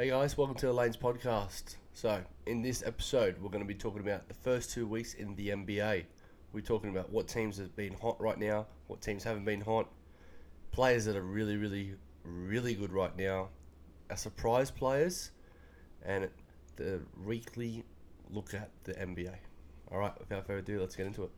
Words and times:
Hey 0.00 0.08
guys, 0.08 0.34
welcome 0.34 0.56
to 0.56 0.64
the 0.64 0.72
Lanes 0.72 0.96
podcast. 0.96 1.76
So, 1.92 2.22
in 2.46 2.62
this 2.62 2.82
episode, 2.86 3.36
we're 3.38 3.50
going 3.50 3.62
to 3.62 3.68
be 3.68 3.74
talking 3.74 4.00
about 4.00 4.28
the 4.28 4.34
first 4.34 4.70
two 4.70 4.86
weeks 4.86 5.12
in 5.12 5.36
the 5.36 5.48
NBA. 5.48 6.06
We're 6.54 6.62
talking 6.62 6.88
about 6.88 7.12
what 7.12 7.28
teams 7.28 7.58
have 7.58 7.76
been 7.76 7.92
hot 8.00 8.18
right 8.18 8.38
now, 8.38 8.66
what 8.86 9.02
teams 9.02 9.22
haven't 9.22 9.44
been 9.44 9.60
hot, 9.60 9.90
players 10.72 11.04
that 11.04 11.16
are 11.16 11.22
really, 11.22 11.58
really, 11.58 11.96
really 12.24 12.74
good 12.74 12.94
right 12.94 13.14
now, 13.14 13.50
our 14.08 14.16
surprise 14.16 14.70
players, 14.70 15.32
and 16.02 16.30
the 16.76 17.02
weekly 17.22 17.84
look 18.30 18.54
at 18.54 18.70
the 18.84 18.94
NBA. 18.94 19.34
All 19.92 19.98
right, 19.98 20.18
without 20.18 20.46
further 20.46 20.60
ado, 20.60 20.80
let's 20.80 20.96
get 20.96 21.08
into 21.08 21.24
it. 21.24 21.30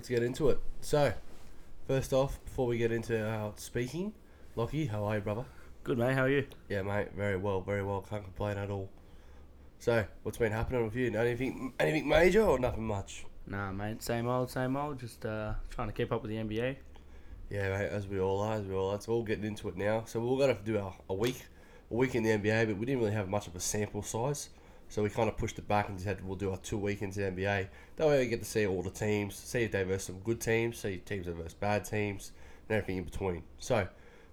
Let's 0.00 0.08
get 0.08 0.22
into 0.22 0.48
it. 0.48 0.58
So, 0.80 1.12
first 1.86 2.14
off, 2.14 2.42
before 2.46 2.66
we 2.66 2.78
get 2.78 2.90
into 2.90 3.22
our 3.22 3.52
speaking, 3.56 4.14
Lockie, 4.56 4.86
how 4.86 5.04
are 5.04 5.16
you, 5.16 5.20
brother? 5.20 5.44
Good 5.84 5.98
mate, 5.98 6.14
how 6.14 6.22
are 6.22 6.30
you? 6.30 6.46
Yeah, 6.70 6.80
mate, 6.80 7.08
very 7.14 7.36
well, 7.36 7.60
very 7.60 7.82
well. 7.82 8.00
Can't 8.08 8.24
complain 8.24 8.56
at 8.56 8.70
all. 8.70 8.88
So, 9.78 10.06
what's 10.22 10.38
been 10.38 10.52
happening 10.52 10.86
with 10.86 10.96
you? 10.96 11.14
Anything, 11.14 11.74
anything 11.78 12.08
major 12.08 12.40
or 12.40 12.58
nothing 12.58 12.86
much? 12.86 13.26
Nah, 13.46 13.72
mate, 13.72 14.02
same 14.02 14.26
old, 14.26 14.48
same 14.48 14.74
old. 14.74 14.98
Just 14.98 15.26
uh, 15.26 15.52
trying 15.68 15.88
to 15.88 15.92
keep 15.92 16.10
up 16.12 16.22
with 16.22 16.30
the 16.30 16.38
NBA. 16.38 16.76
Yeah, 17.50 17.68
mate, 17.76 17.90
as 17.90 18.06
we 18.06 18.20
all 18.20 18.40
are, 18.40 18.54
as 18.54 18.64
we 18.64 18.74
all 18.74 18.92
are. 18.92 18.94
It's 18.94 19.06
all 19.06 19.22
getting 19.22 19.44
into 19.44 19.68
it 19.68 19.76
now. 19.76 20.04
So 20.06 20.18
we're 20.18 20.38
gonna 20.38 20.54
have 20.54 20.64
to 20.64 20.72
do 20.72 20.78
our, 20.78 20.94
a 21.10 21.14
week, 21.14 21.44
a 21.90 21.94
week 21.94 22.14
in 22.14 22.22
the 22.22 22.30
NBA, 22.30 22.68
but 22.68 22.78
we 22.78 22.86
didn't 22.86 23.02
really 23.02 23.12
have 23.12 23.28
much 23.28 23.48
of 23.48 23.54
a 23.54 23.60
sample 23.60 24.02
size, 24.02 24.48
so 24.90 25.04
we 25.04 25.08
kind 25.08 25.28
of 25.28 25.36
pushed 25.36 25.56
it 25.58 25.68
back 25.68 25.88
and 25.88 26.00
said 26.00 26.22
we'll 26.26 26.36
do 26.36 26.50
our 26.50 26.56
two 26.58 26.76
week 26.76 27.00
into 27.00 27.20
the 27.20 27.30
NBA. 27.30 27.68
That 27.96 28.08
way 28.08 28.18
we 28.18 28.26
get 28.26 28.40
to 28.40 28.44
see 28.44 28.66
all 28.66 28.82
the 28.82 28.90
teams, 28.90 29.36
see 29.36 29.62
if 29.62 29.72
they 29.72 29.84
versus 29.84 30.06
some 30.06 30.18
good 30.18 30.40
teams, 30.40 30.78
see 30.78 30.98
teams 30.98 31.26
that 31.26 31.36
versus 31.36 31.54
bad 31.54 31.84
teams, 31.84 32.32
and 32.68 32.76
everything 32.76 32.98
in 32.98 33.04
between. 33.04 33.44
So, 33.60 33.86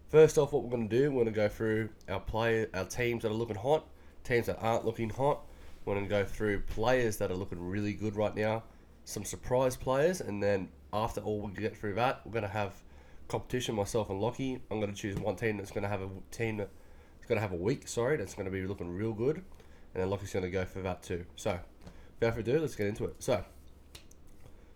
first 0.10 0.38
off, 0.40 0.52
what 0.52 0.64
we're 0.64 0.72
gonna 0.72 0.90
do, 0.90 1.12
we're 1.12 1.24
gonna 1.24 1.36
go 1.36 1.48
through 1.48 1.90
our 2.10 2.20
play, 2.20 2.66
our 2.74 2.86
teams 2.86 3.22
that 3.22 3.30
are 3.30 3.36
looking 3.36 3.56
hot, 3.56 3.86
teams 4.24 4.48
that 4.48 4.58
aren't 4.60 4.84
looking 4.84 5.12
hot. 5.12 5.42
We're 5.86 5.94
gonna 5.94 6.08
go 6.08 6.26
through 6.26 6.62
players 6.62 7.18
that 7.18 7.30
are 7.30 7.36
looking 7.36 7.62
really 7.62 7.94
good 7.94 8.16
right 8.16 8.36
now, 8.36 8.64
some 9.06 9.24
surprise 9.24 9.76
players, 9.76 10.22
and 10.22 10.42
then 10.42 10.70
after 10.92 11.22
all 11.22 11.42
we 11.42 11.52
get 11.54 11.78
through 11.78 11.94
that, 11.94 12.22
we're 12.26 12.34
gonna 12.34 12.48
have 12.48 12.74
competition. 13.28 13.76
Myself 13.76 14.10
and 14.10 14.20
Lockie. 14.20 14.60
I'm 14.72 14.80
gonna 14.80 14.94
choose 14.94 15.18
one 15.18 15.36
team 15.36 15.58
that's 15.58 15.72
gonna 15.72 15.88
have 15.88 16.02
a 16.02 16.10
team 16.32 16.58
that's 16.58 16.72
gonna 17.28 17.42
have 17.42 17.52
a 17.52 17.58
week. 17.58 17.88
Sorry, 17.88 18.18
that's 18.18 18.34
gonna 18.34 18.50
be 18.50 18.66
looking 18.66 18.90
real 18.90 19.14
good, 19.14 19.44
and 19.98 20.04
then 20.04 20.12
Lockie's 20.12 20.32
gonna 20.32 20.50
go 20.50 20.64
for 20.64 20.82
that 20.84 21.02
too. 21.02 21.26
So, 21.36 21.60
without 22.20 22.36
further 22.36 22.52
ado, 22.52 22.62
let's 22.62 22.76
get 22.76 22.86
into 22.86 23.06
it. 23.06 23.16
So, 23.18 23.44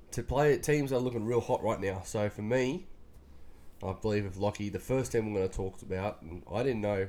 to 0.09 0.23
play 0.23 0.58
teams 0.58 0.91
are 0.91 1.00
looking 1.00 1.25
real 1.25 1.41
hot 1.41 1.63
right 1.63 1.80
now. 1.80 2.02
So 2.03 2.28
for 2.28 2.41
me, 2.41 2.88
I 3.83 3.94
believe 3.94 4.25
with 4.25 4.38
Lockie, 4.38 4.69
the 4.69 4.80
first 4.80 5.11
team 5.11 5.28
I'm 5.28 5.33
going 5.33 5.47
to 5.47 5.55
talk 5.55 5.80
about, 5.83 6.23
I 6.52 6.63
didn't 6.63 6.81
know 6.81 7.08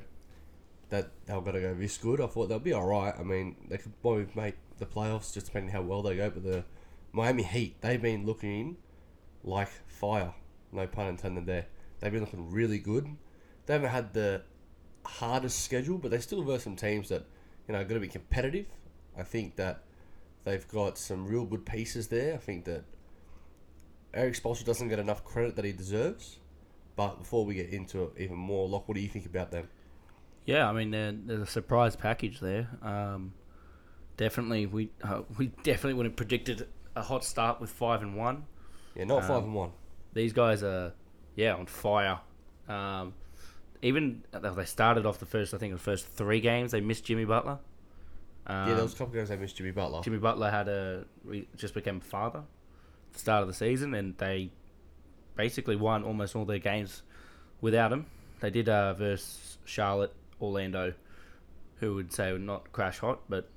that 0.91 1.11
they 1.27 1.35
were 1.35 1.41
going 1.41 1.55
to 1.55 1.61
go 1.61 1.75
this 1.75 1.97
good. 1.97 2.21
I 2.21 2.27
thought 2.27 2.49
they'll 2.49 2.59
be 2.59 2.73
all 2.73 2.87
right. 2.87 3.15
I 3.19 3.23
mean, 3.23 3.57
they 3.69 3.79
could 3.79 4.01
probably 4.03 4.27
make 4.35 4.55
the 4.79 4.87
playoffs 4.87 5.33
just 5.35 5.47
depending 5.47 5.73
how 5.73 5.83
well 5.83 6.03
they 6.03 6.17
go. 6.17 6.31
But 6.31 6.45
the 6.45 6.65
Miami 7.13 7.43
Heat, 7.43 7.81
they've 7.81 8.01
been 8.01 8.25
looking 8.25 8.77
like 9.43 9.69
fire. 9.87 10.35
No 10.71 10.87
pun 10.87 11.09
intended 11.09 11.47
there. 11.47 11.67
They've 11.99 12.13
been 12.13 12.21
looking 12.21 12.51
really 12.51 12.79
good. 12.79 13.09
They 13.67 13.73
haven't 13.75 13.91
had 13.91 14.13
the 14.13 14.43
hardest 15.05 15.65
schedule, 15.65 15.99
but 15.99 16.11
they 16.11 16.19
still 16.21 16.43
verse 16.43 16.65
some 16.65 16.77
teams 16.77 17.09
that 17.09 17.27
you 17.73 17.79
know 17.79 17.85
going 17.85 18.01
to 18.01 18.07
be 18.07 18.09
competitive. 18.09 18.67
I 19.19 19.23
think 19.23 19.57
that 19.57 19.83
they've 20.45 20.67
got 20.69 20.99
some 20.99 21.27
real 21.27 21.45
good 21.47 21.65
pieces 21.65 22.09
there. 22.09 22.35
I 22.35 22.37
think 22.37 22.67
that 22.67 22.85
Erik 24.13 24.35
Spoelstra 24.35 24.65
doesn't 24.67 24.89
get 24.89 24.99
enough 24.99 25.25
credit 25.25 25.57
that 25.57 25.65
he 25.65 25.73
deserves. 25.73 26.39
But 26.97 27.19
before 27.21 27.47
we 27.47 27.55
get 27.55 27.71
into 27.71 28.05
it 28.05 28.11
even 28.19 28.37
more, 28.37 28.69
Locke, 28.69 28.87
what 28.87 28.95
do 28.97 29.01
you 29.01 29.09
think 29.09 29.25
about 29.25 29.51
them? 29.51 29.69
Yeah, 30.45 30.69
I 30.69 30.73
mean, 30.73 30.91
there- 30.91 31.13
there's 31.13 31.41
a 31.41 31.47
surprise 31.47 31.97
package 31.97 32.41
there. 32.41 32.69
Um, 32.83 33.33
definitely, 34.19 34.67
we 34.67 34.91
uh, 35.03 35.23
we 35.39 35.47
definitely 35.63 35.95
would 35.95 36.05
have 36.07 36.17
predicted 36.17 36.69
a 36.95 37.01
hot 37.03 37.25
start 37.25 37.59
with 37.61 37.71
five 37.71 38.03
and 38.03 38.15
one. 38.17 38.45
Yeah, 38.95 39.05
not 39.05 39.23
five 39.23 39.39
Um, 39.39 39.45
and 39.45 39.55
one. 39.55 39.71
These 40.13 40.35
guys 40.35 40.63
are, 40.63 40.93
yeah, 41.37 41.55
on 41.55 41.65
fire. 41.65 42.21
Um, 42.69 43.15
even 43.83 44.23
they 44.33 44.65
started 44.65 45.05
off 45.07 45.19
the 45.19 45.27
first, 45.27 45.53
I 45.53 45.59
think, 45.59 45.73
the 45.73 45.79
first 45.79 46.07
three 46.07 46.41
games 46.41 46.71
they 46.71 46.81
missed 46.81 47.05
Jimmy 47.05 47.25
Butler. 47.25 47.59
Um, 48.47 48.69
yeah, 48.69 48.75
there 48.75 48.83
was 48.83 48.95
a 48.95 48.97
couple 48.97 49.13
of 49.13 49.15
games 49.15 49.29
they 49.29 49.37
missed 49.37 49.57
Jimmy 49.57 49.73
Butler. 49.73 50.01
Jimmy 50.03 50.19
Butler 50.19 50.51
had 50.51 50.69
a 50.69 51.05
just 51.57 51.75
became 51.75 51.99
a 51.99 52.01
father 52.01 52.41
at 52.41 53.13
the 53.13 53.19
start 53.19 53.43
of 53.43 53.49
the 53.49 53.55
season, 53.55 53.95
and 53.95 54.17
they 54.19 54.51
basically 55.37 55.77
won 55.77 56.05
almost 56.05 56.37
all 56.37 56.45
their 56.45 56.59
games 56.59 57.03
without 57.61 57.93
him. 57.93 58.07
They 58.41 58.51
did 58.51 58.69
uh, 58.69 58.95
versus 58.95 59.59
Charlotte, 59.65 60.13
Orlando, 60.41 60.95
who 61.77 61.95
would 61.97 62.13
say 62.13 62.37
not 62.39 62.73
crash 62.73 62.99
hot, 62.99 63.21
but 63.29 63.49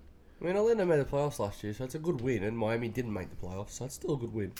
I 0.41 0.45
mean, 0.45 0.57
Orlando 0.57 0.85
made 0.85 0.99
the 0.99 1.05
playoffs 1.05 1.39
last 1.39 1.63
year, 1.63 1.73
so 1.73 1.85
it's 1.85 1.95
a 1.95 1.99
good 1.99 2.21
win. 2.21 2.43
And 2.43 2.57
Miami 2.57 2.89
didn't 2.89 3.13
make 3.13 3.29
the 3.29 3.35
playoffs, 3.35 3.71
so 3.71 3.85
it's 3.85 3.95
still 3.95 4.15
a 4.15 4.17
good 4.17 4.33
win. 4.33 4.51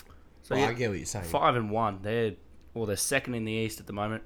so 0.42 0.54
yeah, 0.54 0.68
I 0.68 0.72
get 0.72 0.88
what 0.88 0.98
you're 0.98 1.06
saying. 1.06 1.26
five 1.26 1.54
and 1.54 1.70
one. 1.70 2.00
They're 2.02 2.32
well, 2.74 2.86
they're 2.86 2.96
second 2.96 3.34
in 3.34 3.44
the 3.44 3.52
East 3.52 3.80
at 3.80 3.86
the 3.86 3.92
moment, 3.92 4.22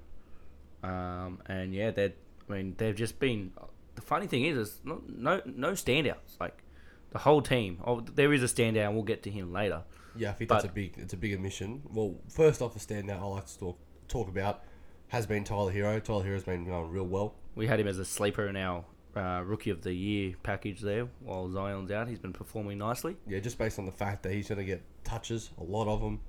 um, 0.83 1.41
and 1.47 1.75
yeah, 1.75 1.91
they're. 1.91 2.13
I 2.49 2.53
mean, 2.55 2.75
they've 2.79 2.97
just 2.97 3.19
been. 3.19 3.53
The 3.95 4.03
funny 4.03 4.27
thing 4.27 4.45
is, 4.45 4.57
is 4.57 4.81
no 4.85 5.03
no, 5.09 5.41
no 5.45 5.73
standouts. 5.73 6.39
Like 6.41 6.63
the 7.11 7.19
whole 7.19 7.43
team. 7.43 7.79
Oh, 7.85 8.01
there 8.01 8.33
is 8.33 8.43
a 8.43 8.47
standout, 8.47 8.87
and 8.87 8.95
we'll 8.95 9.05
get 9.05 9.23
to 9.25 9.31
him 9.31 9.53
later. 9.53 9.83
Yeah, 10.17 10.31
I 10.31 10.33
think 10.33 10.49
But- 10.49 10.55
that's 10.63 10.65
a 10.67 10.75
big, 10.75 10.95
it's 10.97 11.13
a 11.13 11.17
big 11.17 11.33
admission. 11.33 11.83
Well, 11.93 12.17
first 12.29 12.61
off, 12.63 12.75
the 12.75 12.81
standout 12.81 13.21
I 13.21 13.25
like 13.25 13.47
to 13.47 13.59
talk 13.59 13.79
talk 14.09 14.29
about 14.29 14.65
has 15.09 15.27
been 15.27 15.45
Tyler 15.45 15.73
Herro. 15.73 16.03
Tyler 16.03 16.25
Herro's 16.25 16.45
been 16.45 16.65
going 16.65 16.91
real 16.91 17.07
well. 17.07 17.35
We 17.55 17.67
had 17.67 17.79
him 17.81 17.87
as 17.87 17.99
a 17.99 18.05
sleeper 18.05 18.47
in 18.49 18.57
our 18.57 18.85
uh, 19.17 19.43
rookie 19.45 19.71
of 19.71 19.83
the 19.83 19.93
year 19.93 20.35
package 20.43 20.81
there 20.81 21.09
while 21.21 21.49
Zion's 21.51 21.91
out. 21.91 22.09
He's 22.09 22.19
been 22.19 22.33
performing 22.33 22.79
nicely. 22.79 23.17
Yeah, 23.27 23.39
just 23.41 23.59
based 23.59 23.79
on 23.79 23.87
the 23.87 23.93
fact 23.93 24.23
that 24.25 24.33
he's 24.33 24.49
going 24.49 24.59
to 24.59 24.65
get 24.65 24.83
touches, 25.05 25.51
a 25.59 25.65
lot 25.65 25.87
of 25.89 26.01
them, 26.01 26.21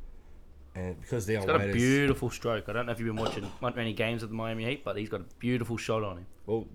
and 0.76 1.00
because 1.02 1.26
Dion 1.26 1.42
He's 1.42 1.48
got 1.48 1.62
a 1.62 1.74
beautiful 1.74 2.30
stroke. 2.30 2.70
I 2.70 2.74
don't 2.74 2.86
know 2.86 2.92
if 2.92 3.00
you've 3.00 3.14
been 3.14 3.24
watching 3.24 3.50
many 3.62 3.94
games 3.94 4.24
of 4.24 4.30
the 4.30 4.36
Miami 4.36 4.66
Heat, 4.66 4.84
but 4.84 4.98
he's 4.98 5.10
got 5.10 5.22
a 5.22 5.26
beautiful 5.40 5.78
shot 5.78 6.04
on 6.04 6.18
him. 6.18 6.26
Well, 6.46 6.68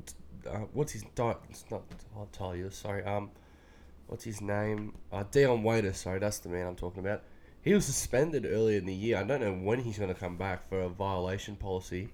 uh, 0.48 0.58
what's 0.72 0.92
his? 0.92 1.04
Di- 1.14 1.36
it's 1.48 1.64
not 1.70 1.82
I'll 2.16 2.28
tell 2.32 2.54
you. 2.54 2.70
Sorry. 2.70 3.04
Um, 3.04 3.30
what's 4.06 4.24
his 4.24 4.40
name? 4.40 4.94
Uh, 5.12 5.24
Dion 5.30 5.62
Waiters. 5.62 5.98
Sorry, 5.98 6.18
that's 6.18 6.38
the 6.38 6.48
man 6.48 6.66
I'm 6.66 6.76
talking 6.76 7.00
about. 7.00 7.22
He 7.62 7.74
was 7.74 7.84
suspended 7.84 8.46
earlier 8.46 8.78
in 8.78 8.86
the 8.86 8.94
year. 8.94 9.16
I 9.18 9.24
don't 9.24 9.40
know 9.40 9.52
when 9.52 9.80
he's 9.80 9.98
going 9.98 10.12
to 10.12 10.18
come 10.18 10.36
back 10.36 10.68
for 10.68 10.82
a 10.82 10.88
violation 10.88 11.56
policy. 11.56 12.12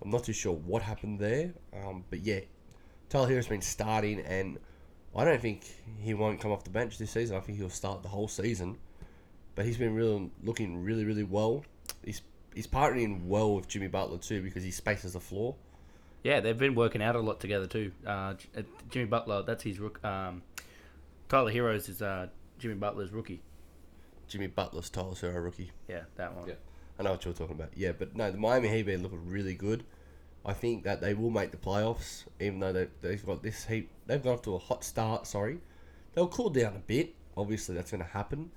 I'm 0.00 0.10
not 0.10 0.24
too 0.24 0.32
sure 0.32 0.52
what 0.52 0.82
happened 0.82 1.18
there. 1.18 1.52
Um, 1.74 2.04
but 2.10 2.20
yeah, 2.20 2.40
Tyler 3.08 3.28
Herro's 3.28 3.48
been 3.48 3.62
starting, 3.62 4.20
and 4.20 4.58
I 5.16 5.24
don't 5.24 5.40
think 5.40 5.64
he 5.98 6.14
won't 6.14 6.40
come 6.40 6.52
off 6.52 6.62
the 6.64 6.70
bench 6.70 6.98
this 6.98 7.10
season. 7.10 7.36
I 7.36 7.40
think 7.40 7.58
he'll 7.58 7.70
start 7.70 8.02
the 8.02 8.08
whole 8.08 8.28
season. 8.28 8.78
But 9.54 9.66
he's 9.66 9.76
been 9.76 9.94
really 9.94 10.30
looking 10.42 10.82
really 10.82 11.04
really 11.04 11.24
well. 11.24 11.64
He's 12.04 12.22
he's 12.54 12.66
partnering 12.66 13.26
well 13.26 13.54
with 13.54 13.68
Jimmy 13.68 13.88
Butler 13.88 14.18
too 14.18 14.42
because 14.42 14.62
he 14.62 14.70
spaces 14.70 15.12
the 15.12 15.20
floor. 15.20 15.54
Yeah, 16.22 16.40
they've 16.40 16.56
been 16.56 16.74
working 16.74 17.02
out 17.02 17.16
a 17.16 17.20
lot 17.20 17.40
together 17.40 17.66
too. 17.66 17.92
Uh, 18.06 18.34
uh, 18.56 18.62
Jimmy 18.90 19.06
Butler, 19.06 19.42
that's 19.42 19.64
his 19.64 19.80
rook. 19.80 20.02
Um, 20.04 20.42
Tyler 21.28 21.50
Herro's 21.50 21.88
is 21.88 22.00
uh, 22.00 22.28
Jimmy 22.58 22.74
Butler's 22.74 23.10
rookie. 23.10 23.42
Jimmy 24.28 24.46
Butler's 24.46 24.88
Tyler 24.88 25.14
Herro 25.14 25.42
rookie. 25.42 25.72
Yeah, 25.88 26.02
that 26.16 26.34
one. 26.34 26.48
Yeah. 26.48 26.54
I 26.98 27.02
know 27.02 27.12
what 27.12 27.24
you're 27.24 27.34
talking 27.34 27.56
about. 27.56 27.70
Yeah, 27.76 27.92
but 27.92 28.14
no, 28.14 28.30
the 28.30 28.38
Miami 28.38 28.68
Heat 28.68 28.82
been 28.82 29.02
looking 29.02 29.28
really 29.28 29.54
good. 29.54 29.84
I 30.44 30.52
think 30.52 30.84
that 30.84 31.00
they 31.00 31.14
will 31.14 31.30
make 31.30 31.50
the 31.50 31.56
playoffs, 31.56 32.24
even 32.40 32.60
though 32.60 32.72
they, 32.72 32.88
they've 33.00 33.24
got 33.24 33.42
this 33.42 33.64
heat. 33.64 33.88
They've 34.06 34.22
got 34.22 34.34
off 34.34 34.42
to 34.42 34.54
a 34.54 34.58
hot 34.58 34.84
start. 34.84 35.26
Sorry, 35.26 35.58
they'll 36.14 36.28
cool 36.28 36.50
down 36.50 36.76
a 36.76 36.80
bit. 36.80 37.14
Obviously, 37.36 37.74
that's 37.74 37.90
going 37.90 38.02
to 38.02 38.10
happen, 38.10 38.50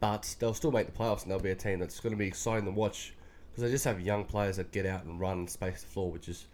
but 0.00 0.36
they'll 0.38 0.54
still 0.54 0.72
make 0.72 0.86
the 0.86 0.92
playoffs, 0.92 1.22
and 1.22 1.30
they'll 1.30 1.38
be 1.38 1.50
a 1.50 1.56
team 1.56 1.78
that's 1.78 2.00
going 2.00 2.12
to 2.12 2.18
be 2.18 2.26
exciting 2.26 2.64
to 2.66 2.70
watch 2.70 3.14
because 3.50 3.62
they 3.62 3.70
just 3.70 3.84
have 3.84 4.00
young 4.00 4.24
players 4.24 4.56
that 4.56 4.70
get 4.72 4.84
out 4.84 5.04
and 5.04 5.18
run 5.18 5.38
and 5.38 5.50
space 5.50 5.80
the 5.80 5.88
floor, 5.88 6.10
which 6.10 6.28
is 6.28 6.46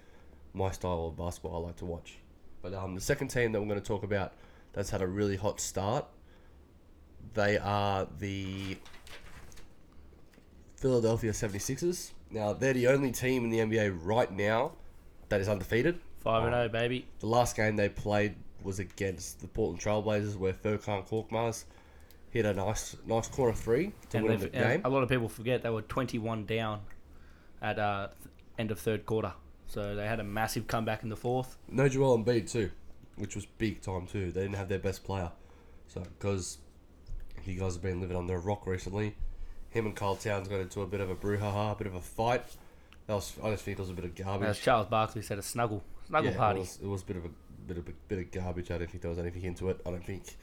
my 0.54 0.70
style 0.70 1.06
of 1.06 1.16
basketball 1.16 1.62
I 1.62 1.66
like 1.66 1.76
to 1.76 1.84
watch. 1.84 2.18
But 2.62 2.74
um, 2.74 2.94
the 2.94 3.00
second 3.00 3.28
team 3.28 3.52
that 3.52 3.60
we're 3.60 3.66
going 3.66 3.80
to 3.80 3.86
talk 3.86 4.04
about 4.04 4.34
that's 4.72 4.90
had 4.90 5.02
a 5.02 5.06
really 5.06 5.36
hot 5.36 5.60
start, 5.60 6.06
they 7.34 7.58
are 7.58 8.06
the 8.18 8.76
Philadelphia 10.76 11.32
76ers. 11.32 12.12
Now 12.30 12.52
they're 12.52 12.72
the 12.72 12.88
only 12.88 13.10
team 13.10 13.44
in 13.44 13.50
the 13.50 13.58
NBA 13.58 13.98
right 14.02 14.30
now 14.30 14.72
that 15.28 15.40
is 15.40 15.48
undefeated. 15.48 15.98
Five 16.18 16.44
and 16.44 16.52
zero, 16.52 16.68
baby. 16.68 17.06
The 17.18 17.26
last 17.26 17.56
game 17.56 17.74
they 17.74 17.88
played 17.88 18.36
was 18.62 18.78
against 18.78 19.40
the 19.40 19.48
Portland 19.48 19.80
Trailblazers, 19.80 20.36
where 20.36 20.52
Furkan 20.52 21.08
Korkmaz 21.08 21.64
hit 22.32 22.44
a 22.44 22.52
nice, 22.54 22.96
nice 23.06 23.28
corner 23.28 23.52
three 23.52 23.92
to 24.10 24.16
And 24.18 24.26
win 24.26 24.40
the 24.40 24.48
game. 24.48 24.80
a 24.84 24.88
lot 24.90 25.02
of 25.04 25.08
people 25.08 25.28
forget 25.28 25.62
they 25.62 25.70
were 25.70 25.82
twenty 25.82 26.18
one 26.18 26.44
down 26.46 26.80
at 27.60 27.78
uh, 27.78 28.08
th- 28.22 28.32
end 28.58 28.70
of 28.72 28.80
third 28.80 29.06
quarter. 29.06 29.32
So 29.66 29.94
they 29.94 30.06
had 30.06 30.18
a 30.18 30.24
massive 30.24 30.66
comeback 30.66 31.02
in 31.02 31.08
the 31.08 31.16
fourth. 31.16 31.56
No 31.68 31.88
Joel 31.88 32.18
Embiid 32.18 32.50
too, 32.50 32.70
which 33.16 33.34
was 33.36 33.46
big 33.46 33.80
time 33.80 34.06
too. 34.06 34.32
They 34.32 34.42
didn't 34.42 34.56
have 34.56 34.68
their 34.68 34.78
best 34.80 35.04
player, 35.04 35.30
so 35.86 36.00
because 36.18 36.58
you 37.44 37.58
guys 37.58 37.74
have 37.74 37.82
been 37.82 38.00
living 38.00 38.16
under 38.16 38.34
a 38.34 38.38
rock 38.38 38.66
recently, 38.66 39.14
him 39.70 39.86
and 39.86 39.94
Karl 39.96 40.16
Towns 40.16 40.48
got 40.48 40.60
into 40.60 40.82
a 40.82 40.86
bit 40.86 41.00
of 41.00 41.10
a 41.10 41.14
brouhaha, 41.14 41.72
a 41.72 41.74
bit 41.76 41.86
of 41.86 41.94
a 41.94 42.00
fight. 42.00 42.44
That 43.06 43.14
was, 43.14 43.32
I 43.42 43.50
just 43.50 43.64
think 43.64 43.78
it 43.78 43.80
was 43.82 43.90
a 43.90 43.94
bit 43.94 44.04
of 44.04 44.14
garbage. 44.14 44.48
As 44.48 44.58
Charles 44.58 44.86
Barkley 44.86 45.22
said, 45.22 45.38
a 45.38 45.42
snuggle, 45.42 45.82
snuggle 46.06 46.30
Yeah, 46.30 46.36
party. 46.36 46.58
It 46.58 46.62
was, 46.62 46.78
it 46.82 46.86
was 46.86 47.02
a 47.02 47.04
bit 47.04 47.16
of 47.16 47.24
a 47.24 47.30
bit 47.66 47.78
of 47.78 47.88
a 47.88 47.92
bit 48.08 48.18
of 48.18 48.30
garbage. 48.30 48.70
I 48.70 48.78
don't 48.78 48.88
think 48.90 49.02
there 49.02 49.10
was 49.10 49.18
anything 49.18 49.42
into 49.42 49.70
it. 49.70 49.80
I 49.86 49.90
don't 49.90 50.04
think 50.04 50.36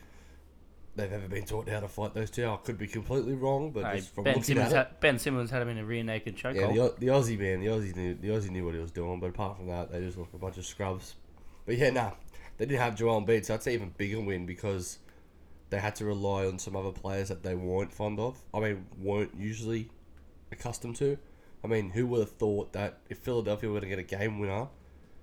they've 0.99 1.11
ever 1.13 1.27
been 1.27 1.45
taught 1.45 1.67
how 1.69 1.79
to 1.79 1.87
fight 1.87 2.13
those 2.13 2.29
two. 2.29 2.45
I 2.47 2.57
could 2.57 2.77
be 2.77 2.87
completely 2.87 3.33
wrong, 3.33 3.71
but 3.71 3.85
Hey, 3.85 3.97
just 3.97 4.13
from 4.13 4.25
ben 4.25 4.33
looking 4.35 4.43
Simmons, 4.43 4.73
at 4.73 4.87
it, 4.91 4.99
ben 5.01 5.17
Simmons 5.19 5.49
had 5.49 5.61
him 5.61 5.69
in 5.69 5.77
a 5.77 5.85
rear 5.85 6.03
naked 6.03 6.35
chokehold. 6.37 6.75
yeah, 6.75 6.83
the, 6.83 6.95
the 6.99 7.07
Aussie 7.07 7.39
man, 7.39 7.61
the 7.61 7.67
Aussie 7.67 7.95
knew 7.95 8.13
the 8.15 8.27
Aussie 8.29 8.49
knew 8.49 8.65
what 8.65 8.73
he 8.75 8.79
was 8.79 8.91
doing. 8.91 9.19
But 9.19 9.31
apart 9.31 9.57
from 9.57 9.67
that, 9.67 9.91
they 9.91 9.99
just 10.01 10.17
look 10.17 10.27
a 10.33 10.37
bunch 10.37 10.57
of 10.57 10.65
scrubs. 10.65 11.15
But 11.65 11.77
yeah, 11.77 11.89
nah, 11.91 12.11
they 12.57 12.65
didn't 12.65 12.81
have 12.81 12.95
Joel 12.95 13.21
Embiid, 13.21 13.45
so 13.45 13.53
that's 13.53 13.67
an 13.67 13.73
even 13.73 13.93
bigger 13.97 14.19
win 14.19 14.45
because 14.45 14.99
they 15.69 15.79
had 15.79 15.95
to 15.95 16.05
rely 16.05 16.45
on 16.45 16.57
some 16.59 16.75
other 16.75 16.91
players 16.91 17.29
that 17.29 17.43
they 17.43 17.55
weren't 17.55 17.93
fond 17.93 18.19
of. 18.19 18.37
I 18.53 18.59
mean, 18.59 18.85
weren't 18.99 19.31
usually 19.37 19.89
accustomed 20.51 20.95
to. 20.97 21.17
I 21.63 21.67
mean, 21.67 21.89
who 21.91 22.07
would 22.07 22.21
have 22.21 22.31
thought 22.31 22.73
that 22.73 22.99
if 23.09 23.19
Philadelphia 23.19 23.69
were 23.69 23.81
to 23.81 23.87
get 23.87 23.99
a 23.99 24.03
game 24.03 24.39
winner, 24.39 24.67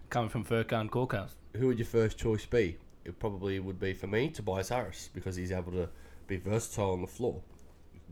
Coming 0.09 0.29
from 0.31 0.45
Furkan 0.45 0.89
Korkmaz. 0.89 1.31
who 1.57 1.67
would 1.67 1.79
your 1.79 1.87
first 1.87 2.17
choice 2.17 2.47
be? 2.47 2.77
It 3.07 3.19
probably 3.21 3.61
would 3.61 3.79
be 3.79 3.95
for 3.95 4.09
me 4.09 4.31
Tobias 4.31 4.69
Harris 4.69 5.11
because 5.15 5.37
he's 5.37 5.53
able 5.53 5.73
to 5.73 5.89
be 6.27 6.37
versatile 6.37 6.91
on 6.91 7.01
the 7.01 7.07
floor. 7.07 7.41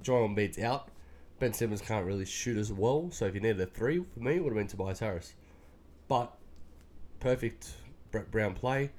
Joel 0.02 0.29
Embiid's 0.29 0.58
out. 0.58 0.88
Ben 1.41 1.52
Simmons 1.52 1.81
can't 1.81 2.06
really 2.06 2.25
shoot 2.25 2.56
as 2.56 2.73
well, 2.73 3.11
so 3.11 3.26
if 3.26 3.35
you 3.35 3.41
needed 3.41 3.61
a 3.61 3.67
three 3.67 4.05
for 4.14 4.20
me, 4.20 4.37
it 4.37 4.44
would 4.44 4.50
have 4.50 4.56
been 4.56 4.69
Tobias 4.69 5.00
Harris. 5.00 5.35
But 6.06 6.32
perfect 7.19 7.73
Brett 8.12 8.31
Brown 8.31 8.55
play 8.55 8.93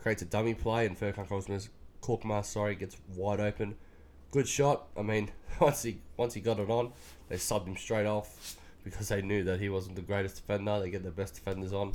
creates 0.00 0.22
a 0.22 0.24
dummy 0.24 0.54
play, 0.54 0.86
and 0.86 0.98
Furkan 0.98 1.28
Korkmaz, 1.28 1.68
Korkmaz, 2.00 2.46
sorry, 2.46 2.74
gets 2.74 2.96
wide 3.14 3.40
open. 3.40 3.76
Good 4.30 4.48
shot. 4.48 4.88
I 4.96 5.02
mean, 5.02 5.30
once 5.60 5.82
he 5.82 6.00
once 6.16 6.32
he 6.32 6.40
got 6.40 6.58
it 6.58 6.70
on, 6.70 6.92
they 7.28 7.36
subbed 7.36 7.66
him 7.66 7.76
straight 7.76 8.06
off 8.06 8.56
because 8.84 9.08
they 9.08 9.20
knew 9.20 9.44
that 9.44 9.60
he 9.60 9.68
wasn't 9.68 9.96
the 9.96 10.02
greatest 10.02 10.36
defender. 10.36 10.80
They 10.80 10.90
get 10.90 11.04
the 11.04 11.10
best 11.10 11.34
defenders 11.34 11.72
on. 11.72 11.92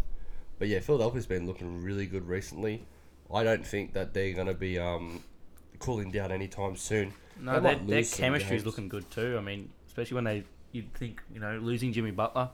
But 0.59 0.67
yeah, 0.67 0.79
Philadelphia's 0.79 1.25
been 1.25 1.45
looking 1.45 1.83
really 1.83 2.05
good 2.05 2.27
recently. 2.27 2.85
I 3.33 3.43
don't 3.43 3.65
think 3.65 3.93
that 3.93 4.13
they're 4.13 4.33
going 4.33 4.47
to 4.47 4.53
be 4.53 4.79
um, 4.79 5.23
cooling 5.79 6.11
down 6.11 6.31
anytime 6.31 6.75
soon. 6.75 7.13
No, 7.39 7.59
their, 7.59 7.75
their 7.75 7.99
lose 7.99 8.09
some 8.09 8.33
looking 8.33 8.89
good 8.89 9.09
too. 9.11 9.35
I 9.37 9.41
mean, 9.41 9.69
especially 9.87 10.15
when 10.15 10.23
they 10.23 10.43
you'd 10.71 10.93
think 10.93 11.21
you 11.33 11.39
know 11.39 11.59
losing 11.61 11.93
Jimmy 11.93 12.11
Butler. 12.11 12.49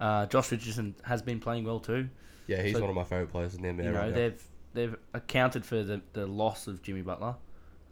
Uh, 0.00 0.26
Josh 0.26 0.52
Richardson 0.52 0.94
has 1.02 1.22
been 1.22 1.40
playing 1.40 1.64
well 1.64 1.80
too. 1.80 2.08
Yeah, 2.46 2.62
he's 2.62 2.74
So- 2.74 2.80
one 2.80 2.90
of 2.90 2.96
my 2.96 3.04
favorite 3.04 3.30
players 3.30 3.54
in 3.54 3.62
the 3.62 3.68
NBA 3.68 3.84
you 3.84 3.90
know 3.90 4.00
right 4.00 4.14
they've 4.14 4.42
they've 4.74 4.96
accounted 5.12 5.64
for 5.64 5.82
the, 5.82 6.00
the 6.12 6.26
loss 6.26 6.66
of 6.66 6.82
Jimmy 6.82 7.02
Butler, 7.02 7.34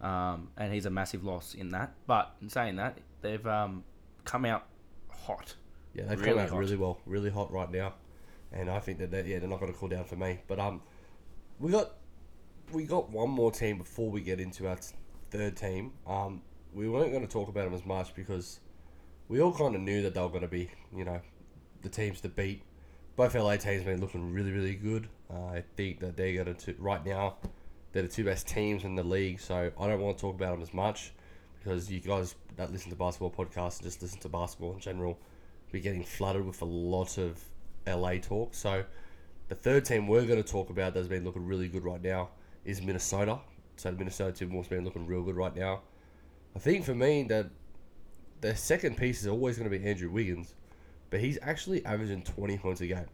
um, 0.01 0.49
and 0.57 0.73
he's 0.73 0.87
a 0.87 0.91
massive 0.91 1.25
loss 1.25 1.55
in 1.55 1.71
that. 1.71 1.95
But 2.07 2.35
in 2.41 2.49
saying 2.49 2.77
that, 2.77 2.99
they've 3.23 3.45
um, 3.47 3.85
come 4.25 4.45
out 4.45 4.67
hot. 5.09 5.55
Yeah, 5.95 6.05
they've 6.05 6.21
really 6.21 6.33
come 6.33 6.39
out 6.41 6.51
hot. 6.51 6.59
really 6.59 6.77
well, 6.77 7.01
really 7.07 7.31
hot 7.31 7.53
right 7.53 7.71
now, 7.71 7.95
and 8.53 8.71
I 8.71 8.79
think 8.79 8.99
that 8.99 9.11
they're, 9.11 9.27
yeah 9.27 9.39
they're 9.41 9.49
not 9.49 9.61
going 9.61 9.73
to 9.73 9.79
cool 9.79 9.89
down 9.89 10.05
for 10.05 10.17
me. 10.17 10.39
But 10.47 10.61
um, 10.61 10.81
we 11.59 11.71
got 11.71 11.93
we 12.73 12.85
got 12.85 13.11
one 13.11 13.31
more 13.31 13.51
team 13.51 13.79
before 13.79 14.11
we 14.11 14.21
get 14.21 14.41
into 14.41 14.69
our 14.69 14.77
t- 14.77 14.95
third 15.31 15.57
team. 15.57 15.93
Um, 16.07 16.43
we 16.75 16.89
weren't 16.89 17.13
going 17.13 17.27
to 17.27 17.33
talk 17.33 17.49
about 17.49 17.65
them 17.65 17.75
as 17.75 17.87
much 17.87 18.15
because 18.15 18.61
we 19.29 19.41
all 19.41 19.53
kind 19.53 19.75
of 19.75 19.81
knew 19.81 20.03
that 20.03 20.15
they 20.15 20.21
were 20.21 20.29
going 20.29 20.43
to 20.43 20.49
be 20.49 20.71
you 20.95 21.05
know 21.05 21.21
the 21.83 21.89
teams 21.89 22.21
to 22.23 22.29
beat. 22.29 22.63
Both 23.17 23.35
LA 23.35 23.57
teams 23.57 23.83
have 23.83 23.87
been 23.87 24.01
looking 24.01 24.33
really 24.33 24.53
really 24.53 24.75
good. 24.75 25.09
Uh, 25.33 25.47
I 25.47 25.65
think 25.77 26.01
that 26.01 26.17
they're 26.17 26.45
going 26.45 26.55
to 26.55 26.75
right 26.79 27.05
now 27.05 27.37
they're 27.93 28.03
the 28.03 28.09
two 28.09 28.25
best 28.25 28.47
teams 28.47 28.85
in 28.85 28.95
the 28.95 29.03
league. 29.03 29.41
So 29.41 29.73
I 29.79 29.87
don't 29.87 30.01
want 30.01 30.19
to 30.19 30.21
talk 30.21 30.35
about 30.35 30.53
them 30.53 30.63
as 30.63 30.75
much 30.75 31.13
because 31.59 31.91
you 31.91 32.01
guys 32.01 32.35
that 32.57 32.71
listen 32.71 32.91
to 32.91 32.97
basketball 32.97 33.31
podcasts 33.31 33.79
and 33.79 33.85
just 33.85 34.03
listen 34.03 34.21
to 34.21 34.29
basketball 34.29 34.75
in 34.75 34.81
general 34.81 35.19
be 35.73 35.81
getting 35.81 36.05
flooded 36.05 36.45
with 36.45 36.61
a 36.61 36.67
lot 36.67 37.19
of 37.19 37.43
LA 37.87 38.19
talk. 38.19 38.55
So 38.55 38.85
the 39.49 39.55
third 39.55 39.85
team 39.85 40.09
we're 40.09 40.25
going 40.25 40.43
to 40.43 40.49
talk 40.49 40.71
about 40.71 40.95
that's 40.95 41.09
been 41.09 41.25
looking 41.25 41.47
really 41.47 41.69
good 41.69 41.85
right 41.85 42.03
now 42.03 42.31
is 42.65 42.83
Minnesota. 42.83 43.39
So 43.77 43.91
the 43.91 43.97
Minnesota 43.97 44.45
has 44.45 44.69
been 44.69 44.85
looking 44.85 45.07
real 45.07 45.23
good 45.23 45.37
right 45.37 45.55
now. 45.55 45.83
I 46.55 46.59
think 46.59 46.85
for 46.85 46.95
me 46.95 47.23
that 47.25 47.47
the 48.41 48.57
second 48.57 48.97
piece 48.97 49.21
is 49.21 49.27
always 49.27 49.59
going 49.59 49.71
to 49.71 49.79
be 49.79 49.85
Andrew 49.87 50.11
Wiggins, 50.11 50.55
but 51.11 51.21
he's 51.21 51.39
actually 51.43 51.85
averaging 51.85 52.23
20 52.23 52.59
points 52.59 52.81
a 52.81 52.87
game. 52.87 53.07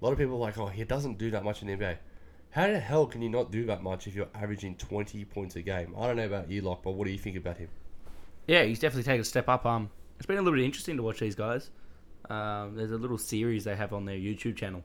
A 0.00 0.04
lot 0.04 0.12
of 0.12 0.18
people 0.18 0.34
are 0.34 0.38
like, 0.38 0.58
oh, 0.58 0.66
he 0.66 0.84
doesn't 0.84 1.18
do 1.18 1.30
that 1.30 1.44
much 1.44 1.62
in 1.62 1.68
the 1.68 1.76
NBA. 1.76 1.98
How 2.50 2.66
the 2.66 2.80
hell 2.80 3.06
can 3.06 3.20
you 3.20 3.28
not 3.28 3.50
do 3.50 3.66
that 3.66 3.82
much 3.82 4.06
if 4.06 4.14
you're 4.14 4.28
averaging 4.34 4.76
20 4.76 5.24
points 5.26 5.56
a 5.56 5.62
game? 5.62 5.94
I 5.98 6.06
don't 6.06 6.16
know 6.16 6.26
about 6.26 6.50
you, 6.50 6.62
Locke, 6.62 6.82
but 6.82 6.92
what 6.92 7.06
do 7.06 7.12
you 7.12 7.18
think 7.18 7.36
about 7.36 7.58
him? 7.58 7.68
Yeah, 8.46 8.62
he's 8.64 8.78
definitely 8.78 9.04
taken 9.04 9.20
a 9.20 9.24
step 9.24 9.48
up. 9.48 9.66
Um, 9.66 9.90
it's 10.16 10.26
been 10.26 10.38
a 10.38 10.42
little 10.42 10.58
bit 10.58 10.64
interesting 10.64 10.96
to 10.96 11.02
watch 11.02 11.20
these 11.20 11.34
guys. 11.34 11.70
Um, 12.30 12.74
there's 12.74 12.90
a 12.90 12.96
little 12.96 13.18
series 13.18 13.64
they 13.64 13.76
have 13.76 13.92
on 13.92 14.06
their 14.06 14.16
YouTube 14.16 14.56
channel. 14.56 14.82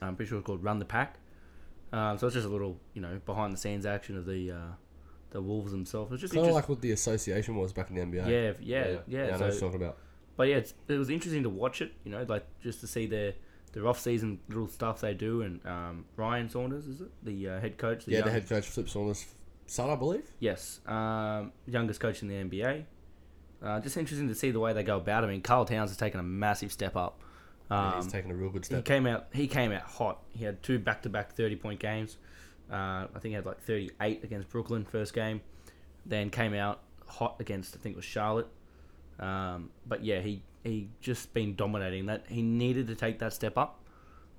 I'm 0.00 0.16
pretty 0.16 0.28
sure 0.28 0.38
it's 0.38 0.46
called 0.46 0.62
Run 0.64 0.78
the 0.78 0.84
Pack. 0.84 1.18
Um, 1.92 2.18
so 2.18 2.26
it's 2.26 2.34
just 2.34 2.46
a 2.46 2.50
little, 2.50 2.78
you 2.94 3.00
know, 3.02 3.20
behind 3.24 3.52
the 3.52 3.56
scenes 3.56 3.86
action 3.86 4.16
of 4.18 4.26
the 4.26 4.50
uh, 4.50 4.56
the 5.30 5.40
Wolves 5.40 5.70
themselves. 5.72 6.12
It's 6.12 6.20
just 6.20 6.34
Kind 6.34 6.46
of 6.46 6.52
like 6.54 6.68
what 6.68 6.80
the 6.80 6.92
association 6.92 7.54
was 7.56 7.72
back 7.72 7.90
in 7.90 7.96
the 7.96 8.02
NBA. 8.02 8.26
yeah, 8.28 8.52
yeah, 8.60 8.98
yeah. 9.06 9.22
I 9.22 9.30
know 9.30 9.36
so- 9.38 9.44
what 9.44 9.52
you're 9.52 9.60
talking 9.60 9.82
about. 9.82 9.98
but 10.36 10.48
yeah, 10.48 10.56
it's, 10.56 10.74
it 10.88 10.94
was 10.98 11.10
interesting 11.10 11.42
to 11.44 11.48
watch 11.50 11.80
it. 11.82 11.92
You 12.04 12.12
know, 12.12 12.24
like 12.28 12.46
just 12.62 12.80
to 12.80 12.86
see 12.86 13.06
their 13.06 13.34
their 13.72 13.86
off 13.86 13.98
season 14.00 14.40
little 14.48 14.68
stuff 14.68 15.00
they 15.00 15.14
do. 15.14 15.42
And 15.42 15.64
um, 15.66 16.04
Ryan 16.16 16.48
Saunders 16.48 16.86
is 16.86 17.00
it 17.00 17.10
the 17.22 17.48
uh, 17.48 17.60
head 17.60 17.78
coach? 17.78 18.06
Yeah, 18.08 18.18
young- 18.18 18.26
the 18.26 18.32
head 18.32 18.48
coach 18.48 18.66
Flip 18.66 18.88
Saunders' 18.88 19.26
son, 19.66 19.90
I 19.90 19.96
believe. 19.96 20.24
Yes, 20.40 20.80
um, 20.86 21.52
youngest 21.66 22.00
coach 22.00 22.22
in 22.22 22.28
the 22.28 22.34
NBA. 22.34 22.84
Uh, 23.62 23.80
just 23.80 23.96
interesting 23.96 24.28
to 24.28 24.34
see 24.34 24.50
the 24.50 24.60
way 24.60 24.72
they 24.72 24.82
go 24.82 24.96
about 24.98 25.24
it. 25.24 25.28
I 25.28 25.30
mean, 25.30 25.40
Karl 25.40 25.64
Towns 25.64 25.90
has 25.90 25.96
taken 25.96 26.20
a 26.20 26.24
massive 26.24 26.70
step 26.70 26.96
up. 26.96 27.20
Um, 27.70 27.94
he's 27.96 28.06
taken 28.06 28.30
a 28.30 28.34
real 28.34 28.50
good 28.50 28.64
step. 28.64 28.78
he 28.78 28.82
came 28.82 29.06
out. 29.06 29.26
He 29.32 29.46
came 29.46 29.72
out 29.72 29.82
hot. 29.82 30.22
He 30.32 30.44
had 30.44 30.62
two 30.62 30.78
back-to-back 30.78 31.32
thirty-point 31.32 31.80
games. 31.80 32.18
Uh, 32.70 33.06
I 33.14 33.18
think 33.18 33.26
he 33.26 33.32
had 33.32 33.46
like 33.46 33.60
thirty-eight 33.60 34.24
against 34.24 34.48
Brooklyn 34.50 34.84
first 34.84 35.14
game. 35.14 35.40
Then 36.06 36.30
came 36.30 36.54
out 36.54 36.80
hot 37.06 37.36
against 37.40 37.74
I 37.74 37.78
think 37.78 37.94
it 37.94 37.96
was 37.96 38.04
Charlotte. 38.04 38.48
Um, 39.18 39.70
but 39.86 40.04
yeah, 40.04 40.20
he 40.20 40.42
he 40.62 40.88
just 41.00 41.32
been 41.32 41.54
dominating. 41.54 42.06
That 42.06 42.24
he 42.28 42.42
needed 42.42 42.88
to 42.88 42.94
take 42.94 43.18
that 43.20 43.32
step 43.32 43.56
up. 43.56 43.80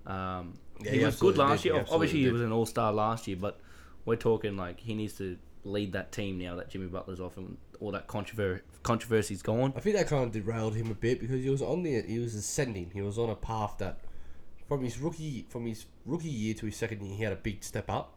Um, 0.06 0.54
Yeah, 0.82 0.92
he, 0.92 1.00
he 1.00 1.06
was 1.06 1.20
good 1.20 1.38
last 1.38 1.64
did. 1.64 1.70
Year. 1.70 1.80
absolutely 1.82 2.06
Obviously, 2.08 2.20
he 2.26 2.32
was 2.32 2.42
an 2.42 2.52
all-star 2.52 2.94
last 2.94 3.28
year, 3.28 3.38
but 3.38 3.60
we're 4.06 4.16
talking 4.18 4.56
like 4.56 4.80
he 4.80 4.94
needs 4.94 5.14
to 5.14 5.38
lead 5.66 5.92
that 5.94 6.12
team 6.12 6.38
now 6.38 6.56
that 6.56 6.70
Jimmy 6.70 6.88
Butler's 6.88 7.20
off 7.20 7.38
and 7.38 7.58
all 7.80 7.92
that 7.92 8.08
controversy 8.08 8.62
controversy's 8.84 9.42
gone. 9.42 9.74
I 9.76 9.80
think 9.80 9.96
that 9.96 10.08
kind 10.08 10.24
of 10.24 10.32
derailed 10.32 10.76
him 10.76 10.92
a 10.92 10.94
bit 10.94 11.20
because 11.20 11.44
he 11.44 11.50
was 11.50 11.62
on 11.62 11.84
the 11.84 12.02
he 12.04 12.20
was 12.20 12.36
ascending. 12.36 12.92
He 12.94 13.02
was 13.02 13.18
on 13.18 13.30
a 13.30 13.36
path 13.36 13.76
that 13.80 14.00
from 14.68 14.84
his 14.84 15.00
rookie 15.00 15.46
from 15.50 15.66
his 15.66 15.86
rookie 16.06 16.30
year 16.30 16.54
to 16.54 16.68
his 16.68 16.78
second 16.78 17.02
year 17.02 17.18
he 17.18 17.24
had 17.24 17.34
a 17.34 17.38
big 17.38 17.64
step 17.64 17.90
up, 17.90 18.14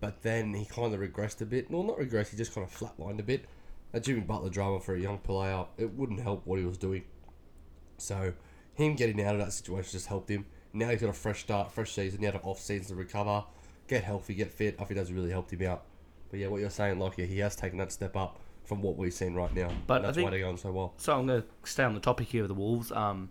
but 0.00 0.22
then 0.22 0.54
he 0.54 0.66
kind 0.66 0.94
of 0.94 1.00
regressed 1.00 1.40
a 1.40 1.46
bit. 1.46 1.70
No, 1.70 1.82
not 1.82 1.98
regressed. 1.98 2.30
He 2.30 2.36
just 2.36 2.54
kind 2.54 2.66
of 2.66 2.72
flatlined 2.72 3.18
a 3.18 3.22
bit. 3.24 3.46
That 3.92 4.04
Jimmy 4.04 4.20
Butler 4.20 4.50
drama 4.50 4.80
for 4.80 4.94
a 4.94 5.00
young 5.00 5.18
player 5.18 5.64
it 5.78 5.94
wouldn't 5.94 6.20
help 6.20 6.46
what 6.46 6.58
he 6.58 6.64
was 6.66 6.76
doing. 6.76 7.04
So 7.96 8.34
him 8.74 8.94
getting 8.94 9.22
out 9.24 9.34
of 9.34 9.40
that 9.40 9.52
situation 9.52 9.92
just 9.92 10.06
helped 10.06 10.28
him. 10.30 10.46
Now 10.72 10.90
he's 10.90 11.00
got 11.00 11.10
a 11.10 11.14
fresh 11.14 11.40
start, 11.40 11.72
fresh 11.72 11.92
season. 11.92 12.20
He 12.20 12.26
had 12.26 12.34
an 12.34 12.42
off 12.44 12.60
season 12.60 12.88
to 12.88 12.94
recover, 12.94 13.44
get 13.88 14.04
healthy, 14.04 14.34
get 14.34 14.52
fit. 14.52 14.76
I 14.78 14.84
think 14.84 14.98
that's 14.98 15.10
really 15.10 15.30
helped 15.30 15.52
him 15.52 15.66
out. 15.66 15.84
But 16.30 16.40
yeah, 16.40 16.48
what 16.48 16.60
you're 16.60 16.70
saying, 16.70 17.00
yeah, 17.16 17.24
he 17.24 17.38
has 17.38 17.56
taken 17.56 17.78
that 17.78 17.92
step 17.92 18.16
up 18.16 18.40
from 18.64 18.82
what 18.82 18.96
we've 18.96 19.12
seen 19.14 19.34
right 19.34 19.52
now. 19.54 19.70
But 19.86 20.02
that's 20.02 20.16
think- 20.16 20.24
why 20.26 20.30
they're 20.30 20.40
going 20.40 20.58
so 20.58 20.70
well. 20.70 20.94
So 20.98 21.18
I'm 21.18 21.26
going 21.26 21.42
to 21.42 21.48
stay 21.64 21.84
on 21.84 21.94
the 21.94 22.00
topic 22.00 22.28
here 22.28 22.42
of 22.42 22.48
the 22.48 22.54
Wolves, 22.54 22.92
um, 22.92 23.30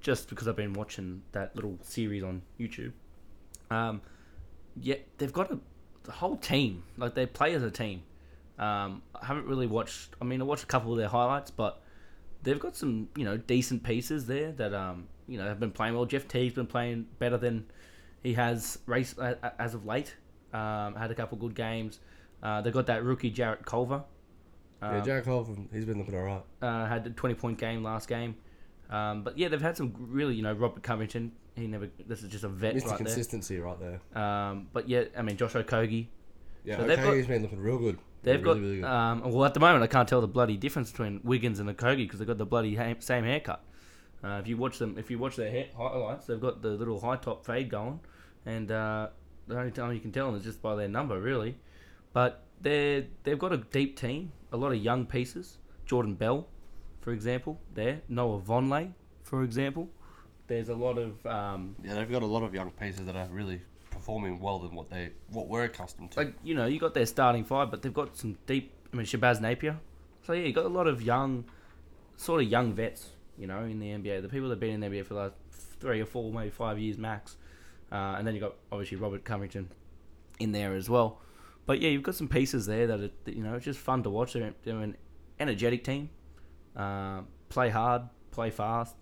just 0.00 0.28
because 0.28 0.46
I've 0.48 0.56
been 0.56 0.74
watching 0.74 1.22
that 1.32 1.54
little 1.56 1.78
series 1.82 2.22
on 2.22 2.42
YouTube. 2.58 2.92
Um, 3.70 4.02
yeah, 4.76 4.96
they've 5.18 5.32
got 5.32 5.50
a 5.50 5.58
the 6.04 6.12
whole 6.12 6.36
team. 6.36 6.82
Like 6.96 7.14
they 7.14 7.26
play 7.26 7.54
as 7.54 7.62
a 7.62 7.70
team. 7.70 8.02
Um, 8.58 9.02
I 9.20 9.26
haven't 9.26 9.46
really 9.46 9.66
watched. 9.66 10.14
I 10.20 10.24
mean, 10.24 10.40
I 10.40 10.44
watched 10.44 10.64
a 10.64 10.66
couple 10.66 10.92
of 10.92 10.98
their 10.98 11.08
highlights, 11.08 11.50
but 11.50 11.82
they've 12.42 12.58
got 12.60 12.76
some 12.76 13.08
you 13.16 13.24
know 13.24 13.36
decent 13.36 13.82
pieces 13.82 14.26
there 14.26 14.52
that 14.52 14.72
um 14.72 15.06
you 15.26 15.38
know 15.38 15.44
have 15.44 15.60
been 15.60 15.70
playing 15.70 15.94
well. 15.94 16.04
Jeff 16.04 16.28
Teague's 16.28 16.54
been 16.54 16.66
playing 16.66 17.06
better 17.18 17.38
than 17.38 17.66
he 18.22 18.34
has 18.34 18.78
race 18.86 19.14
as 19.58 19.74
of 19.74 19.86
late. 19.86 20.14
Um, 20.52 20.94
had 20.94 21.10
a 21.10 21.14
couple 21.14 21.38
good 21.38 21.54
games. 21.54 22.00
Uh, 22.42 22.60
they've 22.62 22.72
got 22.72 22.86
that 22.86 23.04
rookie 23.04 23.30
Jarrett 23.30 23.64
Culver. 23.66 24.02
yeah, 24.82 24.98
Um, 24.98 25.04
Jarrett 25.04 25.24
Culver, 25.24 25.54
he's 25.72 25.84
been 25.84 25.98
looking 25.98 26.14
alright. 26.14 26.42
uh, 26.62 26.86
had 26.86 27.06
a 27.06 27.10
20 27.10 27.34
point 27.34 27.58
game 27.58 27.82
last 27.82 28.08
game. 28.08 28.34
Um, 28.88 29.22
but 29.22 29.38
yeah, 29.38 29.48
they've 29.48 29.60
had 29.60 29.76
some 29.76 29.94
really, 29.98 30.34
you 30.34 30.42
know, 30.42 30.52
Robert 30.52 30.82
Covington. 30.82 31.32
He 31.54 31.66
never. 31.66 31.88
This 32.06 32.22
is 32.22 32.30
just 32.30 32.44
a 32.44 32.48
vet 32.48 32.74
Mr. 32.74 32.86
right 32.88 32.96
Consistency 32.96 33.58
right 33.60 33.78
there. 33.78 34.00
there. 34.12 34.22
Um, 34.22 34.68
but 34.72 34.88
yeah, 34.88 35.04
I 35.16 35.22
mean, 35.22 35.36
Josh 35.36 35.52
Okogie. 35.52 36.06
Yeah, 36.64 36.76
So 36.78 36.84
they've 36.86 36.96
got- 36.96 37.28
been 37.28 37.42
looking 37.42 37.60
real 37.60 37.78
good. 37.78 37.98
They've 38.22 38.42
really, 38.42 38.54
got. 38.54 38.60
really 38.60 38.76
good. 38.80 38.84
um, 38.84 39.30
well, 39.32 39.44
at 39.44 39.54
the 39.54 39.60
moment, 39.60 39.82
I 39.82 39.86
can't 39.86 40.08
tell 40.08 40.20
the 40.20 40.28
bloody 40.28 40.56
difference 40.56 40.90
between 40.90 41.20
Wiggins 41.24 41.58
and 41.58 41.68
Okogie 41.70 41.98
because 41.98 42.18
they've 42.18 42.28
got 42.28 42.36
the 42.38 42.44
bloody 42.46 42.74
ha- 42.74 42.94
same 42.98 43.24
haircut. 43.24 43.62
Uh, 44.22 44.40
if 44.42 44.46
you 44.48 44.56
watch 44.58 44.78
them, 44.78 44.96
if 44.98 45.10
you 45.10 45.18
watch 45.18 45.36
their 45.36 45.50
hair 45.50 45.66
highlights, 45.76 46.26
they've 46.26 46.40
got 46.40 46.60
the 46.60 46.68
little 46.70 47.00
high 47.00 47.16
top 47.16 47.46
fade 47.46 47.70
going, 47.70 47.98
and 48.44 48.70
uh, 48.70 49.08
the 49.50 49.58
only 49.58 49.72
time 49.72 49.92
you 49.92 50.00
can 50.00 50.12
tell 50.12 50.26
them 50.26 50.36
is 50.36 50.44
just 50.44 50.62
by 50.62 50.74
their 50.74 50.88
number, 50.88 51.20
really. 51.20 51.56
But 52.12 52.44
they 52.60 53.06
they've 53.22 53.38
got 53.38 53.52
a 53.52 53.58
deep 53.58 53.98
team, 53.98 54.32
a 54.52 54.56
lot 54.56 54.72
of 54.72 54.78
young 54.78 55.06
pieces. 55.06 55.58
Jordan 55.86 56.14
Bell, 56.14 56.46
for 57.00 57.12
example, 57.12 57.60
there. 57.74 58.00
Noah 58.08 58.40
Vonleh, 58.40 58.92
for 59.22 59.42
example. 59.42 59.88
There's 60.46 60.68
a 60.68 60.74
lot 60.74 60.98
of 60.98 61.24
um, 61.26 61.76
yeah, 61.84 61.94
they've 61.94 62.10
got 62.10 62.22
a 62.22 62.26
lot 62.26 62.42
of 62.42 62.54
young 62.54 62.70
pieces 62.70 63.06
that 63.06 63.16
are 63.16 63.28
really 63.30 63.60
performing 63.90 64.40
well 64.40 64.58
than 64.60 64.74
what 64.74 64.88
they 64.90 65.10
what 65.28 65.48
we're 65.48 65.64
accustomed 65.64 66.12
to. 66.12 66.20
like 66.20 66.34
you 66.42 66.54
know 66.54 66.66
you 66.66 66.78
got 66.78 66.94
their 66.94 67.06
starting 67.06 67.44
five, 67.44 67.70
but 67.70 67.82
they've 67.82 67.94
got 67.94 68.16
some 68.16 68.36
deep. 68.46 68.72
I 68.92 68.96
mean 68.96 69.06
Shabazz 69.06 69.40
Napier. 69.40 69.78
So 70.26 70.32
yeah, 70.32 70.46
you 70.46 70.52
got 70.52 70.66
a 70.66 70.68
lot 70.68 70.86
of 70.86 71.02
young, 71.02 71.44
sort 72.16 72.42
of 72.42 72.48
young 72.48 72.74
vets. 72.74 73.10
You 73.38 73.46
know, 73.46 73.60
in 73.60 73.78
the 73.78 73.86
NBA, 73.86 74.20
the 74.20 74.28
people 74.28 74.48
that've 74.48 74.60
been 74.60 74.74
in 74.74 74.80
the 74.80 74.86
NBA 74.88 75.06
for 75.06 75.14
the 75.14 75.20
last 75.20 75.34
three 75.80 76.00
or 76.00 76.06
four, 76.06 76.30
maybe 76.30 76.50
five 76.50 76.78
years 76.78 76.98
max, 76.98 77.36
uh, 77.92 78.14
and 78.18 78.26
then 78.26 78.34
you've 78.34 78.42
got 78.42 78.54
obviously 78.70 78.96
Robert 78.96 79.24
Covington 79.24 79.68
in 80.38 80.52
there 80.52 80.74
as 80.74 80.88
well. 80.88 81.20
But 81.66 81.80
yeah, 81.80 81.90
you've 81.90 82.02
got 82.02 82.14
some 82.14 82.28
pieces 82.28 82.66
there 82.66 82.86
that, 82.86 83.00
are, 83.00 83.30
you 83.30 83.42
know 83.42 83.54
it's 83.54 83.64
just 83.64 83.78
fun 83.78 84.02
to 84.04 84.10
watch. 84.10 84.32
They're, 84.32 84.54
they're 84.64 84.78
an 84.78 84.96
energetic 85.38 85.84
team. 85.84 86.10
Uh, 86.76 87.22
play 87.48 87.68
hard, 87.68 88.02
play 88.30 88.50
fast. 88.50 88.96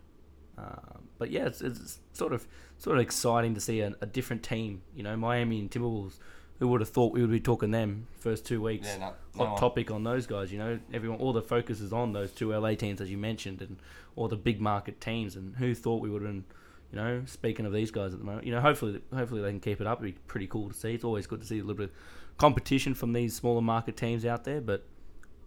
Uh, 0.57 0.99
but 1.19 1.31
yeah, 1.31 1.47
it's, 1.47 1.61
it's 1.61 2.01
sort 2.13 2.33
of 2.33 2.47
sort 2.79 2.97
of 2.97 3.03
exciting 3.03 3.55
to 3.55 3.61
see 3.61 3.81
a, 3.81 3.95
a 4.01 4.07
different 4.07 4.43
team. 4.43 4.83
You 4.95 5.03
know, 5.03 5.17
Miami 5.17 5.61
and 5.61 5.71
Timberwolves. 5.71 6.19
Who 6.59 6.67
would 6.69 6.81
have 6.81 6.91
thought 6.91 7.13
we 7.13 7.21
would 7.21 7.31
be 7.31 7.39
talking 7.39 7.71
them 7.71 8.09
first 8.19 8.45
two 8.45 8.61
weeks? 8.61 8.89
yeah, 8.89 8.97
no, 8.97 9.05
Hot 9.37 9.51
one- 9.51 9.61
topic 9.61 9.93
on 9.93 10.03
those 10.03 10.27
guys. 10.27 10.51
You 10.51 10.59
know, 10.59 10.81
everyone, 10.93 11.21
all 11.21 11.33
the 11.33 11.41
focus 11.41 11.81
is 11.81 11.93
on 11.93 12.13
those 12.13 12.33
two 12.33 12.53
LA 12.53 12.75
teams 12.75 13.01
as 13.01 13.09
you 13.09 13.17
mentioned, 13.17 13.63
and 13.63 13.77
all 14.17 14.27
the 14.27 14.37
big 14.37 14.61
market 14.61 15.01
teams. 15.01 15.37
And 15.37 15.55
who 15.55 15.73
thought 15.73 16.03
we 16.03 16.11
would 16.11 16.23
have 16.23 16.33
been, 16.33 16.45
you 16.93 16.97
know, 16.97 17.23
speaking 17.27 17.67
of 17.67 17.73
these 17.73 17.91
guys 17.91 18.13
at 18.13 18.19
the 18.19 18.25
moment. 18.25 18.47
You 18.47 18.53
know, 18.53 18.61
hopefully, 18.61 19.01
hopefully 19.13 19.43
they 19.43 19.51
can 19.51 19.61
keep 19.61 19.81
it 19.81 19.87
up. 19.87 20.03
It'd 20.03 20.15
be 20.15 20.21
pretty 20.27 20.47
cool 20.47 20.69
to 20.69 20.75
see. 20.75 20.95
It's 20.95 21.05
always 21.05 21.27
good 21.27 21.41
to 21.41 21.47
see 21.47 21.59
a 21.59 21.63
little 21.63 21.77
bit 21.77 21.91
of 21.91 22.37
competition 22.39 22.95
from 22.95 23.13
these 23.13 23.35
smaller 23.35 23.61
market 23.61 23.97
teams 23.97 24.25
out 24.25 24.45
there. 24.45 24.61
But 24.61 24.87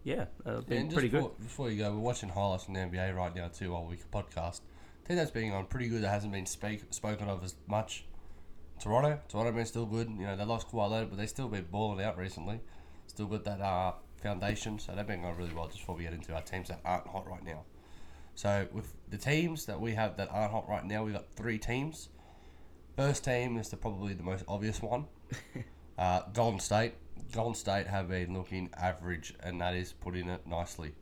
yeah, 0.04 0.26
uh, 0.46 0.56
Yeah, 0.56 0.60
been 0.68 0.84
just 0.84 0.94
pretty 0.94 1.08
good. 1.08 1.18
before, 1.18 1.34
before 1.40 1.70
you 1.70 1.78
go, 1.78 1.92
we're 1.92 1.98
watching 1.98 2.28
highlights 2.28 2.64
from 2.64 2.74
the 2.74 2.80
NBA 2.80 3.14
right 3.16 3.34
now 3.34 3.48
too 3.48 3.72
while 3.72 3.84
we 3.84 3.96
podcast. 4.12 4.60
I 5.04 5.08
think 5.08 5.18
that's 5.18 5.30
being 5.32 5.52
on 5.52 5.66
pretty 5.66 5.88
good. 5.88 6.02
That 6.02 6.10
hasn't 6.10 6.32
been 6.32 6.46
speak, 6.46 6.82
spoken 6.90 7.28
of 7.28 7.42
as 7.42 7.56
much. 7.66 8.04
Toronto, 8.80 9.20
Toronto 9.28 9.52
been 9.52 9.66
still 9.66 9.86
good. 9.86 10.08
You 10.10 10.26
know 10.26 10.36
they 10.36 10.44
lost 10.44 10.68
quite 10.68 10.86
a 10.86 10.88
lot, 10.88 11.10
but 11.10 11.18
they 11.18 11.26
still 11.26 11.48
been 11.48 11.66
balling 11.70 12.04
out 12.04 12.18
recently. 12.18 12.60
Still 13.06 13.26
got 13.26 13.44
that 13.44 13.60
uh, 13.60 13.92
foundation, 14.22 14.78
so 14.78 14.92
they've 14.94 15.06
been 15.06 15.22
going 15.22 15.36
really 15.36 15.54
well. 15.54 15.66
Just 15.66 15.80
before 15.80 15.96
we 15.96 16.04
get 16.04 16.12
into 16.12 16.32
our 16.34 16.42
teams 16.42 16.68
that 16.68 16.80
aren't 16.84 17.06
hot 17.06 17.28
right 17.28 17.44
now. 17.44 17.64
So 18.34 18.66
with 18.72 18.92
the 19.10 19.18
teams 19.18 19.66
that 19.66 19.80
we 19.80 19.92
have 19.92 20.16
that 20.16 20.28
aren't 20.30 20.52
hot 20.52 20.68
right 20.68 20.84
now, 20.84 21.04
we've 21.04 21.14
got 21.14 21.26
three 21.36 21.58
teams. 21.58 22.08
First 22.96 23.24
team 23.24 23.56
is 23.58 23.68
the 23.68 23.76
probably 23.76 24.14
the 24.14 24.22
most 24.22 24.44
obvious 24.48 24.82
one. 24.82 25.06
uh, 25.98 26.22
Golden 26.32 26.60
State. 26.60 26.94
Golden 27.32 27.54
State 27.54 27.86
have 27.86 28.08
been 28.08 28.34
looking 28.34 28.70
average, 28.76 29.34
and 29.40 29.60
that 29.60 29.74
is 29.74 29.92
putting 29.92 30.28
it 30.28 30.46
nicely. 30.46 30.92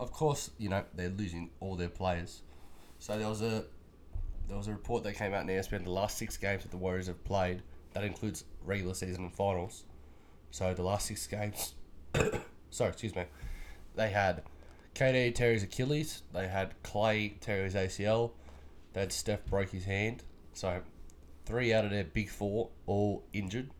Of 0.00 0.12
course, 0.12 0.50
you 0.58 0.68
know 0.68 0.84
they're 0.94 1.10
losing 1.10 1.50
all 1.60 1.76
their 1.76 1.88
players. 1.88 2.42
So 2.98 3.18
there 3.18 3.28
was 3.28 3.42
a 3.42 3.64
there 4.48 4.56
was 4.56 4.68
a 4.68 4.72
report 4.72 5.04
that 5.04 5.14
came 5.14 5.32
out 5.34 5.42
in 5.42 5.48
ESPN 5.48 5.84
the 5.84 5.90
last 5.90 6.18
six 6.18 6.36
games 6.36 6.62
that 6.62 6.70
the 6.70 6.76
Warriors 6.76 7.06
have 7.06 7.22
played. 7.24 7.62
That 7.92 8.04
includes 8.04 8.44
regular 8.64 8.94
season 8.94 9.24
and 9.24 9.34
finals. 9.34 9.84
So 10.50 10.74
the 10.74 10.82
last 10.82 11.06
six 11.06 11.26
games, 11.26 11.74
sorry, 12.70 12.90
excuse 12.90 13.14
me, 13.14 13.24
they 13.94 14.10
had 14.10 14.42
KD 14.94 15.34
tear 15.34 15.52
his 15.52 15.62
Achilles. 15.62 16.22
They 16.32 16.48
had 16.48 16.74
Clay 16.82 17.36
tear 17.40 17.64
his 17.64 17.74
ACL. 17.74 18.32
They 18.92 19.00
had 19.00 19.12
Steph 19.12 19.44
broke 19.46 19.70
his 19.70 19.84
hand. 19.84 20.22
So 20.52 20.82
three 21.46 21.72
out 21.72 21.84
of 21.84 21.90
their 21.90 22.04
big 22.04 22.28
four 22.28 22.68
all 22.86 23.24
injured. 23.32 23.70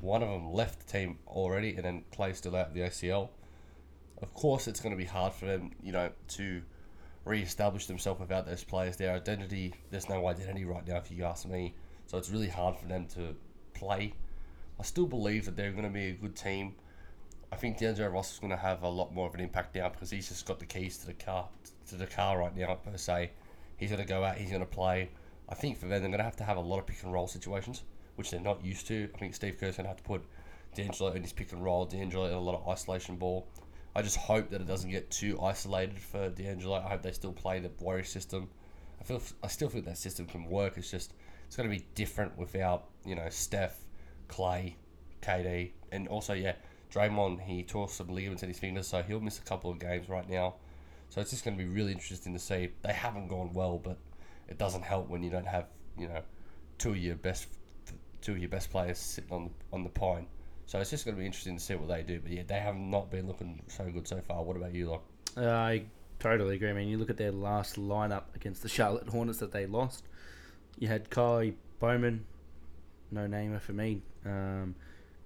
One 0.00 0.22
of 0.22 0.30
them 0.30 0.52
left 0.52 0.86
the 0.86 0.92
team 0.92 1.18
already, 1.28 1.76
and 1.76 1.84
then 1.84 2.04
Clay 2.12 2.32
still 2.32 2.56
out 2.56 2.68
of 2.68 2.74
the 2.74 2.80
ACL. 2.80 3.28
Of 4.22 4.32
course, 4.34 4.66
it's 4.66 4.80
going 4.80 4.94
to 4.94 4.96
be 4.96 5.04
hard 5.04 5.32
for 5.32 5.46
them, 5.46 5.72
you 5.82 5.92
know, 5.92 6.10
to 6.28 6.62
re-establish 7.24 7.86
themselves 7.86 8.20
without 8.20 8.46
those 8.46 8.64
players. 8.64 8.96
Their 8.96 9.14
identity, 9.14 9.74
there's 9.90 10.08
no 10.08 10.26
identity 10.26 10.64
right 10.64 10.86
now, 10.86 10.96
if 10.96 11.10
you 11.10 11.24
ask 11.24 11.46
me. 11.46 11.74
So 12.06 12.18
it's 12.18 12.30
really 12.30 12.48
hard 12.48 12.76
for 12.76 12.86
them 12.86 13.06
to 13.14 13.36
play. 13.74 14.14
I 14.80 14.82
still 14.82 15.06
believe 15.06 15.44
that 15.44 15.56
they're 15.56 15.72
going 15.72 15.84
to 15.84 15.90
be 15.90 16.06
a 16.06 16.12
good 16.12 16.36
team. 16.36 16.74
I 17.52 17.56
think 17.56 17.78
D'Angelo 17.78 18.08
Ross 18.08 18.32
is 18.32 18.38
going 18.38 18.50
to 18.50 18.56
have 18.56 18.82
a 18.82 18.88
lot 18.88 19.14
more 19.14 19.28
of 19.28 19.34
an 19.34 19.40
impact 19.40 19.74
now 19.76 19.88
because 19.88 20.10
he's 20.10 20.28
just 20.28 20.46
got 20.46 20.58
the 20.58 20.66
keys 20.66 20.98
to 20.98 21.06
the 21.06 21.14
car, 21.14 21.48
to 21.88 21.96
the 21.96 22.06
car 22.06 22.38
right 22.38 22.56
now 22.56 22.74
per 22.74 22.96
se. 22.96 23.30
He's 23.76 23.90
going 23.90 24.02
to 24.02 24.08
go 24.08 24.24
out. 24.24 24.36
He's 24.36 24.50
going 24.50 24.60
to 24.62 24.66
play. 24.66 25.10
I 25.48 25.54
think 25.54 25.78
for 25.78 25.86
them, 25.86 26.02
they're 26.02 26.10
going 26.10 26.18
to 26.18 26.24
have 26.24 26.36
to 26.36 26.44
have 26.44 26.56
a 26.56 26.60
lot 26.60 26.78
of 26.78 26.86
pick 26.86 27.02
and 27.02 27.12
roll 27.12 27.28
situations, 27.28 27.82
which 28.16 28.30
they're 28.30 28.40
not 28.40 28.64
used 28.64 28.86
to. 28.88 29.08
I 29.14 29.18
think 29.18 29.34
Steve 29.34 29.58
Kerr's 29.60 29.76
going 29.76 29.84
to 29.84 29.88
have 29.88 29.98
to 29.98 30.02
put 30.02 30.24
D'Angelo 30.74 31.12
in 31.12 31.22
his 31.22 31.32
pick 31.32 31.52
and 31.52 31.62
roll. 31.62 31.84
D'Angelo 31.84 32.26
in 32.26 32.32
a 32.32 32.40
lot 32.40 32.56
of 32.56 32.68
isolation 32.68 33.16
ball. 33.16 33.46
I 33.94 34.02
just 34.02 34.16
hope 34.16 34.50
that 34.50 34.60
it 34.60 34.66
doesn't 34.66 34.90
get 34.90 35.10
too 35.10 35.40
isolated 35.40 35.98
for 35.98 36.28
D'Angelo. 36.30 36.76
I 36.76 36.88
hope 36.90 37.02
they 37.02 37.12
still 37.12 37.32
play 37.32 37.60
the 37.60 37.70
Warrior 37.80 38.04
system. 38.04 38.48
I 39.00 39.04
feel 39.04 39.22
I 39.42 39.46
still 39.46 39.68
think 39.68 39.84
that 39.84 39.98
system 39.98 40.26
can 40.26 40.46
work. 40.46 40.76
It's 40.76 40.90
just 40.90 41.14
it's 41.46 41.56
going 41.56 41.70
to 41.70 41.74
be 41.74 41.86
different 41.94 42.36
without 42.36 42.88
you 43.04 43.14
know 43.14 43.28
Steph, 43.30 43.84
Clay, 44.28 44.76
KD, 45.22 45.70
and 45.92 46.08
also 46.08 46.34
yeah 46.34 46.56
Draymond. 46.96 47.40
He 47.42 47.62
tore 47.62 47.88
some 47.88 48.08
ligaments 48.08 48.42
in 48.42 48.48
his 48.48 48.58
fingers, 48.58 48.88
so 48.88 49.02
he'll 49.02 49.20
miss 49.20 49.38
a 49.38 49.42
couple 49.42 49.70
of 49.70 49.78
games 49.78 50.08
right 50.08 50.28
now. 50.28 50.54
So 51.10 51.20
it's 51.20 51.30
just 51.30 51.44
going 51.44 51.56
to 51.56 51.62
be 51.62 51.68
really 51.68 51.92
interesting 51.92 52.32
to 52.32 52.38
see. 52.38 52.70
They 52.82 52.92
haven't 52.92 53.28
gone 53.28 53.52
well, 53.52 53.78
but 53.78 53.98
it 54.48 54.58
doesn't 54.58 54.82
help 54.82 55.08
when 55.08 55.22
you 55.22 55.30
don't 55.30 55.46
have 55.46 55.66
you 55.98 56.08
know 56.08 56.22
two 56.78 56.90
of 56.90 56.98
your 56.98 57.16
best 57.16 57.48
two 58.20 58.32
of 58.32 58.38
your 58.38 58.48
best 58.48 58.70
players 58.70 58.98
sitting 58.98 59.32
on 59.32 59.50
on 59.72 59.84
the 59.84 59.90
pine. 59.90 60.26
So 60.66 60.80
it's 60.80 60.90
just 60.90 61.04
going 61.04 61.16
to 61.16 61.20
be 61.20 61.26
interesting 61.26 61.56
to 61.56 61.62
see 61.62 61.74
what 61.76 61.88
they 61.88 62.02
do. 62.02 62.20
But 62.20 62.32
yeah, 62.32 62.42
they 62.46 62.58
have 62.58 62.74
not 62.74 63.10
been 63.10 63.28
looking 63.28 63.62
so 63.68 63.84
good 63.84 64.08
so 64.08 64.20
far. 64.20 64.42
What 64.42 64.56
about 64.56 64.74
you, 64.74 64.90
like? 64.90 65.00
Uh, 65.36 65.48
I 65.48 65.84
totally 66.18 66.56
agree. 66.56 66.70
I 66.70 66.72
mean, 66.72 66.88
you 66.88 66.98
look 66.98 67.10
at 67.10 67.16
their 67.16 67.30
last 67.30 67.76
lineup 67.76 68.34
against 68.34 68.62
the 68.62 68.68
Charlotte 68.68 69.08
Hornets 69.08 69.38
that 69.38 69.52
they 69.52 69.66
lost. 69.66 70.04
You 70.78 70.88
had 70.88 71.08
Ky 71.08 71.54
Bowman, 71.78 72.24
no 73.12 73.28
namer 73.28 73.60
for 73.60 73.74
me. 73.74 74.02
Um, 74.24 74.74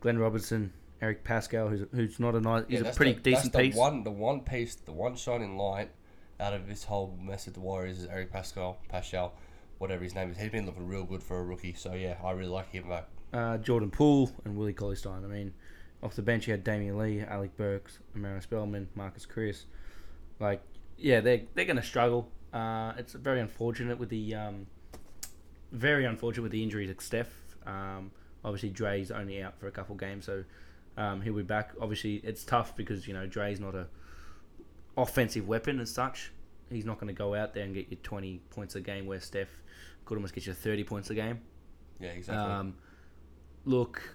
Glenn 0.00 0.18
Robinson, 0.18 0.72
Eric 1.02 1.24
Paschall, 1.24 1.70
who's 1.70 1.86
who's 1.92 2.20
not 2.20 2.34
a 2.34 2.40
nice, 2.40 2.64
he's 2.68 2.80
Yeah, 2.82 2.88
a 2.88 2.94
pretty 2.94 3.12
the, 3.14 3.20
decent 3.20 3.52
that's 3.52 3.64
piece. 3.64 3.74
The 3.74 3.80
one, 3.80 4.04
the 4.04 4.10
one 4.10 4.40
piece, 4.40 4.74
the 4.74 4.92
one 4.92 5.16
shining 5.16 5.56
light 5.56 5.90
out 6.38 6.52
of 6.52 6.68
this 6.68 6.84
whole 6.84 7.16
mess 7.20 7.46
of 7.46 7.54
the 7.54 7.60
Warriors 7.60 7.98
is 7.98 8.06
Eric 8.06 8.32
Paschall, 8.32 8.76
Paschall, 8.92 9.32
whatever 9.78 10.02
his 10.02 10.14
name 10.14 10.30
is. 10.30 10.38
He's 10.38 10.50
been 10.50 10.66
looking 10.66 10.86
real 10.86 11.04
good 11.04 11.22
for 11.22 11.38
a 11.38 11.42
rookie. 11.42 11.74
So 11.74 11.94
yeah, 11.94 12.16
I 12.24 12.32
really 12.32 12.50
like 12.50 12.70
him. 12.70 12.90
Uh, 13.32 13.58
Jordan 13.58 13.90
Poole 13.90 14.30
and 14.44 14.56
Willie 14.56 14.72
Cauley 14.72 14.96
Stein. 14.96 15.24
I 15.24 15.28
mean, 15.28 15.54
off 16.02 16.16
the 16.16 16.22
bench 16.22 16.46
you 16.46 16.52
had 16.52 16.64
Damion 16.64 16.98
Lee, 16.98 17.20
Alec 17.20 17.56
Burks, 17.56 17.98
Omari 18.16 18.40
Spellman, 18.42 18.88
Marquese 18.96 19.26
Chriss. 19.26 19.64
Like, 20.38 20.62
yeah, 20.98 21.20
they're 21.20 21.42
they're 21.54 21.66
going 21.66 21.76
to 21.76 21.82
struggle. 21.82 22.28
Uh, 22.52 22.92
it's 22.98 23.12
very 23.12 23.40
unfortunate 23.40 23.98
with 23.98 24.08
the 24.08 24.34
um, 24.34 24.66
very 25.72 26.04
unfortunate 26.04 26.42
with 26.42 26.52
the 26.52 26.62
injuries 26.62 26.90
of 26.90 27.00
Steph. 27.00 27.28
Um, 27.66 28.10
obviously, 28.44 28.70
Dre's 28.70 29.10
only 29.10 29.42
out 29.42 29.58
for 29.58 29.66
a 29.66 29.70
couple 29.70 29.94
games, 29.94 30.24
so 30.24 30.44
um, 31.00 31.22
he'll 31.22 31.34
be 31.34 31.42
back. 31.42 31.70
Obviously, 31.80 32.16
it's 32.16 32.44
tough 32.44 32.76
because 32.76 33.08
you 33.08 33.14
know 33.14 33.26
Dre's 33.26 33.58
not 33.58 33.74
a 33.74 33.86
offensive 34.98 35.48
weapon 35.48 35.80
as 35.80 35.90
such. 35.90 36.30
He's 36.68 36.84
not 36.84 37.00
going 37.00 37.08
to 37.08 37.18
go 37.18 37.34
out 37.34 37.54
there 37.54 37.64
and 37.64 37.74
get 37.74 37.88
you 37.90 37.96
20 37.96 38.42
points 38.50 38.74
a 38.74 38.80
game 38.80 39.06
where 39.06 39.18
Steph 39.18 39.48
could 40.04 40.16
almost 40.16 40.34
get 40.34 40.46
you 40.46 40.52
30 40.52 40.84
points 40.84 41.10
a 41.10 41.14
game. 41.14 41.40
Yeah, 41.98 42.10
exactly. 42.10 42.52
Um, 42.52 42.74
look, 43.64 44.14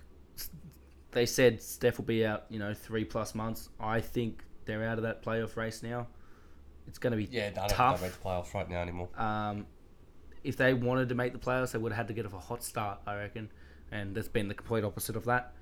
they 1.11 1.25
said 1.25 1.61
Steph 1.61 1.97
will 1.97 2.05
be 2.05 2.25
out, 2.25 2.45
you 2.49 2.59
know, 2.59 2.73
three 2.73 3.03
plus 3.03 3.33
months. 3.33 3.69
I 3.79 3.99
think 3.99 4.43
they're 4.65 4.85
out 4.85 4.97
of 4.97 5.03
that 5.03 5.23
playoff 5.23 5.57
race 5.57 5.81
now. 5.81 6.07
It's 6.87 6.99
going 6.99 7.11
to 7.11 7.17
be 7.17 7.25
yeah, 7.25 7.49
don't 7.49 7.67
tough. 7.67 7.99
don't 7.99 8.09
make 8.09 8.21
the 8.21 8.25
playoffs 8.25 8.53
right 8.53 8.69
now 8.69 8.81
anymore. 8.81 9.09
Um, 9.17 9.65
if 10.43 10.55
they 10.55 10.75
wanted 10.75 11.09
to 11.09 11.15
make 11.15 11.33
the 11.33 11.39
playoffs, 11.39 11.71
they 11.71 11.79
would 11.79 11.91
have 11.91 11.97
had 11.97 12.07
to 12.09 12.13
get 12.13 12.27
off 12.27 12.33
a 12.35 12.39
hot 12.39 12.63
start, 12.63 12.99
I 13.07 13.15
reckon. 13.15 13.49
And 13.91 14.15
that's 14.15 14.27
been 14.27 14.47
the 14.47 14.53
complete 14.53 14.83
opposite 14.83 15.15
of 15.15 15.25
that. 15.25 15.53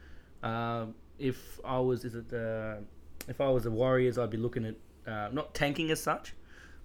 Um, 0.43 0.95
if 1.19 1.59
I 1.63 1.79
was, 1.79 2.05
is 2.05 2.15
it, 2.15 2.33
uh, 2.33 2.75
if 3.27 3.39
I 3.41 3.49
was 3.49 3.63
the 3.63 3.71
Warriors, 3.71 4.17
I'd 4.17 4.29
be 4.29 4.37
looking 4.37 4.65
at 4.65 4.75
uh, 5.11 5.29
not 5.31 5.53
tanking 5.53 5.91
as 5.91 6.01
such, 6.01 6.33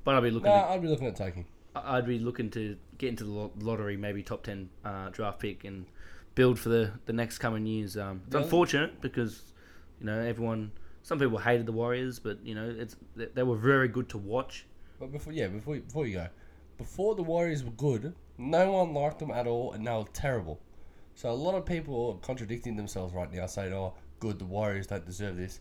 but 0.05 0.15
I'd 0.15 0.23
be 0.23 0.31
looking. 0.31 0.51
No, 0.51 0.57
at, 0.59 0.71
I'd 0.71 0.83
be 0.83 0.89
looking 0.89 1.07
at 1.07 1.17
taking. 1.17 1.47
I'd 1.75 2.07
be 2.07 2.19
looking 2.19 2.51
to 2.51 2.77
get 2.99 3.11
into 3.11 3.25
the 3.25 3.51
lottery, 3.65 3.97
maybe 3.97 4.23
top 4.23 4.43
ten 4.43 4.69
uh, 4.85 5.11
draft 5.11 5.39
pick, 5.41 5.65
and 5.65 5.87
build 6.35 6.59
for 6.59 6.69
the, 6.69 6.93
the 7.07 7.13
next 7.13 7.39
coming 7.39 7.67
years. 7.67 7.97
Um, 7.97 8.23
it's 8.27 8.35
Yeah. 8.35 8.43
unfortunate 8.43 9.01
because 9.01 9.53
you 10.01 10.07
know 10.07 10.19
everyone. 10.21 10.73
Some 11.03 11.19
people 11.19 11.39
hated 11.39 11.65
the 11.65 11.73
Warriors, 11.73 12.19
but 12.19 12.45
you 12.45 12.55
know 12.55 12.69
it's 12.79 12.97
they, 13.17 13.27
they 13.27 13.43
were 13.43 13.57
very 13.57 13.89
good 13.89 14.09
to 14.11 14.19
watch. 14.19 14.67
But 15.01 15.13
before, 15.13 15.33
yeah, 15.33 15.47
before 15.49 15.77
before 15.77 16.07
you 16.07 16.15
go, 16.15 16.29
before 16.77 17.15
the 17.15 17.23
Warriors 17.23 17.65
were 17.65 17.71
good, 17.71 18.15
no 18.37 18.73
one 18.73 18.93
liked 18.93 19.21
them 19.21 19.31
at 19.31 19.47
all, 19.47 19.73
and 19.73 19.87
they 19.87 19.91
were 19.93 20.05
terrible. 20.13 20.61
So 21.15 21.31
a 21.31 21.33
lot 21.33 21.55
of 21.55 21.65
people 21.65 22.13
are 22.13 22.27
contradicting 22.27 22.77
themselves 22.77 23.15
right 23.15 23.33
now, 23.33 23.47
saying, 23.47 23.73
"Oh, 23.73 23.95
good, 24.21 24.39
the 24.39 24.45
Warriors 24.45 24.87
don't 24.87 25.05
deserve 25.05 25.37
this." 25.37 25.61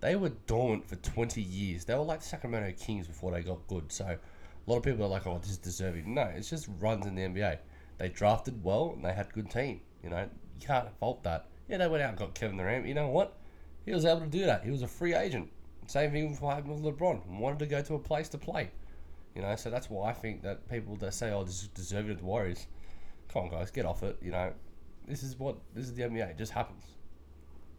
They 0.00 0.16
were 0.16 0.30
dormant 0.46 0.84
for 0.86 0.96
20 0.96 1.40
years. 1.40 1.84
They 1.84 1.94
were 1.94 2.02
like 2.02 2.20
the 2.20 2.26
Sacramento 2.26 2.72
Kings 2.76 3.06
before 3.06 3.30
they 3.30 3.42
got 3.42 3.66
good. 3.68 3.92
So 3.92 4.04
a 4.04 4.70
lot 4.70 4.78
of 4.78 4.82
people 4.82 5.04
are 5.04 5.08
like, 5.08 5.26
"Oh, 5.26 5.38
this 5.38 5.50
is 5.50 5.58
deserving." 5.58 6.12
No, 6.12 6.22
it's 6.22 6.50
just 6.50 6.68
runs 6.80 7.06
in 7.06 7.14
the 7.14 7.22
NBA. 7.22 7.58
They 7.98 8.08
drafted 8.08 8.64
well 8.64 8.92
and 8.94 9.04
they 9.04 9.12
had 9.12 9.28
a 9.28 9.32
good 9.32 9.50
team. 9.50 9.80
You 10.02 10.10
know, 10.10 10.22
you 10.22 10.66
can't 10.66 10.88
fault 10.98 11.22
that. 11.22 11.46
Yeah, 11.68 11.78
they 11.78 11.86
went 11.86 12.02
out 12.02 12.10
and 12.10 12.18
got 12.18 12.34
Kevin 12.34 12.56
Durant. 12.56 12.86
You 12.86 12.94
know 12.94 13.08
what? 13.08 13.38
He 13.84 13.92
was 13.92 14.04
able 14.04 14.20
to 14.20 14.26
do 14.26 14.44
that. 14.46 14.64
He 14.64 14.70
was 14.70 14.82
a 14.82 14.88
free 14.88 15.14
agent. 15.14 15.50
Same 15.86 16.10
thing 16.10 16.30
with 16.30 16.40
LeBron. 16.40 17.26
Wanted 17.26 17.58
to 17.60 17.66
go 17.66 17.82
to 17.82 17.94
a 17.94 17.98
place 17.98 18.28
to 18.30 18.38
play. 18.38 18.70
You 19.34 19.42
know, 19.42 19.54
so 19.56 19.70
that's 19.70 19.88
why 19.88 20.10
I 20.10 20.12
think 20.12 20.42
that 20.42 20.68
people 20.68 20.96
that 20.96 21.14
say, 21.14 21.30
"Oh, 21.30 21.44
this 21.44 21.62
is 21.62 21.68
deserving 21.68 22.12
of 22.12 22.18
the 22.18 22.24
Warriors," 22.24 22.66
come 23.28 23.44
on, 23.44 23.50
guys, 23.50 23.70
get 23.70 23.86
off 23.86 24.02
it. 24.02 24.18
You 24.20 24.30
know, 24.30 24.52
this 25.06 25.22
is 25.22 25.38
what 25.38 25.56
this 25.74 25.84
is 25.84 25.94
the 25.94 26.02
NBA. 26.02 26.30
It 26.30 26.38
just 26.38 26.52
happens. 26.52 26.84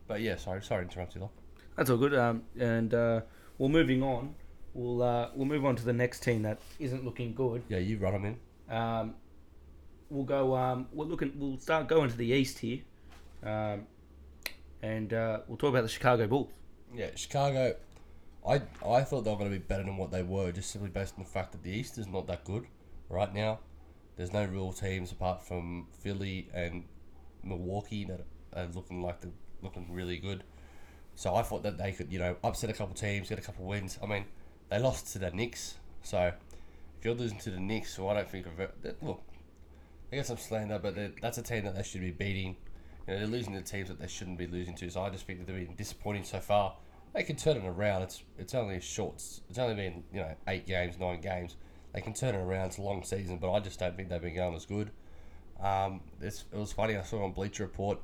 But 0.07 0.21
yeah, 0.21 0.35
sorry, 0.35 0.61
sorry 0.61 0.85
to 0.85 0.91
interrupt 0.91 1.15
you. 1.15 1.21
Locke. 1.21 1.33
That's 1.77 1.89
all 1.89 1.97
good. 1.97 2.13
Um, 2.13 2.43
and 2.59 2.93
uh, 2.93 3.21
well, 3.57 3.69
moving 3.69 4.03
on, 4.03 4.35
we'll 4.73 5.01
uh, 5.01 5.29
we'll 5.35 5.47
move 5.47 5.65
on 5.65 5.75
to 5.75 5.85
the 5.85 5.93
next 5.93 6.21
team 6.21 6.43
that 6.43 6.59
isn't 6.79 7.03
looking 7.05 7.33
good. 7.33 7.63
Yeah, 7.69 7.79
you 7.79 7.97
run 7.97 8.13
them 8.13 8.25
in. 8.25 8.75
Um, 8.75 9.15
we'll 10.09 10.25
go. 10.25 10.55
Um, 10.55 10.87
we're 10.93 11.05
looking. 11.05 11.33
We'll 11.35 11.59
start 11.59 11.87
going 11.87 12.09
to 12.09 12.17
the 12.17 12.27
east 12.27 12.59
here, 12.59 12.79
um, 13.43 13.87
and 14.81 15.13
uh, 15.13 15.39
we'll 15.47 15.57
talk 15.57 15.69
about 15.69 15.83
the 15.83 15.89
Chicago 15.89 16.27
Bulls. 16.27 16.51
Yeah, 16.93 17.09
Chicago. 17.15 17.75
I 18.47 18.61
I 18.85 19.01
thought 19.03 19.23
they 19.23 19.31
were 19.31 19.37
going 19.37 19.51
to 19.51 19.57
be 19.57 19.63
better 19.63 19.83
than 19.83 19.97
what 19.97 20.11
they 20.11 20.23
were, 20.23 20.51
just 20.51 20.69
simply 20.69 20.89
based 20.89 21.15
on 21.17 21.23
the 21.23 21.29
fact 21.29 21.53
that 21.53 21.63
the 21.63 21.71
East 21.71 21.97
is 21.97 22.07
not 22.07 22.27
that 22.27 22.43
good 22.43 22.67
right 23.09 23.33
now. 23.33 23.59
There's 24.15 24.33
no 24.33 24.45
real 24.45 24.73
teams 24.73 25.11
apart 25.11 25.41
from 25.41 25.87
Philly 26.01 26.49
and 26.53 26.83
Milwaukee 27.43 28.05
that 28.05 28.25
are 28.53 28.67
looking 28.73 29.01
like 29.01 29.21
they're 29.21 29.31
looking 29.63 29.87
really 29.91 30.17
good. 30.17 30.43
So 31.15 31.35
I 31.35 31.43
thought 31.43 31.63
that 31.63 31.77
they 31.77 31.91
could, 31.91 32.11
you 32.11 32.19
know, 32.19 32.35
upset 32.43 32.69
a 32.69 32.73
couple 32.73 32.95
teams, 32.95 33.29
get 33.29 33.37
a 33.37 33.41
couple 33.41 33.65
wins. 33.65 33.99
I 34.01 34.07
mean, 34.07 34.25
they 34.69 34.79
lost 34.79 35.13
to 35.13 35.19
the 35.19 35.31
Knicks, 35.31 35.75
so 36.01 36.33
if 36.99 37.05
you're 37.05 37.13
losing 37.13 37.39
to 37.39 37.51
the 37.51 37.59
Knicks, 37.59 37.97
well, 37.99 38.09
I 38.09 38.15
don't 38.15 38.29
think 38.29 38.47
that- 38.57 39.03
Look, 39.03 39.21
they 40.09 40.17
get 40.17 40.25
some 40.25 40.37
slander, 40.37 40.79
but 40.79 40.95
that's 41.21 41.37
a 41.37 41.41
team 41.43 41.65
that 41.65 41.75
they 41.75 41.83
should 41.83 42.01
be 42.01 42.11
beating. 42.11 42.55
You 43.07 43.13
know, 43.13 43.19
they're 43.19 43.27
losing 43.27 43.53
to 43.53 43.61
teams 43.61 43.89
that 43.89 43.99
they 43.99 44.07
shouldn't 44.07 44.37
be 44.37 44.47
losing 44.47 44.75
to. 44.75 44.89
So 44.89 45.01
I 45.01 45.09
just 45.09 45.25
think 45.25 45.39
that 45.39 45.47
they've 45.51 45.67
been 45.67 45.75
disappointing 45.75 46.23
so 46.23 46.39
far. 46.39 46.75
They 47.13 47.23
can 47.23 47.35
turn 47.35 47.57
it 47.57 47.65
around. 47.65 48.03
It's 48.03 48.23
it's 48.39 48.55
only 48.55 48.75
a 48.75 48.81
short. 48.81 49.15
It's 49.49 49.59
only 49.59 49.75
been 49.75 50.03
you 50.11 50.21
know 50.21 50.33
eight 50.47 50.65
games, 50.65 50.97
nine 50.97 51.21
games. 51.21 51.55
They 51.93 52.01
can 52.01 52.13
turn 52.13 52.33
it 52.33 52.39
around. 52.39 52.67
It's 52.67 52.77
a 52.77 52.81
long 52.81 53.03
season, 53.03 53.37
but 53.37 53.51
I 53.51 53.59
just 53.59 53.79
don't 53.79 53.95
think 53.95 54.09
they've 54.09 54.21
been 54.21 54.35
going 54.35 54.55
as 54.55 54.65
good. 54.65 54.89
Um, 55.59 56.01
it 56.21 56.43
was 56.51 56.73
funny. 56.73 56.95
I 56.95 57.03
saw 57.03 57.23
on 57.23 57.33
Bleacher 57.33 57.63
Report 57.63 57.99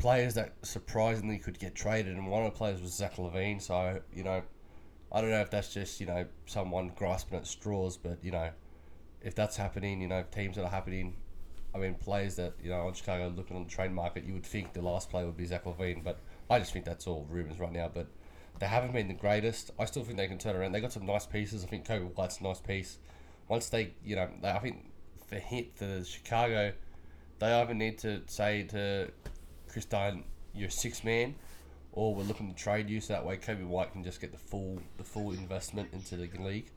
players 0.00 0.34
that 0.34 0.54
surprisingly 0.62 1.38
could 1.38 1.58
get 1.58 1.74
traded, 1.74 2.16
and 2.16 2.26
one 2.26 2.44
of 2.44 2.52
the 2.52 2.58
players 2.58 2.80
was 2.80 2.92
Zach 2.92 3.16
LaVine. 3.16 3.60
So 3.60 4.00
you 4.12 4.24
know, 4.24 4.42
I 5.12 5.20
don't 5.20 5.30
know 5.30 5.40
if 5.40 5.50
that's 5.50 5.72
just 5.72 6.00
you 6.00 6.06
know 6.06 6.26
someone 6.46 6.92
grasping 6.96 7.38
at 7.38 7.46
straws, 7.46 7.96
but 7.96 8.18
you 8.22 8.32
know, 8.32 8.50
if 9.22 9.34
that's 9.34 9.56
happening, 9.56 10.00
you 10.00 10.08
know, 10.08 10.24
teams 10.32 10.56
that 10.56 10.64
are 10.64 10.70
happening. 10.70 11.16
I 11.72 11.78
mean, 11.78 11.94
players 11.94 12.34
that 12.34 12.54
you 12.60 12.70
know 12.70 12.88
on 12.88 12.94
Chicago 12.94 13.32
looking 13.36 13.56
on 13.56 13.62
the 13.62 13.70
trade 13.70 13.92
market, 13.92 14.24
you 14.24 14.32
would 14.32 14.46
think 14.46 14.72
the 14.72 14.82
last 14.82 15.08
player 15.08 15.26
would 15.26 15.36
be 15.36 15.46
Zach 15.46 15.64
LaVine, 15.64 16.02
but 16.02 16.18
I 16.50 16.58
just 16.58 16.72
think 16.72 16.84
that's 16.84 17.06
all 17.06 17.28
rumors 17.30 17.60
right 17.60 17.70
now. 17.70 17.88
But 17.94 18.08
they 18.58 18.66
haven't 18.66 18.92
been 18.92 19.06
the 19.06 19.14
greatest. 19.14 19.70
I 19.78 19.84
still 19.84 20.02
think 20.02 20.16
they 20.16 20.26
can 20.26 20.38
turn 20.38 20.56
around. 20.56 20.72
They 20.72 20.80
got 20.80 20.92
some 20.92 21.06
nice 21.06 21.26
pieces. 21.26 21.62
I 21.62 21.68
think 21.68 21.86
Coby 21.86 22.12
White's 22.16 22.40
a 22.40 22.42
nice 22.42 22.60
piece. 22.60 22.98
Once 23.46 23.68
they, 23.68 23.94
you 24.04 24.16
know, 24.16 24.28
I 24.42 24.58
think 24.58 24.90
for 25.28 25.36
hit 25.36 25.76
for 25.76 26.02
Chicago, 26.04 26.72
they 27.38 27.52
either 27.52 27.74
need 27.74 27.98
to 27.98 28.22
say 28.26 28.64
to 28.64 29.12
Kris 29.72 29.84
Dunn, 29.84 30.24
"You're 30.54 30.70
six 30.70 31.04
man," 31.04 31.34
or 31.92 32.14
we're 32.14 32.24
looking 32.24 32.52
to 32.52 32.56
trade 32.56 32.88
you 32.88 33.00
so 33.00 33.12
that 33.14 33.24
way 33.24 33.36
Coby 33.36 33.66
White 33.66 33.92
can 33.92 34.04
just 34.04 34.20
get 34.20 34.32
the 34.32 34.38
full 34.38 34.80
the 34.96 35.04
full 35.04 35.32
investment 35.32 35.90
into 35.92 36.16
the 36.16 36.28
league. 36.38 36.70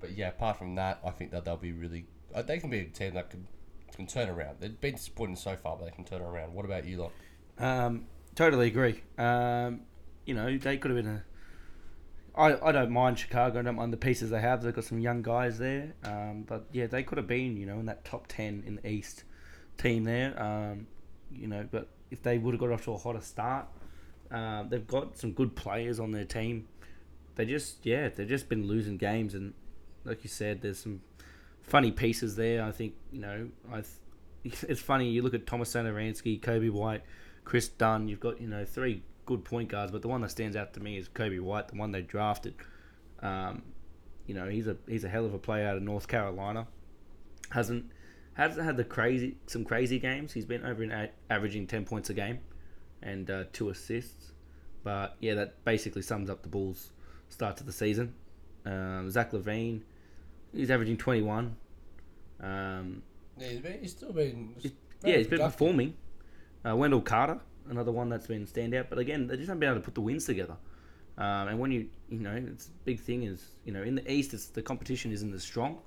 But 0.00 0.12
yeah, 0.12 0.28
apart 0.28 0.58
from 0.58 0.74
that, 0.74 1.00
I 1.04 1.10
think 1.10 1.30
that 1.30 1.44
they'll 1.44 1.56
be 1.56 1.72
really. 1.72 2.06
Uh, 2.34 2.42
they 2.42 2.58
can 2.58 2.70
be 2.70 2.80
a 2.80 2.84
team 2.84 3.14
that 3.14 3.30
can 3.30 3.46
can 3.96 4.06
turn 4.06 4.28
around. 4.28 4.56
They've 4.60 4.80
been 4.80 4.94
disappointing 4.94 5.36
so 5.36 5.56
far, 5.56 5.76
but 5.76 5.86
they 5.86 5.90
can 5.90 6.04
turn 6.04 6.20
around. 6.20 6.52
What 6.52 6.64
about 6.64 6.84
you, 6.84 6.98
lot? 6.98 7.12
Um, 7.58 8.06
totally 8.34 8.68
agree. 8.68 9.02
Um, 9.18 9.82
you 10.24 10.34
know, 10.34 10.56
they 10.56 10.76
could 10.76 10.90
have 10.90 11.02
been 11.02 11.14
a. 11.14 11.24
I, 12.38 12.68
I 12.68 12.72
don't 12.72 12.90
mind 12.90 13.18
Chicago. 13.18 13.60
I 13.60 13.62
don't 13.62 13.76
mind 13.76 13.94
the 13.94 13.98
pieces 13.98 14.28
they 14.28 14.40
have. 14.40 14.62
They've 14.62 14.74
got 14.74 14.84
some 14.84 14.98
young 14.98 15.22
guys 15.22 15.58
there. 15.58 15.94
Um, 16.04 16.44
but 16.46 16.66
yeah, 16.70 16.86
they 16.86 17.02
could 17.02 17.16
have 17.16 17.26
been, 17.26 17.56
you 17.56 17.64
know, 17.64 17.78
in 17.78 17.86
that 17.86 18.04
top 18.04 18.26
ten 18.28 18.62
in 18.66 18.76
the 18.76 18.86
East 18.86 19.24
team 19.78 20.04
there. 20.04 20.40
Um, 20.40 20.86
you 21.32 21.48
know, 21.48 21.66
but 21.70 21.88
if 22.10 22.22
they 22.22 22.38
would 22.38 22.54
have 22.54 22.60
got 22.60 22.70
off 22.70 22.84
to 22.84 22.92
a 22.92 22.98
hotter 22.98 23.20
start, 23.20 23.66
um, 24.30 24.68
they've 24.68 24.86
got 24.86 25.18
some 25.18 25.32
good 25.32 25.54
players 25.56 26.00
on 26.00 26.10
their 26.10 26.24
team. 26.24 26.68
They 27.34 27.44
just, 27.44 27.84
yeah, 27.84 28.08
they've 28.08 28.28
just 28.28 28.48
been 28.48 28.66
losing 28.66 28.96
games, 28.96 29.34
and 29.34 29.54
like 30.04 30.24
you 30.24 30.30
said, 30.30 30.62
there's 30.62 30.78
some 30.78 31.00
funny 31.62 31.90
pieces 31.90 32.36
there. 32.36 32.62
I 32.64 32.72
think 32.72 32.94
you 33.12 33.20
know, 33.20 33.48
I. 33.70 33.82
Th- 33.82 33.86
it's 34.68 34.80
funny. 34.80 35.10
You 35.10 35.22
look 35.22 35.34
at 35.34 35.46
Thomas 35.46 35.72
Satoransky, 35.74 36.40
Coby 36.40 36.70
White, 36.70 37.02
Kris 37.44 37.68
Dunn. 37.68 38.08
You've 38.08 38.20
got 38.20 38.40
you 38.40 38.48
know 38.48 38.64
three 38.64 39.02
good 39.26 39.44
point 39.44 39.68
guards, 39.68 39.92
but 39.92 40.02
the 40.02 40.08
one 40.08 40.20
that 40.22 40.30
stands 40.30 40.56
out 40.56 40.72
to 40.74 40.80
me 40.80 40.96
is 40.96 41.08
Coby 41.08 41.40
White, 41.40 41.68
the 41.68 41.76
one 41.76 41.92
they 41.92 42.02
drafted. 42.02 42.54
Um, 43.20 43.62
you 44.26 44.34
know, 44.34 44.48
he's 44.48 44.66
a 44.66 44.76
he's 44.88 45.04
a 45.04 45.08
hell 45.08 45.24
of 45.24 45.34
a 45.34 45.38
player 45.38 45.68
out 45.68 45.76
of 45.76 45.82
North 45.82 46.08
Carolina. 46.08 46.66
Hasn't 47.50 47.90
hasn't 48.36 48.64
had 48.64 48.76
the 48.76 48.84
crazy 48.84 49.36
some 49.46 49.64
crazy 49.64 49.98
games. 49.98 50.32
He's 50.32 50.44
been 50.44 50.64
over 50.64 50.82
in 50.82 50.92
a- 50.92 51.10
averaging 51.30 51.66
ten 51.66 51.84
points 51.84 52.10
a 52.10 52.14
game, 52.14 52.38
and 53.02 53.30
uh, 53.30 53.44
two 53.52 53.70
assists. 53.70 54.32
But 54.84 55.16
yeah, 55.20 55.34
that 55.34 55.64
basically 55.64 56.02
sums 56.02 56.30
up 56.30 56.42
the 56.42 56.48
Bulls' 56.48 56.92
start 57.28 57.56
to 57.58 57.64
the 57.64 57.72
season. 57.72 58.14
Um, 58.64 59.10
Zach 59.10 59.32
LaVine, 59.32 59.82
he's 60.54 60.70
averaging 60.70 60.96
twenty 60.96 61.22
one. 61.22 61.56
Um, 62.40 63.02
Yeah, 63.38 63.48
he's, 63.48 63.60
been, 63.60 63.78
he's 63.80 63.90
still 63.92 64.12
been. 64.12 64.54
yeah, 65.04 65.16
he's 65.16 65.26
been 65.26 65.40
performing. 65.40 65.94
Uh, 66.68 66.76
Wendell 66.76 67.00
Carter, 67.00 67.38
another 67.70 67.92
one 67.92 68.08
that's 68.08 68.26
been 68.26 68.46
standout, 68.46 68.86
but 68.90 68.98
again, 68.98 69.26
they 69.26 69.36
just 69.36 69.48
haven't 69.48 69.60
been 69.60 69.70
able 69.70 69.80
to 69.80 69.84
put 69.84 69.94
the 69.94 70.00
wins 70.00 70.24
together. 70.24 70.56
Um, 71.18 71.48
and 71.48 71.58
when 71.58 71.70
you, 71.72 71.88
you 72.10 72.18
know, 72.18 72.34
it's 72.34 72.70
big 72.84 73.00
thing 73.00 73.22
is, 73.22 73.42
you 73.64 73.72
know, 73.72 73.82
in 73.82 73.94
the 73.94 74.12
East, 74.12 74.34
it's, 74.34 74.46
the 74.48 74.60
competition 74.62 75.12
isn't 75.12 75.32
as 75.32 75.42
strong, 75.42 75.78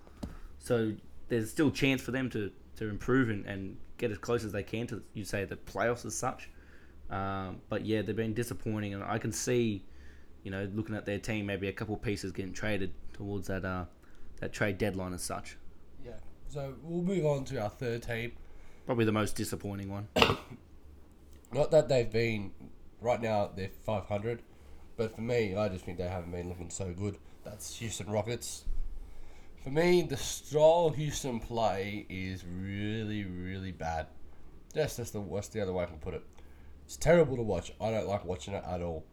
so 0.57 0.91
there's 1.29 1.49
still 1.49 1.71
chance 1.71 2.01
for 2.01 2.11
them 2.11 2.29
to, 2.31 2.51
to 2.77 2.89
improve 2.89 3.29
and, 3.29 3.45
and 3.45 3.77
get 3.97 4.11
as 4.11 4.17
close 4.17 4.43
as 4.43 4.51
they 4.51 4.63
can 4.63 4.87
to, 4.87 5.01
you 5.13 5.23
say, 5.23 5.45
the 5.45 5.55
playoffs 5.55 6.05
as 6.05 6.15
such. 6.15 6.49
Um, 7.09 7.61
but 7.69 7.85
yeah, 7.85 8.01
they've 8.01 8.15
been 8.15 8.33
disappointing, 8.33 8.93
and 8.93 9.03
I 9.03 9.17
can 9.17 9.31
see, 9.31 9.83
you 10.43 10.51
know, 10.51 10.69
looking 10.73 10.95
at 10.95 11.05
their 11.05 11.19
team, 11.19 11.45
maybe 11.45 11.67
a 11.67 11.73
couple 11.73 11.95
pieces 11.97 12.31
getting 12.31 12.53
traded 12.53 12.93
towards 13.13 13.47
that 13.47 13.65
uh, 13.65 13.85
that 14.39 14.53
trade 14.53 14.77
deadline 14.77 15.13
as 15.13 15.23
such. 15.23 15.57
Yeah. 16.05 16.13
So 16.49 16.75
we'll 16.83 17.03
move 17.03 17.25
on 17.25 17.45
to 17.45 17.61
our 17.61 17.69
third 17.69 18.03
team. 18.03 18.33
Probably 18.85 19.05
the 19.05 19.11
most 19.11 19.35
disappointing 19.35 19.91
one. 19.91 20.07
Not 21.51 21.71
that 21.71 21.89
they've 21.89 22.09
been 22.09 22.51
right 23.01 23.21
now 23.21 23.49
they're 23.55 23.69
five 23.85 24.05
hundred, 24.05 24.43
but 24.95 25.15
for 25.15 25.21
me, 25.21 25.55
I 25.55 25.67
just 25.69 25.85
think 25.85 25.97
they 25.97 26.07
haven't 26.07 26.31
been 26.31 26.47
looking 26.47 26.69
so 26.69 26.93
good. 26.93 27.17
That's 27.43 27.75
Houston 27.77 28.09
Rockets. 28.09 28.65
For 29.63 29.71
me, 29.71 30.03
the 30.03 30.15
style 30.15 30.89
Houston 30.89 31.41
play 31.41 32.05
is 32.09 32.45
really, 32.45 33.25
really 33.25 33.73
bad. 33.73 34.07
That's 34.73 34.95
just 34.95 35.11
the 35.11 35.19
what's 35.19 35.49
the 35.49 35.61
other 35.61 35.73
way 35.73 35.83
I 35.83 35.87
can 35.87 35.97
put 35.97 36.13
it. 36.13 36.23
It's 36.85 36.95
terrible 36.95 37.35
to 37.35 37.43
watch. 37.43 37.73
I 37.81 37.91
don't 37.91 38.07
like 38.07 38.23
watching 38.23 38.53
it 38.53 38.63
at 38.65 38.81
all. 38.81 39.03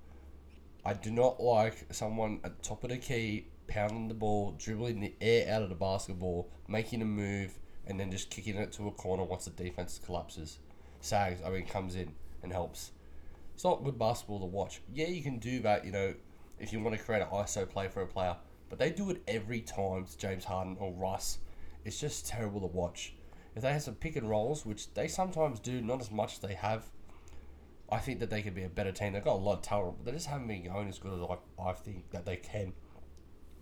I 0.85 0.95
do 0.95 1.11
not 1.11 1.43
like 1.43 1.93
someone 1.93 2.39
at 2.45 2.57
the 2.57 2.63
top 2.63 2.85
of 2.85 2.91
the 2.91 2.99
key 2.99 3.49
pounding 3.67 4.07
the 4.07 4.15
ball, 4.15 4.55
dribbling 4.57 5.01
the 5.01 5.15
air 5.21 5.53
out 5.53 5.63
of 5.63 5.69
the 5.69 5.75
basketball, 5.75 6.49
making 6.69 7.03
a 7.03 7.05
move, 7.05 7.59
and 7.89 7.99
then 7.99 8.13
just 8.13 8.31
kicking 8.31 8.55
it 8.55 8.71
to 8.75 8.87
a 8.87 8.93
corner 8.93 9.25
once 9.25 9.47
the 9.47 9.51
defense 9.51 10.01
collapses. 10.07 10.61
Sags, 11.01 11.41
I 11.45 11.51
mean, 11.51 11.67
comes 11.67 11.97
in 11.97 12.15
and 12.45 12.53
helps. 12.53 12.93
It's 13.55 13.65
not 13.65 13.83
good 13.83 13.99
basketball 13.99 14.39
to 14.39 14.47
watch. 14.47 14.81
Yeah, 14.95 15.09
you 15.09 15.25
can 15.25 15.41
do 15.41 15.59
that, 15.63 15.85
you 15.85 15.91
know, 15.91 16.15
if 16.61 16.73
you 16.73 16.79
want 16.79 16.97
to 16.97 17.03
create 17.03 17.23
an 17.23 17.29
ISO 17.33 17.69
play 17.69 17.89
for 17.89 18.03
a 18.03 18.07
player, 18.07 18.37
but 18.69 18.79
they 18.79 18.91
do 18.91 19.11
it 19.11 19.23
every 19.29 19.61
time 19.61 20.05
to 20.05 20.19
James 20.19 20.45
Harden 20.45 20.77
or 20.81 20.93
Russ. 20.93 21.39
It's 21.85 22.01
just 22.01 22.27
terrible 22.27 22.61
to 22.61 22.67
watch. 22.67 23.15
If 23.55 23.63
they 23.63 23.73
had 23.73 23.83
some 23.83 23.95
pick 23.95 24.17
and 24.17 24.29
rolls, 24.29 24.67
which 24.67 24.93
they 24.95 25.09
sometimes 25.09 25.61
do, 25.61 25.81
not 25.81 26.01
as 26.01 26.11
much 26.11 26.35
as 26.35 26.39
they 26.41 26.55
have, 26.55 26.85
I 27.91 27.99
think 27.99 28.21
that 28.21 28.31
they 28.31 28.43
could 28.43 28.55
be 28.55 28.65
a 28.65 28.69
better 28.69 28.93
team. 28.93 29.13
They've 29.13 29.25
got 29.25 29.35
a 29.35 29.37
lot 29.37 29.55
of 29.55 29.63
talent, 29.63 29.99
but 29.99 30.07
they 30.07 30.13
just 30.13 30.27
haven't 30.27 30.49
been 30.49 30.65
going 30.65 30.89
as 30.89 30.99
good 30.99 31.13
as 31.15 31.21
I, 31.21 31.71
I 31.71 31.73
think 31.73 32.11
that 32.11 32.27
they 32.27 32.37
can. 32.37 32.73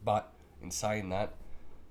But 0.02 0.32
in 0.62 0.70
saying 0.70 1.10
that, 1.10 1.34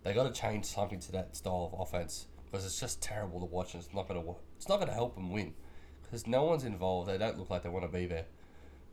they 0.04 0.14
got 0.14 0.24
to 0.24 0.40
change 0.42 0.66
something 0.66 1.00
to 1.00 1.12
that 1.14 1.36
style 1.36 1.72
of 1.72 1.80
offense 1.80 2.28
because 2.46 2.66
it's 2.66 2.80
just 2.80 3.02
terrible 3.02 3.40
to 3.40 3.46
watch, 3.46 3.74
and 3.74 3.84
it's 3.84 3.94
not 3.94 4.08
gonna 4.08 4.24
it's 4.58 4.68
not 4.68 4.80
gonna 4.80 4.94
help 4.94 5.16
them 5.16 5.32
win 5.32 5.54
because 6.02 6.28
no 6.28 6.44
one's 6.44 6.64
involved. 6.64 7.10
They 7.10 7.18
don't 7.18 7.38
look 7.38 7.50
like 7.50 7.64
they 7.64 7.70
want 7.70 7.86
to 7.86 7.92
be 7.92 8.06
there. 8.06 8.26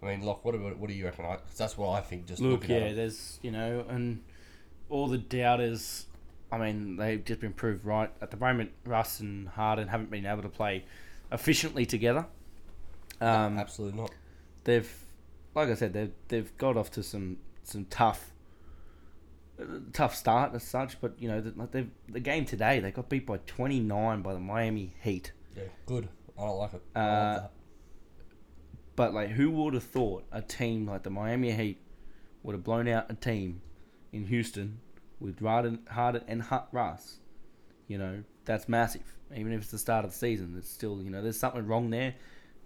I 0.02 0.06
mean, 0.06 0.24
look, 0.24 0.44
what 0.44 0.52
do 0.52 0.58
what 0.58 0.88
do 0.88 0.94
you 0.94 1.04
reckon? 1.04 1.24
Because 1.24 1.58
that's 1.58 1.76
what 1.76 1.90
I 1.90 2.00
think. 2.00 2.26
Just 2.26 2.40
Look, 2.40 2.62
looking 2.62 2.76
at 2.76 2.82
yeah, 2.82 2.92
there's 2.94 3.38
you 3.42 3.50
know, 3.50 3.84
and 3.88 4.22
all 4.88 5.08
the 5.08 5.18
doubters 5.18 6.06
I 6.52 6.58
mean, 6.58 6.96
they've 6.96 7.24
just 7.24 7.40
been 7.40 7.52
proved 7.52 7.84
right. 7.84 8.10
At 8.20 8.30
the 8.30 8.36
moment, 8.36 8.72
Russ 8.84 9.20
and 9.20 9.48
Harden 9.48 9.88
haven't 9.88 10.10
been 10.10 10.26
able 10.26 10.42
to 10.42 10.48
play 10.48 10.84
efficiently 11.30 11.86
together. 11.86 12.26
Um, 13.20 13.58
Absolutely 13.58 14.00
not. 14.00 14.10
they've, 14.64 14.90
like 15.54 15.68
I 15.68 15.74
said, 15.74 15.92
they've 15.92 16.12
they've 16.28 16.56
got 16.58 16.76
off 16.76 16.90
to 16.92 17.02
some 17.02 17.36
some 17.62 17.84
tough, 17.84 18.32
tough 19.92 20.16
start 20.16 20.54
as 20.54 20.64
such. 20.64 21.00
But 21.00 21.14
you 21.20 21.28
know, 21.28 21.40
the, 21.40 21.52
like 21.56 21.70
the 22.08 22.20
game 22.20 22.44
today, 22.44 22.80
they 22.80 22.90
got 22.90 23.08
beat 23.08 23.26
by 23.26 23.38
twenty 23.46 23.78
nine 23.78 24.22
by 24.22 24.32
the 24.34 24.40
Miami 24.40 24.94
Heat. 25.02 25.32
Yeah, 25.56 25.64
good. 25.86 26.08
I 26.36 26.46
don't 26.46 26.58
like 26.58 26.74
it. 26.74 26.82
I 26.96 27.00
Uh. 27.00 27.48
But 29.00 29.14
like, 29.14 29.30
who 29.30 29.50
would 29.52 29.72
have 29.72 29.82
thought 29.82 30.24
a 30.30 30.42
team 30.42 30.86
like 30.86 31.04
the 31.04 31.08
Miami 31.08 31.52
Heat 31.52 31.80
would 32.42 32.52
have 32.52 32.62
blown 32.62 32.86
out 32.86 33.10
a 33.10 33.14
team 33.14 33.62
in 34.12 34.26
Houston 34.26 34.78
with 35.18 35.40
Harden, 35.40 35.78
Harden 35.88 36.22
and 36.28 36.44
Russ? 36.70 37.16
You 37.88 37.96
know, 37.96 38.22
that's 38.44 38.68
massive. 38.68 39.16
Even 39.34 39.54
if 39.54 39.62
it's 39.62 39.70
the 39.70 39.78
start 39.78 40.04
of 40.04 40.10
the 40.10 40.18
season, 40.18 40.54
it's 40.58 40.68
still 40.68 41.02
you 41.02 41.08
know 41.08 41.22
there's 41.22 41.40
something 41.40 41.66
wrong 41.66 41.88
there. 41.88 42.14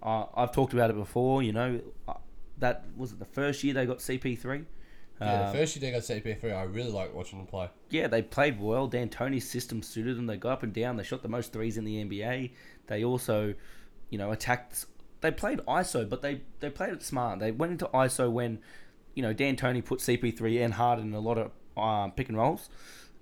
Uh, 0.03 0.25
I've 0.35 0.51
talked 0.51 0.73
about 0.73 0.89
it 0.89 0.97
before. 0.97 1.41
You 1.41 1.53
know, 1.53 1.79
uh, 2.05 2.15
that 2.57 2.83
was 2.97 3.13
it 3.13 3.19
the 3.19 3.23
first 3.23 3.63
year 3.63 3.73
they 3.73 3.85
got 3.85 3.99
CP3. 3.99 4.65
Yeah, 5.21 5.39
Um, 5.39 5.53
the 5.53 5.59
first 5.59 5.77
year 5.77 5.89
they 5.89 5.97
got 5.97 6.03
CP3, 6.03 6.53
I 6.53 6.63
really 6.63 6.91
like 6.91 7.15
watching 7.15 7.39
them 7.39 7.47
play. 7.47 7.69
yeah, 7.91 8.07
they 8.07 8.21
played 8.21 8.59
well. 8.59 8.89
D'Antoni's 8.89 9.49
system 9.49 9.81
suited 9.81 10.17
them. 10.17 10.25
They 10.25 10.35
got 10.35 10.51
up 10.51 10.63
and 10.63 10.73
down. 10.73 10.97
They 10.97 11.03
shot 11.03 11.21
the 11.23 11.29
most 11.29 11.53
threes 11.53 11.77
in 11.77 11.85
the 11.85 12.03
NBA. 12.03 12.51
They 12.87 13.05
also, 13.05 13.53
you 14.09 14.17
know, 14.17 14.31
attacked. 14.31 14.87
They 15.25 15.31
played 15.31 15.59
ISO, 15.67 16.07
but 16.07 16.21
they 16.21 16.41
they 16.59 16.69
played 16.69 16.93
it 16.93 17.01
smart. 17.01 17.39
They 17.39 17.49
went 17.49 17.71
into 17.71 17.87
ISO 17.87 18.31
when, 18.31 18.59
you 19.15 19.23
know, 19.23 19.33
D'Antoni 19.33 19.83
put 19.83 19.97
CP3 19.99 20.63
and 20.63 20.75
Harden 20.75 21.07
in 21.07 21.13
a 21.15 21.19
lot 21.19 21.39
of 21.39 21.51
um, 21.75 22.11
pick 22.11 22.29
and 22.29 22.37
rolls, 22.37 22.69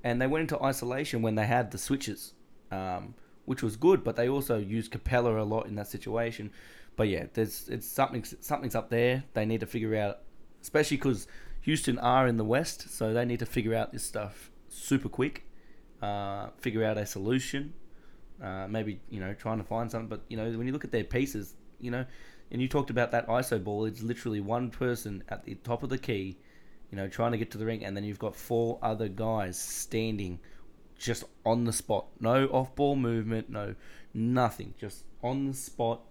and 0.04 0.22
they 0.22 0.28
went 0.28 0.42
into 0.42 0.62
isolation 0.62 1.22
when 1.22 1.36
they 1.36 1.46
had 1.46 1.72
the 1.72 1.78
switches, 1.78 2.34
um, 2.72 3.14
which 3.46 3.64
was 3.64 3.78
good. 3.78 4.04
But 4.04 4.18
they 4.18 4.28
also 4.28 4.58
used 4.58 4.92
Capela 4.92 5.40
a 5.40 5.44
lot 5.44 5.66
in 5.66 5.76
that 5.76 5.88
situation. 5.88 6.52
But 6.98 7.08
yeah, 7.08 7.28
there's 7.36 7.70
it's 7.70 7.88
something 7.88 8.26
something's 8.42 8.76
up 8.76 8.90
there. 8.90 9.24
They 9.34 9.46
need 9.46 9.62
to 9.62 9.66
figure 9.66 9.96
out, 9.96 10.24
especially 10.62 10.98
because 10.98 11.26
Houston 11.62 11.98
are 12.00 12.28
in 12.28 12.36
the 12.36 12.44
West, 12.44 12.90
so 12.90 13.14
they 13.14 13.24
need 13.24 13.40
to 13.40 13.46
figure 13.46 13.76
out 13.76 13.94
this 13.94 14.04
stuff 14.04 14.52
super 14.68 15.08
quick. 15.08 15.46
Uh, 16.02 16.50
figure 16.58 16.84
out 16.84 16.98
a 16.98 17.06
solution. 17.06 17.72
Uh, 18.44 18.68
maybe 18.68 19.00
you 19.10 19.22
know 19.22 19.34
trying 19.34 19.60
to 19.60 19.64
find 19.64 19.90
something, 19.90 20.10
but 20.10 20.20
you 20.28 20.36
know 20.36 20.52
when 20.58 20.68
you 20.68 20.74
look 20.74 20.84
at 20.84 20.92
their 20.92 21.06
pieces, 21.06 21.56
you 21.84 21.92
know, 21.92 22.06
and 22.52 22.62
you 22.62 22.68
talked 22.68 22.90
about 22.90 23.12
that 23.12 23.28
ISO 23.28 23.64
ball. 23.64 23.86
It's 23.86 24.02
literally 24.02 24.40
one 24.40 24.70
person 24.70 25.24
at 25.30 25.44
the 25.44 25.56
top 25.56 25.84
of 25.84 25.90
the 25.90 25.98
key, 25.98 26.38
you 26.92 26.98
know, 26.98 27.08
trying 27.08 27.32
to 27.32 27.38
get 27.38 27.52
to 27.52 27.58
the 27.58 27.66
ring, 27.66 27.84
and 27.84 27.96
then 27.96 28.04
you've 28.04 28.20
got 28.20 28.36
four 28.36 28.80
other 28.82 29.08
guys 29.08 29.60
standing 29.60 30.40
just 30.98 31.26
on 31.46 31.66
the 31.66 31.74
spot. 31.74 32.06
No 32.20 32.46
off 32.48 32.76
ball 32.76 32.96
movement, 32.96 33.50
no 33.50 33.76
nothing. 34.14 34.74
Just 34.80 35.04
on 35.22 35.48
the 35.48 35.54
spot, 35.54 36.02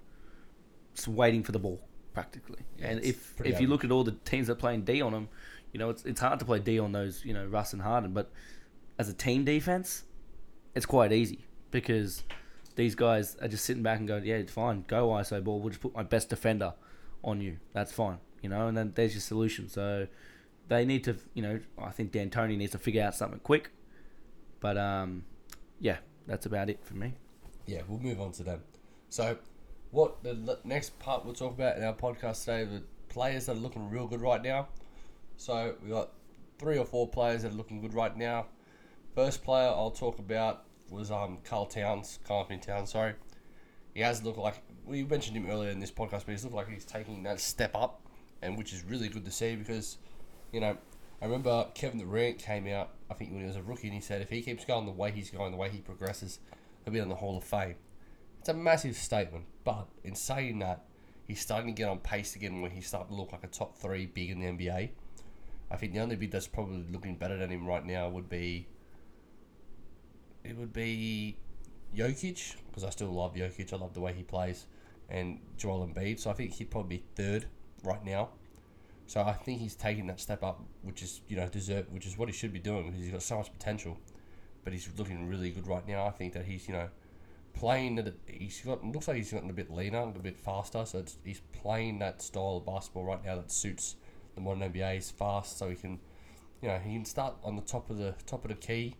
just 0.94 1.08
waiting 1.08 1.42
for 1.42 1.52
the 1.52 1.58
ball 1.58 1.80
practically. 2.12 2.60
Yeah, 2.78 2.88
and 2.88 3.04
if 3.04 3.34
if 3.44 3.60
you 3.60 3.68
look 3.68 3.84
at 3.84 3.90
all 3.90 4.04
the 4.04 4.12
teams 4.12 4.48
that 4.48 4.54
are 4.54 4.56
playing 4.56 4.82
D 4.82 5.00
on 5.00 5.12
them, 5.12 5.22
um, 5.22 5.28
you 5.72 5.78
know, 5.78 5.90
it's 5.90 6.04
it's 6.04 6.20
hard 6.20 6.38
to 6.40 6.44
play 6.44 6.58
D 6.58 6.78
on 6.78 6.92
those, 6.92 7.24
you 7.24 7.32
know, 7.32 7.46
Russ 7.46 7.72
and 7.72 7.82
Harden, 7.82 8.12
but 8.12 8.30
as 8.98 9.08
a 9.08 9.14
team 9.14 9.44
defense, 9.44 10.04
it's 10.74 10.86
quite 10.86 11.12
easy 11.12 11.46
because 11.70 12.22
these 12.76 12.94
guys 12.94 13.36
are 13.40 13.48
just 13.48 13.64
sitting 13.64 13.82
back 13.82 13.98
and 13.98 14.08
going, 14.08 14.24
"Yeah, 14.24 14.36
it's 14.36 14.52
fine. 14.52 14.84
Go 14.86 15.08
ISO 15.08 15.42
ball. 15.42 15.60
We'll 15.60 15.70
just 15.70 15.82
put 15.82 15.94
my 15.94 16.02
best 16.02 16.28
defender 16.28 16.74
on 17.22 17.40
you. 17.40 17.58
That's 17.72 17.92
fine." 17.92 18.18
You 18.42 18.48
know, 18.48 18.66
and 18.66 18.76
then 18.76 18.92
there's 18.94 19.14
your 19.14 19.20
solution. 19.20 19.68
So 19.68 20.08
they 20.68 20.84
need 20.84 21.04
to, 21.04 21.16
you 21.34 21.42
know, 21.42 21.60
I 21.78 21.90
think 21.90 22.12
D'Antoni 22.12 22.56
needs 22.56 22.72
to 22.72 22.78
figure 22.78 23.02
out 23.02 23.14
something 23.14 23.40
quick. 23.40 23.70
But 24.60 24.78
um, 24.78 25.24
yeah, 25.80 25.98
that's 26.26 26.46
about 26.46 26.70
it 26.70 26.80
for 26.84 26.94
me. 26.94 27.14
Yeah, 27.66 27.82
we'll 27.86 28.00
move 28.00 28.20
on 28.20 28.32
to 28.32 28.42
them. 28.42 28.62
So, 29.08 29.36
what 29.90 30.22
the 30.22 30.58
next 30.64 30.98
part 30.98 31.24
we'll 31.24 31.34
talk 31.34 31.52
about 31.52 31.76
in 31.76 31.84
our 31.84 31.94
podcast 31.94 32.40
today, 32.44 32.64
the 32.64 32.82
players 33.08 33.46
that 33.46 33.56
are 33.56 33.60
looking 33.60 33.90
real 33.90 34.06
good 34.06 34.20
right 34.20 34.42
now. 34.42 34.68
So, 35.36 35.74
we 35.82 35.90
got 35.90 36.10
three 36.58 36.78
or 36.78 36.84
four 36.84 37.08
players 37.08 37.42
that 37.42 37.52
are 37.52 37.54
looking 37.56 37.80
good 37.80 37.94
right 37.94 38.16
now. 38.16 38.46
First 39.14 39.44
player 39.44 39.68
I'll 39.68 39.90
talk 39.90 40.18
about 40.18 40.64
was 40.92 41.10
um 41.10 41.38
Karl 41.44 41.66
Towns, 41.66 42.18
Karl 42.26 42.40
Anthony 42.40 42.60
Towns, 42.60 42.90
sorry. 42.90 43.14
He 43.94 44.00
has 44.00 44.22
looked 44.22 44.38
like 44.38 44.62
we 44.84 45.04
mentioned 45.04 45.36
him 45.36 45.48
earlier 45.50 45.70
in 45.70 45.80
this 45.80 45.90
podcast, 45.90 46.24
but 46.26 46.28
he's 46.28 46.44
looked 46.44 46.56
like 46.56 46.68
he's 46.68 46.84
taking 46.84 47.22
that 47.24 47.40
step 47.40 47.74
up, 47.74 48.06
and 48.40 48.56
which 48.56 48.72
is 48.72 48.84
really 48.84 49.08
good 49.08 49.24
to 49.24 49.30
see 49.30 49.54
because, 49.56 49.98
you 50.52 50.60
know, 50.60 50.76
I 51.20 51.24
remember 51.26 51.66
Kevin 51.74 52.00
Durant 52.00 52.38
came 52.38 52.66
out, 52.66 52.90
I 53.10 53.14
think 53.14 53.30
when 53.30 53.40
he 53.40 53.46
was 53.46 53.56
a 53.56 53.62
rookie, 53.62 53.86
and 53.86 53.94
he 53.94 54.00
said 54.00 54.22
if 54.22 54.30
he 54.30 54.42
keeps 54.42 54.64
going 54.64 54.86
the 54.86 54.92
way 54.92 55.12
he's 55.12 55.30
going, 55.30 55.52
the 55.52 55.56
way 55.56 55.68
he 55.68 55.78
progresses, 55.78 56.40
he'll 56.84 56.92
be 56.92 56.98
in 56.98 57.08
the 57.08 57.14
Hall 57.14 57.36
of 57.36 57.44
Fame. 57.44 57.76
It's 58.40 58.48
a 58.48 58.54
massive 58.54 58.96
statement, 58.96 59.44
but 59.62 59.86
in 60.02 60.16
saying 60.16 60.58
that, 60.60 60.84
he's 61.28 61.40
starting 61.40 61.72
to 61.72 61.80
get 61.80 61.88
on 61.88 61.98
pace 61.98 62.34
again 62.34 62.60
where 62.60 62.70
he's 62.70 62.88
starting 62.88 63.14
to 63.14 63.14
look 63.14 63.30
like 63.30 63.44
a 63.44 63.46
top 63.46 63.78
three 63.78 64.06
big 64.06 64.30
in 64.30 64.40
the 64.40 64.46
NBA. 64.46 64.90
I 65.70 65.76
think 65.76 65.94
the 65.94 66.00
only 66.00 66.16
big 66.16 66.32
that's 66.32 66.48
probably 66.48 66.84
looking 66.90 67.16
better 67.16 67.36
than 67.36 67.50
him 67.50 67.66
right 67.66 67.84
now 67.86 68.08
would 68.08 68.28
be 68.28 68.66
it 70.44 70.56
would 70.56 70.72
be 70.72 71.36
Jokic 71.96 72.56
because 72.66 72.84
I 72.84 72.90
still 72.90 73.12
love 73.12 73.34
Jokic. 73.34 73.72
I 73.72 73.76
love 73.76 73.94
the 73.94 74.00
way 74.00 74.12
he 74.12 74.22
plays, 74.22 74.66
and 75.08 75.38
Joel 75.56 75.86
Embiid. 75.86 76.18
So 76.18 76.30
I 76.30 76.32
think 76.32 76.52
he'd 76.52 76.70
probably 76.70 76.98
be 76.98 77.04
third 77.14 77.46
right 77.84 78.04
now. 78.04 78.30
So 79.06 79.20
I 79.20 79.32
think 79.32 79.60
he's 79.60 79.74
taking 79.74 80.06
that 80.06 80.20
step 80.20 80.42
up, 80.42 80.62
which 80.82 81.02
is 81.02 81.20
you 81.28 81.36
know 81.36 81.48
deserve, 81.48 81.86
which 81.90 82.06
is 82.06 82.16
what 82.16 82.28
he 82.28 82.34
should 82.34 82.52
be 82.52 82.58
doing 82.58 82.86
because 82.86 83.00
he's 83.00 83.12
got 83.12 83.22
so 83.22 83.38
much 83.38 83.52
potential. 83.52 83.98
But 84.64 84.72
he's 84.72 84.88
looking 84.96 85.28
really 85.28 85.50
good 85.50 85.66
right 85.66 85.86
now. 85.86 86.06
I 86.06 86.10
think 86.10 86.32
that 86.34 86.44
he's 86.44 86.66
you 86.68 86.74
know 86.74 86.88
playing 87.54 87.96
that 87.96 88.14
he's 88.26 88.60
got 88.62 88.84
looks 88.84 89.08
like 89.08 89.16
he's 89.16 89.32
gotten 89.32 89.50
a 89.50 89.52
bit 89.52 89.70
leaner, 89.70 90.02
a 90.02 90.18
bit 90.18 90.38
faster. 90.38 90.84
So 90.86 91.04
he's 91.24 91.42
playing 91.52 91.98
that 91.98 92.22
style 92.22 92.58
of 92.58 92.66
basketball 92.66 93.04
right 93.04 93.24
now 93.24 93.36
that 93.36 93.50
suits 93.50 93.96
the 94.34 94.40
modern 94.40 94.72
NBA. 94.72 94.94
He's 94.94 95.10
fast, 95.10 95.58
so 95.58 95.68
he 95.68 95.76
can 95.76 96.00
you 96.62 96.68
know 96.68 96.78
he 96.78 96.94
can 96.94 97.04
start 97.04 97.34
on 97.44 97.56
the 97.56 97.62
top 97.62 97.90
of 97.90 97.98
the 97.98 98.14
top 98.26 98.44
of 98.44 98.48
the 98.48 98.56
key 98.56 98.96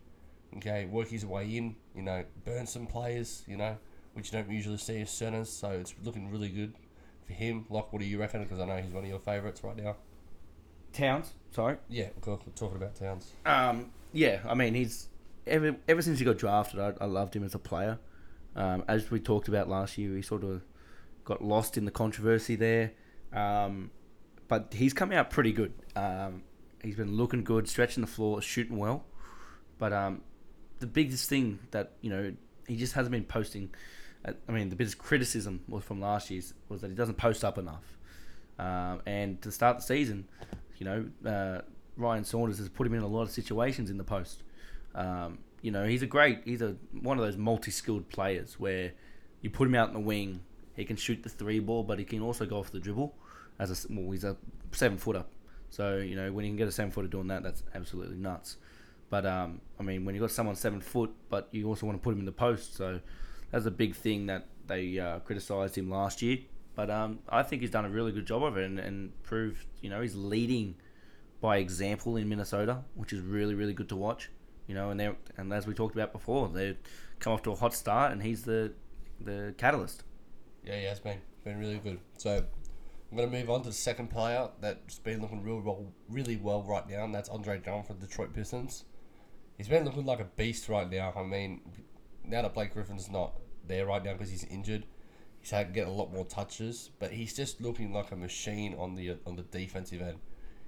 okay, 0.57 0.85
work 0.85 1.09
his 1.09 1.25
way 1.25 1.57
in, 1.57 1.75
you 1.95 2.01
know, 2.01 2.23
burn 2.45 2.65
some 2.65 2.85
players, 2.85 3.43
you 3.47 3.57
know, 3.57 3.77
which 4.13 4.31
you 4.31 4.39
don't 4.39 4.51
usually 4.51 4.77
see 4.77 5.01
as 5.01 5.09
centers. 5.09 5.49
So 5.49 5.71
it's 5.71 5.93
looking 6.03 6.31
really 6.31 6.49
good 6.49 6.73
for 7.25 7.33
him. 7.33 7.65
Like, 7.69 7.91
what 7.91 8.01
do 8.01 8.05
you 8.05 8.19
reckon? 8.19 8.43
Because 8.43 8.59
I 8.59 8.65
know 8.65 8.77
he's 8.77 8.93
one 8.93 9.03
of 9.03 9.09
your 9.09 9.19
favourites 9.19 9.63
right 9.63 9.75
now. 9.75 9.95
Towns, 10.91 11.33
sorry. 11.51 11.77
Yeah, 11.89 12.09
we're 12.25 12.37
talking 12.55 12.77
about 12.77 12.95
Towns. 12.95 13.31
Um, 13.45 13.91
yeah, 14.11 14.39
I 14.47 14.53
mean 14.53 14.75
he's 14.75 15.09
ever 15.47 15.75
ever 15.87 16.01
since 16.01 16.19
he 16.19 16.25
got 16.25 16.37
drafted, 16.37 16.79
I, 16.79 16.93
I 17.01 17.05
loved 17.05 17.35
him 17.35 17.43
as 17.43 17.55
a 17.55 17.59
player. 17.59 17.97
Um, 18.55 18.83
as 18.87 19.09
we 19.09 19.19
talked 19.19 19.47
about 19.47 19.67
last 19.67 19.97
year, 19.97 20.15
he 20.15 20.21
sort 20.21 20.43
of 20.43 20.61
got 21.25 21.43
lost 21.43 21.77
in 21.77 21.85
the 21.85 21.91
controversy 21.91 22.55
there, 22.55 22.91
um, 23.33 23.89
but 24.47 24.73
he's 24.75 24.93
come 24.93 25.11
out 25.11 25.31
pretty 25.31 25.51
good. 25.51 25.73
Um, 25.95 26.43
he's 26.83 26.95
been 26.95 27.17
looking 27.17 27.43
good, 27.43 27.67
stretching 27.67 28.01
the 28.01 28.07
floor, 28.07 28.41
shooting 28.41 28.77
well. 28.77 29.05
But 29.79 29.93
um, 29.93 30.21
the 30.83 30.87
biggest 30.87 31.29
thing 31.29 31.59
that 31.71 31.93
you 32.01 32.09
know 32.09 32.33
he 32.67 32.75
just 32.75 32.93
hasn't 32.93 33.11
been 33.11 33.23
posting. 33.23 33.73
uh, 34.25 34.33
I 34.49 34.51
mean, 34.51 34.67
the 34.69 34.75
biggest 34.75 34.97
criticism 34.97 35.61
was 35.69 35.83
from 35.85 36.01
last 36.01 36.29
year's 36.29 36.53
was 36.67 36.81
that 36.81 36.89
he 36.89 36.95
doesn't 36.95 37.15
post 37.15 37.45
up 37.45 37.57
enough. 37.57 37.97
Um, 38.59 39.01
and 39.05 39.41
to 39.43 39.51
start 39.51 39.77
the 39.77 39.83
season, 39.83 40.27
you 40.77 40.85
know, 40.85 41.05
uh, 41.25 41.61
Ryan 41.95 42.25
Saunders 42.25 42.57
has 42.57 42.67
put 42.67 42.85
him 42.85 42.93
in 42.95 43.01
a 43.01 43.07
lot 43.07 43.21
of 43.23 43.31
situations 43.31 43.89
in 43.89 43.97
the 43.97 44.03
post. 44.03 44.43
Um, 44.93 45.39
you 45.61 45.71
know, 45.71 45.85
he's 45.85 46.01
a 46.01 46.05
great, 46.05 46.41
he's 46.43 46.61
a 46.61 46.75
one 47.01 47.17
of 47.17 47.23
those 47.23 47.37
multi-skilled 47.37 48.09
players 48.09 48.59
where 48.59 48.91
you 49.41 49.49
put 49.49 49.67
him 49.67 49.75
out 49.75 49.87
in 49.87 49.93
the 49.93 50.01
wing, 50.01 50.41
he 50.75 50.83
can 50.83 50.97
shoot 50.97 51.23
the 51.23 51.29
three 51.29 51.59
ball, 51.59 51.83
but 51.83 51.97
he 51.97 52.03
can 52.03 52.21
also 52.21 52.45
go 52.45 52.57
off 52.59 52.71
the 52.71 52.79
dribble. 52.79 53.15
As 53.57 53.71
a 53.71 53.93
well, 53.93 54.11
he's 54.11 54.25
a 54.25 54.35
seven 54.73 54.97
footer, 54.97 55.23
so 55.69 55.97
you 55.97 56.15
know 56.17 56.33
when 56.33 56.43
you 56.43 56.51
can 56.51 56.57
get 56.57 56.67
a 56.67 56.71
seven 56.71 56.91
footer 56.91 57.07
doing 57.07 57.27
that, 57.27 57.43
that's 57.43 57.63
absolutely 57.73 58.17
nuts. 58.17 58.57
But 59.13 59.27
um, 59.27 59.61
I 59.79 59.83
mean, 59.83 60.05
when 60.05 60.15
you 60.15 60.21
have 60.23 60.31
got 60.31 60.33
someone 60.33 60.55
seven 60.55 60.81
foot, 60.81 61.11
but 61.29 61.47
you 61.51 61.67
also 61.67 61.85
want 61.85 61.99
to 61.99 62.03
put 62.03 62.13
him 62.13 62.19
in 62.21 62.25
the 62.25 62.31
post, 62.31 62.75
so 62.75 62.99
that's 63.51 63.67
a 63.67 63.69
big 63.69 63.93
thing 63.93 64.25
that 64.25 64.47
they 64.65 64.97
uh, 64.97 65.19
criticised 65.19 65.77
him 65.77 65.91
last 65.91 66.23
year. 66.23 66.39
But 66.73 66.89
um, 66.89 67.19
I 67.29 67.43
think 67.43 67.61
he's 67.61 67.69
done 67.69 67.85
a 67.85 67.89
really 67.89 68.11
good 68.11 68.25
job 68.25 68.43
of 68.43 68.57
it 68.57 68.65
and, 68.65 68.79
and 68.79 69.21
proved, 69.21 69.67
you 69.81 69.91
know, 69.91 70.01
he's 70.01 70.15
leading 70.15 70.73
by 71.41 71.57
example 71.57 72.17
in 72.17 72.27
Minnesota, 72.27 72.79
which 72.95 73.13
is 73.13 73.21
really, 73.21 73.53
really 73.53 73.75
good 73.75 73.87
to 73.89 73.95
watch. 73.95 74.31
You 74.65 74.73
know, 74.73 74.89
and 74.89 74.99
they 74.99 75.11
and 75.37 75.53
as 75.53 75.67
we 75.67 75.75
talked 75.75 75.93
about 75.93 76.11
before, 76.11 76.47
they 76.47 76.75
come 77.19 77.33
off 77.33 77.43
to 77.43 77.51
a 77.51 77.55
hot 77.55 77.75
start, 77.75 78.13
and 78.13 78.23
he's 78.23 78.41
the 78.41 78.73
the 79.21 79.53
catalyst. 79.59 80.05
Yeah, 80.65 80.79
yeah, 80.79 80.89
it's 80.89 80.99
been 80.99 81.21
been 81.43 81.59
really 81.59 81.77
good. 81.77 81.99
So 82.17 82.43
I'm 83.11 83.15
gonna 83.15 83.29
move 83.29 83.51
on 83.51 83.61
to 83.61 83.69
the 83.69 83.75
second 83.75 84.09
player 84.09 84.49
that's 84.59 84.97
been 84.97 85.21
looking 85.21 85.43
real 85.43 85.61
well, 85.61 85.85
really 86.09 86.37
well 86.37 86.63
right 86.63 86.89
now, 86.89 87.03
and 87.03 87.13
that's 87.13 87.29
Andre 87.29 87.59
Drummond 87.59 87.85
from 87.85 87.99
Detroit 87.99 88.33
Pistons. 88.33 88.85
He's 89.57 89.67
been 89.67 89.85
looking 89.85 90.05
like 90.05 90.19
a 90.19 90.25
beast 90.25 90.67
right 90.69 90.89
now. 90.89 91.13
I 91.15 91.23
mean, 91.23 91.61
now 92.25 92.41
that 92.41 92.53
Blake 92.53 92.73
Griffin's 92.73 93.09
not 93.09 93.33
there 93.67 93.85
right 93.85 94.03
now 94.03 94.13
because 94.13 94.29
he's 94.29 94.43
injured, 94.45 94.85
he's 95.39 95.51
had 95.51 95.67
to 95.67 95.73
get 95.73 95.87
a 95.87 95.91
lot 95.91 96.11
more 96.11 96.25
touches, 96.25 96.89
but 96.99 97.11
he's 97.11 97.35
just 97.35 97.61
looking 97.61 97.93
like 97.93 98.11
a 98.11 98.15
machine 98.15 98.75
on 98.77 98.95
the 98.95 99.17
on 99.25 99.35
the 99.35 99.43
defensive 99.43 100.01
end. 100.01 100.19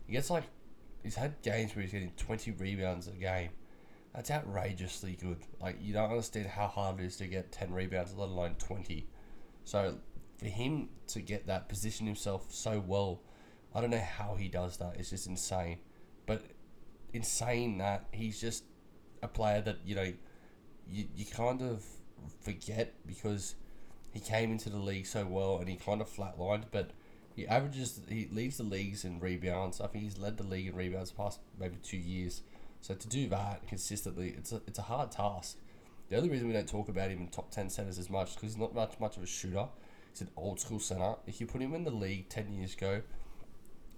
He 0.06 0.14
gets 0.14 0.30
like 0.30 0.44
he's 1.04 1.16
had 1.16 1.42
games 1.42 1.76
where 1.76 1.84
he's 1.84 1.92
getting 1.92 2.12
20 2.18 2.52
rebounds 2.52 3.08
a 3.08 3.12
game. 3.12 3.50
That's 4.14 4.32
outrageously 4.32 5.18
good. 5.20 5.40
Like 5.60 5.78
you 5.82 5.94
don't 5.94 6.10
understand 6.10 6.48
how 6.48 6.68
hard 6.68 7.00
it 7.00 7.06
is 7.06 7.18
to 7.18 7.28
get 7.28 7.52
ten 7.52 7.74
rebounds, 7.74 8.14
let 8.16 8.30
alone 8.30 8.56
twenty. 8.58 9.08
So 9.66 9.98
for 10.38 10.46
him 10.46 10.90
to 11.08 11.22
get 11.22 11.48
that, 11.48 11.68
position 11.68 12.06
himself 12.06 12.46
so 12.50 12.82
well, 12.86 13.22
I 13.74 13.82
don't 13.82 13.90
know 13.90 13.98
how 13.98 14.36
he 14.36 14.48
does 14.48 14.78
that. 14.78 14.96
It's 14.98 15.10
just 15.10 15.28
insane. 15.28 15.80
But 16.26 16.44
in 17.14 17.24
saying 17.24 17.78
that, 17.80 18.06
he's 18.12 18.40
just 18.40 18.64
a 19.22 19.28
player 19.28 19.62
that 19.62 19.78
you 19.86 19.96
know 19.96 20.14
you 20.90 21.06
you 21.16 21.26
kind 21.26 21.62
of 21.62 21.84
forget 22.42 22.94
because 23.06 23.56
he 24.14 24.20
came 24.20 24.52
into 24.52 24.70
the 24.70 24.78
league 24.78 25.06
so 25.06 25.26
well 25.26 25.58
and 25.58 25.68
he 25.68 25.76
kind 25.76 26.02
of 26.02 26.10
flatlined, 26.10 26.66
but. 26.72 26.92
He 27.36 27.46
averages, 27.46 28.00
he 28.08 28.30
leads 28.32 28.56
the 28.56 28.64
leagues 28.64 29.04
in 29.04 29.20
rebounds. 29.20 29.82
I 29.82 29.88
think 29.88 30.06
he's 30.06 30.18
led 30.18 30.38
the 30.38 30.44
league 30.44 30.68
in 30.68 30.74
rebounds 30.78 31.12
past 31.12 31.42
maybe 31.60 31.76
two 31.84 31.98
years. 31.98 32.42
So 32.80 32.94
to 32.94 33.08
do 33.10 33.28
that 33.30 33.68
consistently, 33.68 34.36
it's 34.38 34.52
a 34.52 34.62
it's 34.68 34.80
a 34.80 34.84
hard 34.84 35.12
task. 35.12 35.58
The 36.10 36.18
only 36.18 36.30
reason 36.30 36.48
we 36.48 36.54
don't 36.54 36.70
talk 36.70 36.88
about 36.88 37.10
him 37.10 37.20
in 37.20 37.28
top 37.28 37.52
ten 37.52 37.70
centers 37.70 37.98
as 37.98 38.10
much 38.10 38.36
because 38.36 38.54
he's 38.54 38.58
not 38.58 38.76
much 38.76 39.00
much 39.00 39.18
of 39.18 39.24
a 39.24 39.26
shooter. 39.26 39.68
He's 40.12 40.22
an 40.22 40.30
old 40.38 40.60
school 40.60 40.80
center. 40.80 41.16
If 41.28 41.42
you 41.42 41.48
put 41.48 41.62
him 41.62 41.74
in 41.74 41.84
the 41.84 41.92
league 41.92 42.30
ten 42.30 42.54
years 42.54 42.74
ago, 42.74 43.02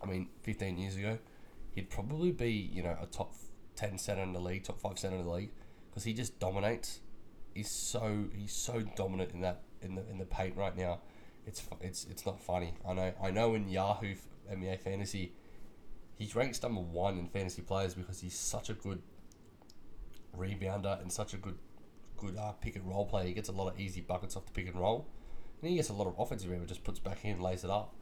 I 0.01 0.05
mean 0.05 0.29
fifteen 0.41 0.77
years 0.77 0.95
ago, 0.95 1.19
he'd 1.75 1.89
probably 1.89 2.31
be 2.31 2.51
you 2.51 2.81
know 2.81 2.97
a 3.01 3.05
top 3.05 3.33
ten 3.77 3.97
center 3.97 4.23
in 4.23 4.33
the 4.33 4.41
league, 4.41 4.63
top 4.63 4.81
five 4.81 4.99
center 4.99 5.15
in 5.15 5.23
the 5.23 5.31
league 5.31 5.51
because 5.89 6.03
he 6.03 6.13
just 6.13 6.37
dominates. 6.39 6.99
He's 7.53 7.71
so 7.71 8.25
he's 8.35 8.51
so 8.51 8.81
dominant 8.95 9.31
in 9.31 9.41
that 9.41 9.61
in 9.81 9.95
the 9.95 10.09
in 10.09 10.17
the 10.17 10.25
paint 10.25 10.57
right 10.57 10.75
now. 10.75 10.99
It's 11.45 11.63
it's 11.79 12.05
it's 12.05 12.25
not 12.25 12.41
funny. 12.41 12.73
I 12.85 12.93
know 12.93 13.13
I 13.23 13.31
know 13.31 13.55
in 13.55 13.69
Yahoo 13.69 14.15
NBA 14.51 14.81
fantasy 14.81 15.31
he 16.17 16.29
ranks 16.33 16.61
number 16.61 16.81
one 16.81 17.17
in 17.19 17.27
fantasy 17.27 17.61
players 17.61 17.93
because 17.93 18.19
he's 18.19 18.37
such 18.37 18.69
a 18.69 18.73
good 18.73 19.01
rebounder 20.35 20.99
and 21.01 21.11
such 21.11 21.33
a 21.33 21.37
good 21.37 21.57
good 22.17 22.35
uh, 22.35 22.51
pick 22.53 22.75
and 22.75 22.87
roll 22.87 23.05
player. 23.05 23.27
He 23.27 23.33
gets 23.33 23.49
a 23.49 23.51
lot 23.51 23.71
of 23.71 23.79
easy 23.79 24.01
buckets 24.01 24.35
off 24.35 24.45
the 24.45 24.51
pick 24.51 24.67
and 24.67 24.79
roll, 24.79 25.07
and 25.61 25.69
he 25.69 25.77
gets 25.77 25.89
a 25.89 25.93
lot 25.93 26.07
of 26.07 26.15
offensive 26.17 26.49
rebound. 26.49 26.67
Just 26.67 26.83
puts 26.83 26.99
back 26.99 27.23
in, 27.23 27.39
lays 27.39 27.63
it 27.63 27.69
up. 27.69 27.95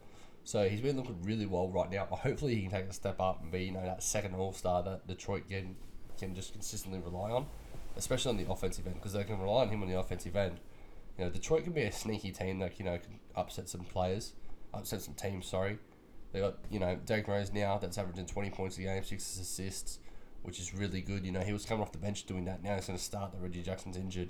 So 0.46 0.68
he's 0.68 0.80
been 0.80 0.96
looking 0.96 1.20
really 1.22 1.44
well 1.44 1.68
right 1.68 1.90
now. 1.90 2.06
But 2.08 2.20
hopefully 2.20 2.54
he 2.54 2.62
can 2.62 2.70
take 2.70 2.84
a 2.84 2.92
step 2.92 3.20
up 3.20 3.42
and 3.42 3.50
be 3.50 3.64
you 3.64 3.72
know 3.72 3.82
that 3.82 4.00
second 4.00 4.36
All 4.36 4.52
Star 4.52 4.80
that 4.84 5.04
Detroit 5.08 5.48
can 5.48 5.74
can 6.16 6.36
just 6.36 6.52
consistently 6.52 7.00
rely 7.00 7.32
on, 7.32 7.46
especially 7.96 8.30
on 8.30 8.36
the 8.36 8.50
offensive 8.50 8.86
end 8.86 8.94
because 8.94 9.12
they 9.12 9.24
can 9.24 9.40
rely 9.40 9.62
on 9.62 9.70
him 9.70 9.82
on 9.82 9.88
the 9.88 9.98
offensive 9.98 10.36
end. 10.36 10.60
You 11.18 11.24
know 11.24 11.30
Detroit 11.32 11.64
can 11.64 11.72
be 11.72 11.82
a 11.82 11.90
sneaky 11.90 12.30
team 12.30 12.60
that 12.60 12.78
you 12.78 12.84
know 12.84 12.96
can 12.96 13.18
upset 13.34 13.68
some 13.68 13.80
players, 13.80 14.34
upset 14.72 15.02
some 15.02 15.14
teams. 15.14 15.48
Sorry, 15.48 15.80
they 16.30 16.38
got 16.38 16.54
you 16.70 16.78
know 16.78 16.96
Derrick 17.04 17.26
Rose 17.26 17.52
now 17.52 17.78
that's 17.78 17.98
averaging 17.98 18.26
twenty 18.26 18.50
points 18.50 18.78
a 18.78 18.82
game, 18.82 19.02
six 19.02 19.40
assists, 19.40 19.98
which 20.44 20.60
is 20.60 20.72
really 20.72 21.00
good. 21.00 21.26
You 21.26 21.32
know 21.32 21.40
he 21.40 21.52
was 21.52 21.66
coming 21.66 21.82
off 21.82 21.90
the 21.90 21.98
bench 21.98 22.24
doing 22.24 22.44
that. 22.44 22.62
Now 22.62 22.76
he's 22.76 22.86
going 22.86 22.96
to 22.96 23.04
start. 23.04 23.32
That 23.32 23.42
Reggie 23.42 23.62
Jackson's 23.62 23.96
injured, 23.96 24.28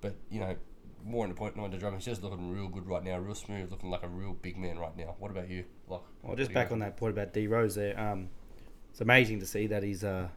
but 0.00 0.16
you 0.30 0.40
know 0.40 0.56
more 1.04 1.24
in 1.24 1.30
the 1.30 1.36
point, 1.36 1.56
not 1.56 1.66
in 1.66 1.70
the 1.72 1.78
drum. 1.78 1.94
He's 1.94 2.04
just 2.04 2.22
looking 2.22 2.50
real 2.50 2.68
good 2.68 2.86
right 2.86 3.02
now, 3.02 3.18
real 3.18 3.34
smooth, 3.34 3.70
looking 3.70 3.90
like 3.90 4.02
a 4.02 4.08
real 4.08 4.32
big 4.32 4.56
man 4.56 4.78
right 4.78 4.96
now. 4.96 5.14
What 5.18 5.30
about 5.30 5.48
you, 5.48 5.64
Locke? 5.88 6.06
Well, 6.22 6.34
just 6.34 6.36
What 6.36 6.36
do 6.36 6.42
you 6.42 6.48
back 6.54 6.72
on 6.72 6.78
that 6.80 6.96
point 6.96 7.12
about 7.12 7.32
D 7.32 7.46
Rose 7.46 7.74
there. 7.74 7.98
Um, 7.98 8.30
it's 8.90 9.00
amazing 9.00 9.40
to 9.40 9.46
see 9.46 9.66
that 9.66 9.82
he's, 9.82 10.04
uh, 10.04 10.28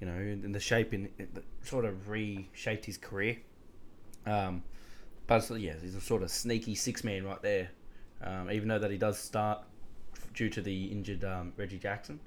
you 0.00 0.06
know, 0.06 0.14
in, 0.14 0.52
the 0.52 0.60
shape 0.60 0.92
in, 0.92 1.08
sort 1.62 1.84
of 1.84 2.08
reshaped 2.08 2.84
his 2.84 2.96
career. 2.96 3.36
Um, 4.26 4.62
but 5.26 5.48
yeah, 5.60 5.74
he's 5.80 5.94
a 5.94 6.00
sort 6.00 6.22
of 6.22 6.30
sneaky 6.30 6.74
six 6.74 7.04
man 7.04 7.24
right 7.24 7.40
there. 7.42 7.70
Um, 8.22 8.50
even 8.50 8.68
though 8.68 8.78
that 8.78 8.90
he 8.90 8.96
does 8.96 9.18
start 9.18 9.60
due 10.34 10.48
to 10.48 10.62
the 10.62 10.86
injured 10.86 11.24
um, 11.24 11.52
Reggie 11.56 11.78
Jackson, 11.78 12.18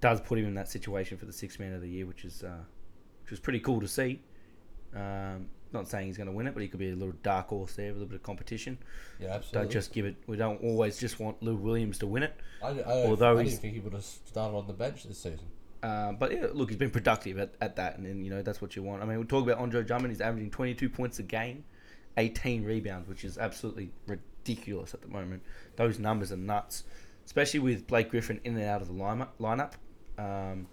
does 0.00 0.20
put 0.20 0.38
him 0.38 0.46
in 0.46 0.54
that 0.54 0.68
situation 0.68 1.18
for 1.18 1.26
the 1.26 1.32
six 1.32 1.58
man 1.58 1.74
of 1.74 1.80
the 1.80 1.88
year, 1.88 2.06
which 2.06 2.24
is 2.24 2.42
uh, 2.42 2.62
which 3.22 3.32
is 3.32 3.40
pretty 3.40 3.60
cool 3.60 3.80
to 3.80 3.88
see. 3.88 4.20
Um, 4.94 5.48
not 5.74 5.88
saying 5.88 6.06
he's 6.06 6.16
going 6.16 6.28
to 6.28 6.32
win 6.32 6.46
it, 6.46 6.54
but 6.54 6.62
he 6.62 6.68
could 6.68 6.80
be 6.80 6.90
a 6.90 6.94
little 6.94 7.14
dark 7.22 7.48
horse 7.48 7.74
there 7.74 7.88
with 7.88 7.96
a 7.96 7.98
little 8.00 8.10
bit 8.10 8.16
of 8.16 8.22
competition. 8.22 8.78
Yeah, 9.20 9.34
absolutely. 9.34 9.60
Don't 9.60 9.72
just 9.72 9.92
give 9.92 10.06
it. 10.06 10.16
We 10.26 10.36
don't 10.36 10.62
always 10.62 10.98
just 10.98 11.20
want 11.20 11.42
Lou 11.42 11.56
Williams 11.56 11.98
to 11.98 12.06
win 12.06 12.22
it. 12.22 12.34
I, 12.62 12.68
I, 12.68 13.06
although 13.06 13.38
I 13.38 13.44
didn't 13.44 13.58
think 13.58 13.74
he 13.74 13.80
would 13.80 13.92
have 13.92 14.04
started 14.04 14.56
on 14.56 14.66
the 14.66 14.72
bench 14.72 15.04
this 15.04 15.18
season. 15.18 15.46
Um, 15.82 16.16
but 16.16 16.32
yeah, 16.32 16.46
look, 16.52 16.68
he's 16.68 16.78
been 16.78 16.90
productive 16.90 17.38
at, 17.38 17.54
at 17.60 17.76
that, 17.76 17.96
and, 17.96 18.06
then 18.06 18.24
you 18.24 18.30
know 18.30 18.42
that's 18.42 18.62
what 18.62 18.76
you 18.76 18.82
want. 18.82 19.02
I 19.02 19.06
mean, 19.06 19.18
we 19.18 19.24
talk 19.24 19.42
about 19.42 19.58
Andre 19.58 19.82
Drummond. 19.82 20.12
He's 20.12 20.20
averaging 20.20 20.50
22 20.50 20.88
points 20.88 21.18
a 21.18 21.24
game, 21.24 21.64
18 22.16 22.64
rebounds, 22.64 23.08
which 23.08 23.24
is 23.24 23.36
absolutely 23.36 23.90
ridiculous 24.06 24.94
at 24.94 25.02
the 25.02 25.08
moment. 25.08 25.42
Those 25.76 25.98
numbers 25.98 26.30
are 26.30 26.36
nuts, 26.36 26.84
especially 27.26 27.60
with 27.60 27.88
Blake 27.88 28.10
Griffin 28.10 28.40
in 28.44 28.56
and 28.56 28.64
out 28.64 28.80
of 28.80 28.88
the 28.88 28.94
lineup. 28.94 29.30
lineup. 29.40 29.72
Um, 30.18 30.68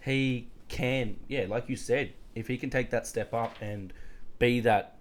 he 0.00 0.48
can, 0.68 1.16
yeah, 1.28 1.46
like 1.48 1.68
you 1.68 1.76
said, 1.76 2.14
if 2.34 2.46
he 2.46 2.56
can 2.56 2.70
take 2.70 2.90
that 2.90 3.06
step 3.06 3.34
up 3.34 3.56
and 3.60 3.92
be 4.38 4.60
that 4.60 4.98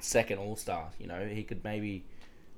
second 0.00 0.38
All 0.38 0.56
Star, 0.56 0.90
you 0.98 1.06
know, 1.06 1.26
he 1.26 1.42
could 1.42 1.64
maybe 1.64 2.04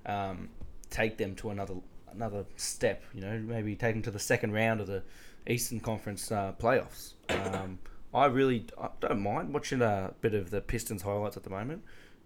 um, 0.07 0.49
take 0.91 1.19
them 1.19 1.35
to 1.37 1.51
another 1.51 1.75
another 2.13 2.45
step. 2.57 3.03
You 3.15 3.21
know, 3.21 3.39
maybe 3.39 3.77
take 3.77 3.95
them 3.95 4.03
to 4.03 4.11
the 4.11 4.19
second 4.19 4.53
round 4.53 4.81
of 4.81 4.87
the 4.87 5.03
Eastern 5.47 5.81
Conference 5.81 6.31
uh, 6.31 6.53
playoffs. 6.59 7.15
Um, 7.29 7.79
I 8.13 8.27
really 8.27 8.67
I 8.81 8.89
don't 9.01 9.23
mind 9.23 9.55
watching 9.55 9.83
a 9.83 10.13
bit 10.21 10.35
of 10.35 10.51
the 10.51 10.61
Pistons 10.61 11.03
highlights 11.03 11.37
at 11.37 11.45
the 11.45 11.51
moment, 11.51 11.83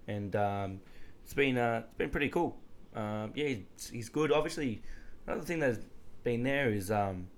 and 0.08 0.34
um, 0.34 0.80
it's 1.22 1.34
been 1.34 1.58
uh, 1.58 1.82
it's 1.84 1.98
been 1.98 2.10
pretty 2.10 2.28
cool. 2.28 2.56
Um, 2.94 3.32
yeah, 3.34 3.48
he's, 3.48 3.90
he's 3.90 4.08
good. 4.08 4.32
Obviously, 4.32 4.82
another 5.26 5.42
thing 5.42 5.58
that's 5.58 5.78
been 6.22 6.42
there 6.42 6.70
is 6.70 6.90
um, 6.90 7.28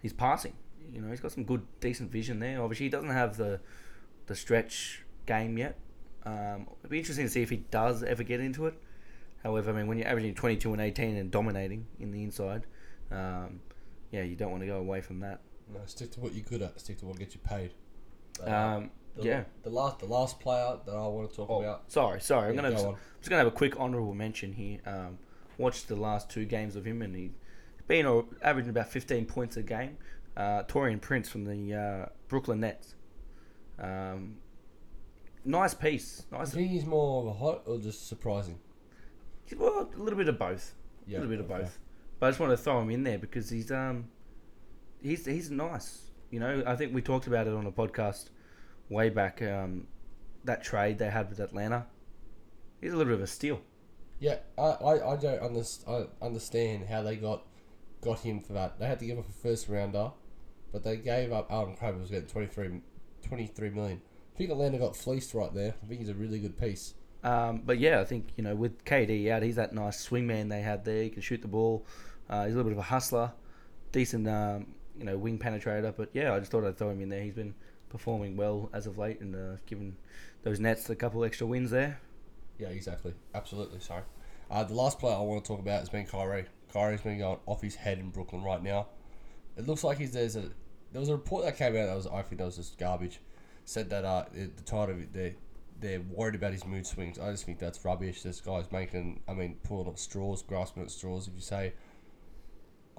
his 0.00 0.12
passing. 0.12 0.54
You 0.92 1.00
know, 1.00 1.10
he's 1.10 1.20
got 1.20 1.32
some 1.32 1.44
good, 1.44 1.62
decent 1.80 2.10
vision 2.10 2.38
there. 2.38 2.62
Obviously, 2.62 2.86
he 2.86 2.90
doesn't 2.90 3.10
have 3.10 3.36
the 3.36 3.60
the 4.26 4.34
stretch 4.34 5.02
game 5.26 5.58
yet. 5.58 5.76
Um, 6.24 6.66
it'd 6.80 6.90
be 6.90 6.98
interesting 6.98 7.26
to 7.26 7.30
see 7.30 7.42
if 7.42 7.50
he 7.50 7.58
does 7.58 8.02
ever 8.02 8.22
get 8.22 8.40
into 8.40 8.66
it. 8.66 8.74
However, 9.42 9.70
I 9.70 9.74
mean, 9.74 9.86
when 9.86 9.98
you're 9.98 10.08
averaging 10.08 10.34
22 10.34 10.72
and 10.72 10.80
18 10.82 11.16
and 11.16 11.30
dominating 11.30 11.86
in 12.00 12.10
the 12.10 12.22
inside, 12.22 12.66
um, 13.12 13.60
yeah, 14.10 14.22
you 14.22 14.34
don't 14.34 14.50
want 14.50 14.62
to 14.62 14.66
go 14.66 14.78
away 14.78 15.00
from 15.00 15.20
that. 15.20 15.40
No, 15.72 15.80
stick 15.86 16.10
to 16.12 16.20
what 16.20 16.34
you're 16.34 16.44
good 16.44 16.62
at. 16.62 16.80
Stick 16.80 16.98
to 16.98 17.06
what 17.06 17.18
gets 17.18 17.34
you 17.34 17.40
paid. 17.44 17.72
Uh, 18.44 18.50
Um, 18.50 18.90
the, 19.16 19.22
yeah. 19.24 19.44
The 19.62 19.70
last, 19.70 19.98
the 20.00 20.06
last 20.06 20.40
player 20.40 20.76
that 20.84 20.92
I 20.94 21.06
want 21.06 21.30
to 21.30 21.36
talk 21.36 21.48
Oh, 21.50 21.60
about. 21.62 21.90
sorry, 21.90 22.20
sorry. 22.20 22.48
I'm 22.50 22.54
Yeah, 22.56 22.62
gonna 22.62 22.70
go 22.70 22.74
just. 22.76 22.86
I'm 22.86 22.96
just 23.20 23.30
gonna 23.30 23.38
have 23.44 23.46
a 23.52 23.56
quick 23.56 23.78
honourable 23.78 24.14
mention 24.14 24.52
here. 24.52 24.78
Um, 24.86 25.18
watched 25.58 25.88
the 25.88 25.96
last 25.96 26.28
two 26.28 26.44
games 26.44 26.74
of 26.76 26.84
him, 26.84 27.00
and 27.02 27.14
he's 27.14 27.30
been 27.86 28.24
averaging 28.42 28.70
about 28.70 28.88
15 28.88 29.26
points 29.26 29.56
a 29.56 29.62
game. 29.62 29.96
Uh, 30.36 30.64
Taurean 30.64 31.00
Prince 31.00 31.28
from 31.28 31.44
the 31.44 31.74
uh, 31.74 32.06
Brooklyn 32.28 32.60
Nets. 32.60 32.94
Um, 33.78 34.36
nice 35.46 35.74
piece. 35.74 36.26
I 36.32 36.38
Nice. 36.38 36.52
think 36.52 36.70
he's 36.70 36.84
more 36.84 37.22
of 37.22 37.28
a 37.28 37.32
hot 37.32 37.62
or 37.66 37.78
just 37.78 38.08
surprising. 38.08 38.58
Well, 39.56 39.88
a 39.94 39.98
little 39.98 40.18
bit 40.18 40.28
of 40.28 40.38
both. 40.38 40.74
Yeah, 41.06 41.18
a 41.18 41.20
little 41.20 41.36
bit 41.36 41.40
of 41.40 41.50
okay. 41.50 41.62
both. 41.62 41.78
But 42.18 42.26
I 42.26 42.30
just 42.30 42.40
want 42.40 42.52
to 42.52 42.56
throw 42.56 42.80
him 42.80 42.90
in 42.90 43.04
there 43.04 43.18
because 43.18 43.48
he's 43.48 43.70
um 43.70 44.08
he's 45.00 45.24
he's 45.26 45.50
nice. 45.50 46.10
You 46.30 46.40
know, 46.40 46.62
I 46.66 46.74
think 46.76 46.92
we 46.94 47.00
talked 47.02 47.26
about 47.28 47.46
it 47.46 47.52
on 47.54 47.66
a 47.66 47.72
podcast 47.72 48.30
way 48.88 49.08
back. 49.08 49.40
Um, 49.40 49.86
that 50.44 50.62
trade 50.62 50.98
they 50.98 51.10
had 51.10 51.28
with 51.28 51.40
Atlanta. 51.40 51.86
He's 52.80 52.92
a 52.92 52.96
little 52.96 53.12
bit 53.12 53.18
of 53.18 53.24
a 53.24 53.26
steal. 53.26 53.60
Yeah, 54.18 54.38
I, 54.58 54.62
I, 54.62 55.12
I 55.12 55.16
don't 55.16 55.40
understand. 55.40 56.08
I 56.20 56.24
understand 56.24 56.86
how 56.86 57.02
they 57.02 57.16
got 57.16 57.44
got 58.00 58.20
him 58.20 58.40
for 58.40 58.52
that. 58.54 58.78
They 58.78 58.86
had 58.86 58.98
to 59.00 59.06
give 59.06 59.18
up 59.18 59.28
a 59.28 59.32
first 59.32 59.68
rounder, 59.68 60.10
but 60.72 60.82
they 60.84 60.96
gave 60.96 61.32
up 61.32 61.50
Allen 61.50 61.76
Crabbe 61.76 62.00
was 62.00 62.10
getting 62.10 62.28
23, 62.28 62.80
23 63.26 63.70
million. 63.70 64.02
I 64.36 64.38
think 64.38 64.50
Atlanta 64.50 64.76
got 64.76 64.94
fleeced 64.94 65.32
right 65.32 65.52
there. 65.54 65.72
I 65.82 65.86
think 65.86 66.00
he's 66.00 66.10
a 66.10 66.14
really 66.14 66.38
good 66.38 66.60
piece. 66.60 66.92
Um, 67.24 67.62
but 67.64 67.78
yeah, 67.78 68.02
I 68.02 68.04
think 68.04 68.28
you 68.36 68.44
know 68.44 68.54
with 68.54 68.84
KD 68.84 69.30
out, 69.30 69.42
he's 69.42 69.56
that 69.56 69.72
nice 69.72 70.06
swingman 70.06 70.50
they 70.50 70.60
had 70.60 70.84
there. 70.84 71.04
He 71.04 71.08
can 71.08 71.22
shoot 71.22 71.40
the 71.40 71.48
ball. 71.48 71.86
Uh, 72.28 72.44
he's 72.44 72.52
a 72.52 72.56
little 72.58 72.70
bit 72.70 72.76
of 72.76 72.84
a 72.84 72.88
hustler, 72.88 73.32
decent 73.92 74.28
um, 74.28 74.74
you 74.98 75.04
know 75.04 75.16
wing 75.16 75.38
penetrator. 75.38 75.96
But 75.96 76.10
yeah, 76.12 76.34
I 76.34 76.38
just 76.38 76.52
thought 76.52 76.66
I'd 76.66 76.76
throw 76.76 76.90
him 76.90 77.00
in 77.00 77.08
there. 77.08 77.22
He's 77.22 77.32
been 77.32 77.54
performing 77.88 78.36
well 78.36 78.68
as 78.74 78.86
of 78.86 78.98
late 78.98 79.22
and 79.22 79.34
uh, 79.34 79.56
given 79.64 79.96
those 80.42 80.60
Nets 80.60 80.90
a 80.90 80.96
couple 80.96 81.24
extra 81.24 81.46
wins 81.46 81.70
there. 81.70 81.98
Yeah, 82.58 82.68
exactly. 82.68 83.14
Absolutely. 83.34 83.80
Sorry. 83.80 84.02
Uh, 84.50 84.64
the 84.64 84.74
last 84.74 84.98
player 84.98 85.16
I 85.16 85.20
want 85.20 85.42
to 85.42 85.48
talk 85.48 85.60
about 85.60 85.80
has 85.80 85.88
been 85.88 86.04
Kyrie. 86.04 86.44
Kyrie's 86.74 87.00
been 87.00 87.20
going 87.20 87.38
off 87.46 87.62
his 87.62 87.74
head 87.74 87.98
in 87.98 88.10
Brooklyn 88.10 88.42
right 88.42 88.62
now. 88.62 88.88
It 89.56 89.66
looks 89.66 89.82
like 89.82 89.96
he's 89.96 90.12
there's 90.12 90.36
a 90.36 90.50
there 90.92 91.00
was 91.00 91.08
a 91.08 91.12
report 91.12 91.46
that 91.46 91.56
came 91.56 91.74
out 91.74 91.86
that 91.86 91.96
was 91.96 92.06
I 92.06 92.20
think 92.20 92.38
that 92.38 92.44
was 92.44 92.56
just 92.56 92.76
garbage. 92.76 93.18
Said 93.66 93.90
that 93.90 94.06
uh 94.06 94.26
the 94.32 94.46
the 94.46 94.62
title 94.62 94.96
of 94.96 95.00
it 95.02 95.12
they 95.14 95.36
they're 95.80 96.00
worried 96.00 96.36
about 96.36 96.54
his 96.54 96.66
mood 96.66 96.86
swings. 96.86 97.18
I 97.18 97.30
just 97.32 97.44
think 97.46 97.58
that's 97.58 97.84
rubbish. 97.84 98.22
This 98.22 98.40
guy's 98.40 98.72
making 98.72 99.22
I 99.28 99.34
mean 99.34 99.56
pulling 99.64 99.88
at 99.88 99.98
straws, 99.98 100.42
grasping 100.42 100.84
at 100.84 100.90
straws. 100.90 101.28
If 101.28 101.34
you 101.36 101.42
say 101.42 101.74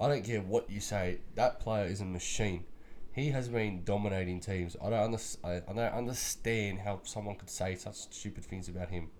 I 0.00 0.08
don't 0.08 0.24
care 0.24 0.40
what 0.42 0.70
you 0.70 0.80
say, 0.80 1.20
that 1.34 1.60
player 1.60 1.86
is 1.86 2.00
a 2.00 2.04
machine. 2.04 2.64
He 3.12 3.30
has 3.30 3.48
been 3.48 3.82
dominating 3.84 4.40
teams. 4.40 4.76
I 4.82 4.90
don't 4.90 5.00
understand. 5.04 5.64
I 5.68 5.72
don't 5.72 5.92
understand 5.94 6.80
how 6.80 7.00
someone 7.04 7.36
could 7.36 7.50
say 7.50 7.74
such 7.76 7.96
stupid 7.96 8.44
things 8.44 8.68
about 8.68 8.90
him. 8.90 9.10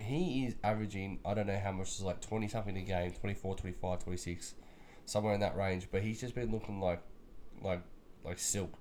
He 0.00 0.46
is 0.46 0.56
averaging, 0.64 1.20
I 1.24 1.34
don't 1.34 1.46
know 1.48 1.58
how 1.58 1.72
much, 1.72 1.88
it's 1.88 2.02
like 2.02 2.20
20 2.20 2.48
something 2.48 2.76
a 2.76 2.82
game, 2.82 3.12
24, 3.12 3.56
25, 3.56 4.04
26, 4.04 4.54
somewhere 5.06 5.34
in 5.34 5.40
that 5.40 5.56
range. 5.56 5.88
But 5.90 6.02
he's 6.02 6.20
just 6.20 6.34
been 6.34 6.52
looking 6.52 6.80
like, 6.80 7.02
like, 7.62 7.82
like 8.24 8.38
silk. 8.38 8.72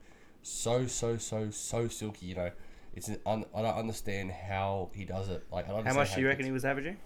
So 0.41 0.87
so 0.87 1.17
so 1.17 1.49
so 1.49 1.87
silky. 1.87 2.27
You 2.27 2.35
know, 2.35 2.51
it's 2.95 3.07
an 3.07 3.17
un, 3.25 3.45
I 3.55 3.61
don't 3.61 3.77
understand 3.77 4.31
how 4.31 4.89
he 4.93 5.05
does 5.05 5.29
it. 5.29 5.43
Like 5.51 5.69
I 5.69 5.71
don't 5.71 5.85
How 5.85 5.93
much 5.93 6.15
do 6.15 6.21
you 6.21 6.27
reckon 6.27 6.45
he 6.45 6.51
was 6.51 6.65
averaging? 6.65 6.97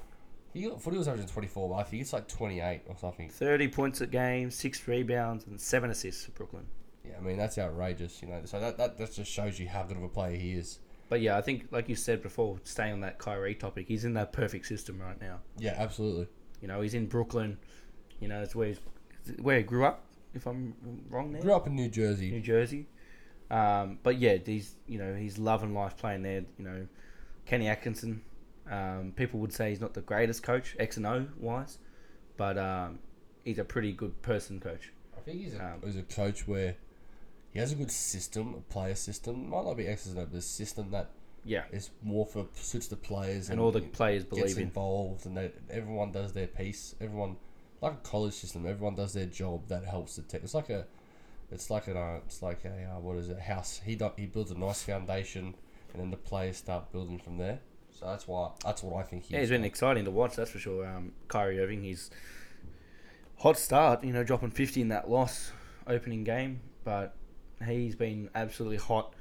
He 0.53 0.61
got 0.61 0.81
footy 0.81 0.97
was 0.97 1.07
averaging 1.07 1.29
twenty 1.29 1.47
four, 1.47 1.69
but 1.69 1.75
I 1.75 1.83
think 1.83 2.01
it's 2.01 2.13
like 2.13 2.27
twenty 2.27 2.61
eight 2.61 2.81
or 2.87 2.95
something. 2.97 3.29
30 3.29 3.67
points 3.67 4.01
a 4.01 4.07
game, 4.07 4.49
6 4.49 4.87
rebounds, 4.87 5.45
and 5.47 5.59
7 5.59 5.89
assists 5.89 6.25
for 6.25 6.31
Brooklyn. 6.31 6.65
Yeah, 7.03 7.15
I 7.17 7.21
mean 7.21 7.37
that's 7.37 7.57
outrageous. 7.57 8.21
You 8.21 8.29
know, 8.29 8.41
so 8.45 8.59
that 8.59 8.77
that, 8.77 8.97
that 8.97 9.13
just 9.13 9.29
shows 9.29 9.59
you 9.59 9.67
how 9.67 9.83
good 9.83 9.97
of 9.97 10.03
a 10.03 10.09
player 10.09 10.35
he 10.37 10.53
is. 10.53 10.79
But 11.07 11.21
yeah, 11.21 11.37
I 11.37 11.41
think, 11.41 11.67
like 11.71 11.87
you 11.87 11.95
said 11.95 12.23
before, 12.23 12.59
staying 12.63 12.93
on 12.93 13.01
that 13.01 13.19
Kyrie 13.19 13.53
topic, 13.53 13.87
he's 13.87 14.05
in 14.05 14.13
that 14.15 14.33
perfect 14.33 14.65
system 14.65 14.99
right 14.99 15.19
now. 15.21 15.39
Yeah, 15.57 15.75
absolutely. 15.77 16.27
You 16.61 16.67
know, 16.67 16.81
he's 16.81 16.95
in 16.95 17.05
Brooklyn. 17.05 17.57
You 18.19 18.27
know, 18.27 18.41
it's 18.41 18.55
where 18.55 18.69
he's, 18.69 18.79
where 19.39 19.57
he 19.57 19.63
grew 19.63 19.85
up, 19.85 20.03
if 20.33 20.47
I'm 20.47 20.73
wrong 21.09 21.31
there. 21.31 21.41
Grew 21.41 21.53
up 21.53 21.67
in 21.67 21.75
New 21.75 21.89
Jersey. 21.89 22.31
New 22.31 22.41
Jersey. 22.41 22.87
Um, 23.51 23.99
but 24.03 24.17
yeah, 24.17 24.37
he's 24.43 24.75
you 24.87 24.97
know 24.97 25.13
he's 25.15 25.37
loving 25.37 25.73
life 25.73 25.97
playing 25.97 26.23
there. 26.23 26.43
You 26.57 26.65
know, 26.65 26.87
Kenny 27.45 27.67
Atkinson. 27.67 28.21
Um, 28.69 29.13
people 29.15 29.39
would 29.41 29.53
say 29.53 29.69
he's 29.69 29.79
not 29.81 29.93
the 29.93 30.01
greatest 30.01 30.41
coach 30.41 30.75
X 30.79 30.97
and 30.97 31.05
O 31.05 31.27
wise, 31.39 31.77
but 32.35 32.57
um, 32.57 32.99
he's 33.43 33.59
a 33.59 33.63
pretty 33.63 33.91
good 33.91 34.19
person 34.23 34.59
coach. 34.59 34.91
I 35.15 35.19
think 35.21 35.41
he's 35.41 35.53
a, 35.53 35.63
Um, 35.63 35.81
he's 35.83 35.95
a 35.97 36.01
coach 36.01 36.47
where 36.47 36.75
he 37.53 37.59
has 37.59 37.71
a 37.71 37.75
good 37.75 37.91
system, 37.91 38.55
a 38.55 38.61
player 38.73 38.95
system. 38.95 39.49
Might 39.49 39.65
not 39.65 39.77
be 39.77 39.85
X's 39.87 40.13
and 40.13 40.19
O, 40.21 40.25
but 40.25 40.37
a 40.37 40.41
system 40.41 40.89
that 40.91 41.11
Yeah, 41.43 41.65
is 41.71 41.91
more 42.01 42.25
for 42.25 42.47
suits 42.55 42.87
the 42.87 42.95
players 42.95 43.49
and 43.51 43.59
all 43.59 43.71
the 43.71 43.81
players 43.81 44.23
gets 44.23 44.29
believe 44.39 44.57
in. 44.57 44.63
involved, 44.63 45.27
and 45.27 45.37
they, 45.37 45.51
everyone 45.69 46.11
does 46.11 46.33
their 46.33 46.47
piece. 46.47 46.95
Everyone, 46.99 47.37
like 47.81 47.93
a 47.93 47.97
college 47.97 48.33
system, 48.33 48.65
everyone 48.65 48.95
does 48.95 49.13
their 49.13 49.27
job 49.27 49.67
that 49.67 49.85
helps 49.85 50.15
the 50.15 50.23
team. 50.23 50.41
It's 50.43 50.55
like 50.55 50.71
a, 50.71 50.87
it's 51.51 51.69
like 51.69 51.87
an, 51.87 51.97
uh, 51.97 52.19
it's 52.25 52.41
like 52.41 52.65
a 52.65 52.95
uh, 52.95 52.99
what 52.99 53.17
is 53.17 53.29
it? 53.29 53.39
House. 53.39 53.81
He 53.85 53.95
do, 53.95 54.11
he 54.17 54.25
builds 54.25 54.51
a 54.51 54.57
nice 54.57 54.81
foundation, 54.83 55.55
and 55.93 56.01
then 56.01 56.11
the 56.11 56.17
players 56.17 56.57
start 56.57 56.91
building 56.91 57.19
from 57.19 57.37
there. 57.37 57.59
So 57.91 58.05
that's 58.07 58.27
why 58.27 58.51
that's 58.63 58.83
what 58.83 58.99
I 58.99 59.03
think. 59.07 59.23
He's 59.23 59.31
Yeah, 59.31 59.39
he's 59.39 59.49
been 59.49 59.63
exciting 59.63 60.05
to 60.05 60.11
watch. 60.11 60.35
That's 60.35 60.51
for 60.51 60.59
sure. 60.59 60.85
Um, 60.85 61.13
Kyrie 61.27 61.59
Irving, 61.59 61.81
he's 61.83 62.09
hot 63.37 63.57
start. 63.57 64.03
You 64.03 64.13
know, 64.13 64.23
dropping 64.23 64.51
fifty 64.51 64.81
in 64.81 64.89
that 64.89 65.09
loss 65.09 65.51
opening 65.87 66.23
game, 66.23 66.61
but 66.83 67.15
he's 67.65 67.95
been 67.95 68.29
absolutely 68.35 68.77
hot. 68.77 69.13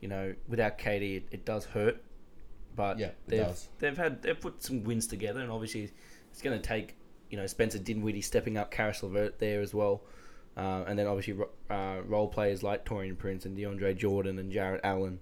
You 0.00 0.08
know, 0.08 0.34
without 0.48 0.78
KD, 0.78 1.16
it, 1.18 1.28
it 1.30 1.44
does 1.44 1.64
hurt. 1.66 2.02
But 2.74 2.98
Yeah, 2.98 3.06
it 3.06 3.16
they've 3.28 3.40
does. 3.46 3.68
they've 3.78 3.96
had 3.96 4.22
they've 4.22 4.38
put 4.40 4.62
some 4.62 4.84
wins 4.84 5.06
together, 5.06 5.40
and 5.40 5.50
obviously 5.50 5.90
it's 6.30 6.42
going 6.42 6.60
to 6.60 6.66
take 6.66 6.96
you 7.30 7.36
know 7.38 7.46
Spencer 7.46 7.78
Dinwiddie 7.78 8.20
stepping 8.20 8.56
up, 8.56 8.70
Caris 8.70 9.02
LeVert 9.02 9.38
there 9.38 9.60
as 9.60 9.72
well, 9.72 10.02
uh, 10.56 10.84
and 10.86 10.98
then 10.98 11.06
obviously 11.06 11.44
uh, 11.68 11.98
role 12.06 12.28
players 12.28 12.62
like 12.62 12.84
Taurean 12.84 13.16
Prince 13.18 13.44
and 13.44 13.56
DeAndre 13.56 13.96
Jordan 13.96 14.38
and 14.38 14.50
Jarrett 14.50 14.80
Allen. 14.84 15.20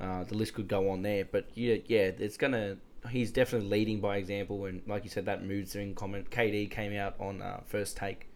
Uh, 0.00 0.24
the 0.24 0.34
list 0.34 0.54
could 0.54 0.68
go 0.68 0.90
on 0.90 1.02
there, 1.02 1.24
but 1.24 1.48
yeah, 1.54 1.76
yeah, 1.86 2.10
it's 2.18 2.36
gonna. 2.36 2.76
He's 3.10 3.30
definitely 3.30 3.68
leading 3.68 4.00
by 4.00 4.16
example, 4.16 4.64
and 4.64 4.82
like 4.86 5.04
you 5.04 5.10
said, 5.10 5.26
that 5.26 5.44
mood 5.44 5.68
swing 5.68 5.94
comment. 5.94 6.30
KD 6.30 6.70
came 6.70 6.96
out 6.96 7.14
on 7.20 7.40
uh, 7.42 7.60
first 7.66 7.96
take, 7.96 8.28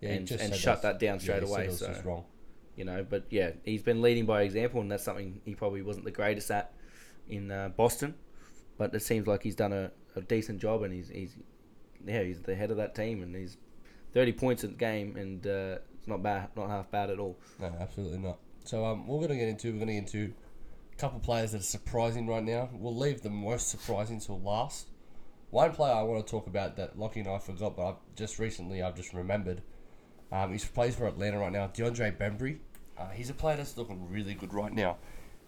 Yeah, 0.00 0.10
and 0.10 0.30
and 0.30 0.54
shut 0.54 0.82
that 0.82 0.98
down 0.98 1.20
straight 1.20 1.42
said 1.42 1.48
away. 1.48 1.70
So 1.70 1.94
wrong. 2.04 2.24
you 2.76 2.84
know, 2.84 3.06
but 3.08 3.24
yeah, 3.30 3.52
he's 3.64 3.82
been 3.82 4.02
leading 4.02 4.26
by 4.26 4.42
example, 4.42 4.80
and 4.80 4.90
that's 4.90 5.04
something 5.04 5.40
he 5.44 5.54
probably 5.54 5.82
wasn't 5.82 6.04
the 6.04 6.10
greatest 6.10 6.50
at 6.50 6.72
in 7.28 7.50
uh, 7.50 7.70
Boston, 7.76 8.14
but 8.76 8.94
it 8.94 9.00
seems 9.00 9.26
like 9.26 9.42
he's 9.42 9.54
done 9.56 9.72
a, 9.72 9.90
a 10.16 10.20
decent 10.20 10.58
job, 10.60 10.82
and 10.82 10.92
he's 10.92 11.08
he's 11.08 11.36
yeah 12.04 12.22
he's 12.22 12.42
the 12.42 12.54
head 12.54 12.70
of 12.70 12.76
that 12.78 12.94
team, 12.94 13.22
and 13.22 13.34
he's 13.34 13.56
thirty 14.12 14.32
points 14.32 14.64
a 14.64 14.68
game, 14.68 15.16
and 15.16 15.46
uh, 15.46 15.78
it's 16.04 16.08
not 16.10 16.22
bad, 16.22 16.50
not 16.54 16.68
half 16.68 16.90
bad 16.90 17.08
at 17.08 17.18
all. 17.18 17.38
No, 17.58 17.74
absolutely 17.80 18.18
not. 18.18 18.36
So 18.64 18.84
um, 18.84 19.06
we're 19.06 19.22
gonna 19.22 19.36
get 19.36 19.48
into 19.48 19.72
we're 19.72 19.78
gonna 19.78 19.94
get 19.94 20.00
into 20.00 20.34
a 20.92 20.96
couple 20.96 21.18
players 21.18 21.52
that 21.52 21.62
are 21.62 21.64
surprising 21.64 22.26
right 22.26 22.44
now. 22.44 22.68
We'll 22.74 22.94
leave 22.94 23.22
the 23.22 23.30
most 23.30 23.70
surprising 23.70 24.20
till 24.20 24.38
last. 24.38 24.90
One 25.48 25.72
player 25.72 25.94
I 25.94 26.02
want 26.02 26.26
to 26.26 26.30
talk 26.30 26.46
about 26.46 26.76
that 26.76 26.98
Lockie 26.98 27.20
and 27.20 27.28
I 27.30 27.38
forgot, 27.38 27.74
but 27.74 27.88
I've 27.88 28.16
just 28.16 28.38
recently 28.38 28.82
I've 28.82 28.96
just 28.96 29.14
remembered. 29.14 29.62
Um, 30.30 30.52
he 30.52 30.58
plays 30.58 30.94
for 30.94 31.06
Atlanta 31.06 31.38
right 31.38 31.52
now. 31.52 31.68
DeAndre 31.68 32.18
Bembry. 32.18 32.58
Uh, 32.98 33.08
he's 33.08 33.30
a 33.30 33.34
player 33.34 33.56
that's 33.56 33.78
looking 33.78 34.06
really 34.10 34.34
good 34.34 34.52
right 34.52 34.74
now. 34.74 34.98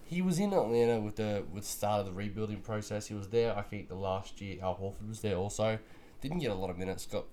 He 0.05 0.23
was 0.23 0.39
in 0.39 0.55
Atlanta 0.55 1.01
with 1.01 1.17
the 1.17 1.45
with 1.53 1.65
the 1.65 1.69
start 1.69 2.01
of 2.01 2.07
the 2.07 2.13
rebuilding 2.13 2.63
process. 2.63 3.09
He 3.09 3.15
was 3.15 3.29
there, 3.29 3.55
I 3.55 3.61
think, 3.61 3.91
the 3.91 3.95
last 3.95 4.41
year. 4.41 4.57
Al 4.63 4.75
Horford 4.77 5.07
was 5.07 5.21
there 5.21 5.37
also. 5.37 5.79
Didn't 6.23 6.39
get 6.39 6.51
a 6.51 6.55
lot 6.55 6.71
of 6.71 6.79
minutes. 6.79 7.05
Got 7.05 7.27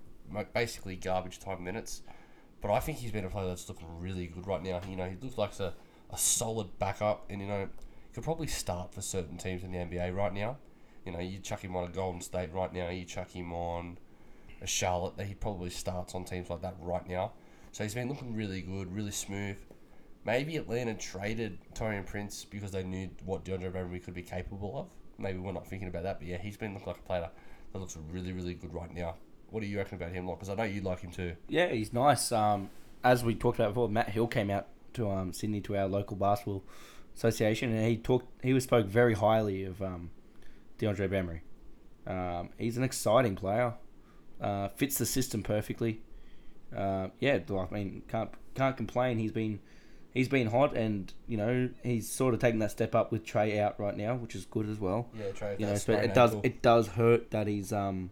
basically 0.52 0.96
garbage 0.96 1.38
time 1.38 1.64
minutes. 1.64 2.02
But 2.64 2.72
I 2.72 2.80
think 2.80 2.96
he's 2.96 3.12
been 3.12 3.26
a 3.26 3.28
player 3.28 3.46
that's 3.46 3.68
looking 3.68 3.86
really 4.00 4.26
good 4.26 4.46
right 4.46 4.62
now. 4.62 4.80
You 4.88 4.96
know, 4.96 5.06
he 5.06 5.16
looks 5.20 5.36
like 5.36 5.60
a, 5.60 5.74
a 6.10 6.16
solid 6.16 6.78
backup, 6.78 7.26
and 7.28 7.42
you 7.42 7.46
know, 7.46 7.68
could 8.14 8.24
probably 8.24 8.46
start 8.46 8.94
for 8.94 9.02
certain 9.02 9.36
teams 9.36 9.64
in 9.64 9.72
the 9.72 9.76
NBA 9.76 10.16
right 10.16 10.32
now. 10.32 10.56
You 11.04 11.12
know, 11.12 11.18
you 11.18 11.40
chuck 11.40 11.60
him 11.60 11.76
on 11.76 11.84
a 11.84 11.92
Golden 11.92 12.22
State 12.22 12.54
right 12.54 12.72
now. 12.72 12.88
You 12.88 13.04
chuck 13.04 13.30
him 13.32 13.52
on 13.52 13.98
a 14.62 14.66
Charlotte. 14.66 15.20
He 15.26 15.34
probably 15.34 15.68
starts 15.68 16.14
on 16.14 16.24
teams 16.24 16.48
like 16.48 16.62
that 16.62 16.76
right 16.80 17.06
now. 17.06 17.32
So 17.72 17.84
he's 17.84 17.92
been 17.92 18.08
looking 18.08 18.34
really 18.34 18.62
good, 18.62 18.90
really 18.94 19.10
smooth. 19.10 19.58
Maybe 20.24 20.56
Atlanta 20.56 20.94
traded 20.94 21.58
Taurean 21.74 22.06
Prince 22.06 22.46
because 22.46 22.70
they 22.70 22.82
knew 22.82 23.10
what 23.26 23.44
DeAndre 23.44 23.72
Bembry 23.72 24.02
could 24.02 24.14
be 24.14 24.22
capable 24.22 24.78
of. 24.78 24.86
Maybe 25.18 25.38
we're 25.38 25.52
not 25.52 25.66
thinking 25.66 25.88
about 25.88 26.04
that, 26.04 26.18
but 26.18 26.26
yeah, 26.26 26.38
he's 26.38 26.56
been 26.56 26.72
looking 26.72 26.86
like 26.86 26.96
a 26.96 27.02
player 27.02 27.28
that 27.74 27.78
looks 27.78 27.98
really, 28.10 28.32
really 28.32 28.54
good 28.54 28.72
right 28.72 28.90
now. 28.90 29.16
What 29.54 29.62
do 29.62 29.68
you 29.68 29.78
reckon 29.78 29.98
about 30.02 30.10
him, 30.10 30.26
Because 30.26 30.48
I 30.48 30.56
know 30.56 30.64
you 30.64 30.80
like 30.80 30.98
him 30.98 31.12
too. 31.12 31.36
Yeah, 31.46 31.68
he's 31.68 31.92
nice. 31.92 32.32
Um, 32.32 32.70
as 33.04 33.22
we 33.22 33.36
talked 33.36 33.60
about 33.60 33.68
before, 33.68 33.88
Matt 33.88 34.08
Hill 34.08 34.26
came 34.26 34.50
out 34.50 34.66
to 34.94 35.08
um, 35.08 35.32
Sydney 35.32 35.60
to 35.60 35.76
our 35.76 35.86
local 35.86 36.16
basketball 36.16 36.64
association, 37.14 37.72
and 37.72 37.86
he 37.86 37.96
talked. 37.96 38.26
He 38.42 38.52
was 38.52 38.64
spoke 38.64 38.86
very 38.86 39.14
highly 39.14 39.62
of 39.62 39.80
um, 39.80 40.10
DeAndre 40.80 41.08
Bembry. 41.08 41.40
Um, 42.12 42.48
he's 42.58 42.76
an 42.76 42.82
exciting 42.82 43.36
player. 43.36 43.74
Uh, 44.40 44.70
fits 44.70 44.98
the 44.98 45.06
system 45.06 45.44
perfectly. 45.44 46.00
Uh, 46.76 47.10
yeah, 47.20 47.38
I 47.48 47.72
mean, 47.72 48.02
can't 48.08 48.30
can't 48.56 48.76
complain. 48.76 49.20
He's 49.20 49.30
been 49.30 49.60
he's 50.12 50.28
been 50.28 50.48
hot, 50.48 50.76
and 50.76 51.14
you 51.28 51.36
know 51.36 51.70
he's 51.84 52.10
sort 52.10 52.34
of 52.34 52.40
taking 52.40 52.58
that 52.58 52.72
step 52.72 52.96
up 52.96 53.12
with 53.12 53.24
Trae 53.24 53.60
out 53.60 53.78
right 53.78 53.96
now, 53.96 54.16
which 54.16 54.34
is 54.34 54.46
good 54.46 54.68
as 54.68 54.80
well. 54.80 55.10
Yeah, 55.16 55.26
Trae. 55.26 55.60
You 55.60 55.66
know, 55.66 55.78
but 55.86 56.04
it 56.04 56.12
does 56.12 56.34
it 56.42 56.60
does 56.60 56.88
hurt 56.88 57.30
that 57.30 57.46
he's 57.46 57.72
um, 57.72 58.10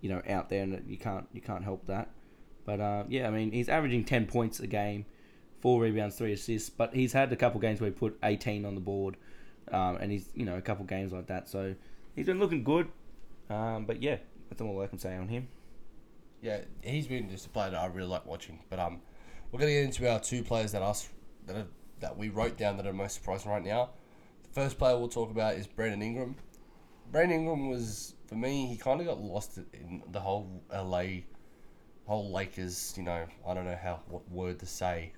you 0.00 0.08
know, 0.08 0.22
out 0.28 0.48
there, 0.48 0.62
and 0.62 0.82
you 0.88 0.96
can't 0.96 1.26
you 1.32 1.40
can't 1.40 1.64
help 1.64 1.86
that. 1.86 2.10
But 2.64 2.80
uh, 2.80 3.04
yeah, 3.08 3.26
I 3.26 3.30
mean, 3.30 3.50
he's 3.52 3.68
averaging 3.68 4.04
ten 4.04 4.26
points 4.26 4.60
a 4.60 4.66
game, 4.66 5.06
four 5.60 5.80
rebounds, 5.80 6.16
three 6.16 6.32
assists. 6.32 6.70
But 6.70 6.94
he's 6.94 7.12
had 7.12 7.32
a 7.32 7.36
couple 7.36 7.60
games 7.60 7.80
where 7.80 7.90
he 7.90 7.96
put 7.96 8.18
eighteen 8.22 8.64
on 8.64 8.74
the 8.74 8.80
board, 8.80 9.16
um, 9.72 9.96
and 9.96 10.12
he's 10.12 10.28
you 10.34 10.44
know 10.44 10.56
a 10.56 10.62
couple 10.62 10.84
games 10.84 11.12
like 11.12 11.26
that. 11.28 11.48
So 11.48 11.74
he's 12.14 12.26
been 12.26 12.38
looking 12.38 12.64
good. 12.64 12.88
Um, 13.50 13.86
but 13.86 14.02
yeah, 14.02 14.16
that's 14.48 14.60
all 14.60 14.80
I 14.82 14.86
can 14.86 14.98
say 14.98 15.16
on 15.16 15.28
him. 15.28 15.48
Yeah, 16.42 16.60
he's 16.82 17.06
been 17.06 17.30
just 17.30 17.46
a 17.46 17.48
player 17.48 17.70
that 17.70 17.80
I 17.80 17.86
really 17.86 18.08
like 18.08 18.26
watching. 18.26 18.60
But 18.70 18.78
um, 18.78 19.00
we're 19.50 19.60
gonna 19.60 19.72
get 19.72 19.84
into 19.84 20.10
our 20.10 20.20
two 20.20 20.42
players 20.42 20.72
that 20.72 20.82
us 20.82 21.08
that 21.46 21.56
are, 21.56 21.66
that 22.00 22.16
we 22.16 22.28
wrote 22.28 22.56
down 22.56 22.76
that 22.76 22.86
are 22.86 22.92
most 22.92 23.14
surprising 23.14 23.50
right 23.50 23.64
now. 23.64 23.90
The 24.42 24.50
first 24.50 24.78
player 24.78 24.96
we'll 24.96 25.08
talk 25.08 25.30
about 25.30 25.54
is 25.54 25.66
Brandon 25.66 26.02
Ingram. 26.02 26.36
Brandon 27.10 27.40
Ingram 27.40 27.68
was 27.68 28.14
for 28.28 28.34
me. 28.34 28.66
He 28.66 28.76
kind 28.76 29.00
of 29.00 29.06
got 29.06 29.20
lost 29.20 29.58
in 29.72 30.02
the 30.12 30.20
whole 30.20 30.62
LA, 30.72 31.22
whole 32.06 32.30
Lakers. 32.30 32.94
You 32.96 33.02
know, 33.02 33.26
I 33.46 33.54
don't 33.54 33.64
know 33.64 33.78
how 33.80 34.00
what 34.08 34.30
word 34.30 34.58
to 34.60 34.66
say. 34.66 35.12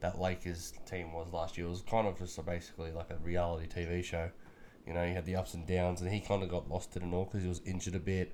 That 0.00 0.20
Lakers 0.20 0.72
team 0.88 1.12
was 1.12 1.32
last 1.32 1.58
year. 1.58 1.66
It 1.66 1.70
was 1.70 1.82
kind 1.82 2.06
of 2.06 2.18
just 2.18 2.44
basically 2.46 2.92
like 2.92 3.10
a 3.10 3.16
reality 3.16 3.66
TV 3.66 4.02
show. 4.02 4.30
You 4.86 4.94
know, 4.94 5.04
he 5.04 5.12
had 5.12 5.26
the 5.26 5.36
ups 5.36 5.54
and 5.54 5.66
downs, 5.66 6.00
and 6.00 6.10
he 6.10 6.20
kind 6.20 6.42
of 6.42 6.48
got 6.48 6.68
lost 6.70 6.96
in 6.96 7.02
it 7.02 7.14
all 7.14 7.24
because 7.24 7.42
he 7.42 7.48
was 7.48 7.60
injured 7.66 7.94
a 7.94 8.00
bit. 8.00 8.32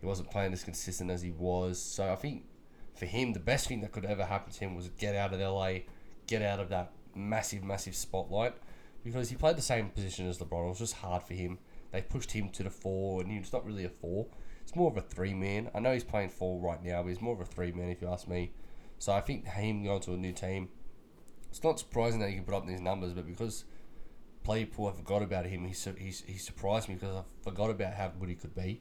He 0.00 0.06
wasn't 0.06 0.30
playing 0.30 0.52
as 0.52 0.62
consistent 0.64 1.10
as 1.10 1.22
he 1.22 1.30
was. 1.30 1.80
So 1.80 2.12
I 2.12 2.16
think 2.16 2.44
for 2.94 3.06
him, 3.06 3.32
the 3.32 3.40
best 3.40 3.68
thing 3.68 3.80
that 3.80 3.92
could 3.92 4.04
ever 4.04 4.24
happen 4.24 4.52
to 4.52 4.58
him 4.58 4.74
was 4.74 4.88
get 4.98 5.14
out 5.14 5.32
of 5.32 5.40
LA, 5.40 5.78
get 6.26 6.42
out 6.42 6.60
of 6.60 6.68
that 6.70 6.92
massive, 7.14 7.64
massive 7.64 7.94
spotlight, 7.94 8.54
because 9.02 9.30
he 9.30 9.36
played 9.36 9.56
the 9.56 9.62
same 9.62 9.88
position 9.88 10.28
as 10.28 10.38
LeBron. 10.38 10.66
It 10.66 10.68
was 10.70 10.78
just 10.80 10.96
hard 10.96 11.22
for 11.22 11.34
him. 11.34 11.58
They 11.94 12.02
pushed 12.02 12.32
him 12.32 12.48
to 12.48 12.64
the 12.64 12.70
four, 12.70 13.22
and 13.22 13.30
he's 13.30 13.52
not 13.52 13.64
really 13.64 13.84
a 13.84 13.88
four. 13.88 14.26
It's 14.62 14.74
more 14.74 14.90
of 14.90 14.96
a 14.96 15.00
three 15.00 15.32
man. 15.32 15.70
I 15.76 15.78
know 15.78 15.92
he's 15.92 16.02
playing 16.02 16.30
four 16.30 16.60
right 16.60 16.82
now, 16.82 17.00
but 17.02 17.10
he's 17.10 17.20
more 17.20 17.34
of 17.34 17.40
a 17.40 17.44
three 17.44 17.70
man 17.70 17.88
if 17.88 18.02
you 18.02 18.08
ask 18.08 18.26
me. 18.26 18.50
So 18.98 19.12
I 19.12 19.20
think 19.20 19.46
him 19.46 19.84
going 19.84 20.00
to 20.00 20.14
a 20.14 20.16
new 20.16 20.32
team, 20.32 20.70
it's 21.50 21.62
not 21.62 21.78
surprising 21.78 22.18
that 22.18 22.30
he 22.30 22.34
can 22.34 22.42
put 22.42 22.54
up 22.56 22.66
these 22.66 22.80
numbers, 22.80 23.12
but 23.12 23.26
because 23.26 23.64
people 24.42 24.88
I 24.88 24.92
forgot 24.92 25.22
about 25.22 25.46
him, 25.46 25.66
he's, 25.66 25.86
he's, 25.96 26.24
he 26.26 26.36
surprised 26.36 26.88
me 26.88 26.96
because 26.96 27.14
I 27.14 27.22
forgot 27.44 27.70
about 27.70 27.94
how 27.94 28.08
good 28.08 28.28
he 28.28 28.34
could 28.34 28.56
be. 28.56 28.80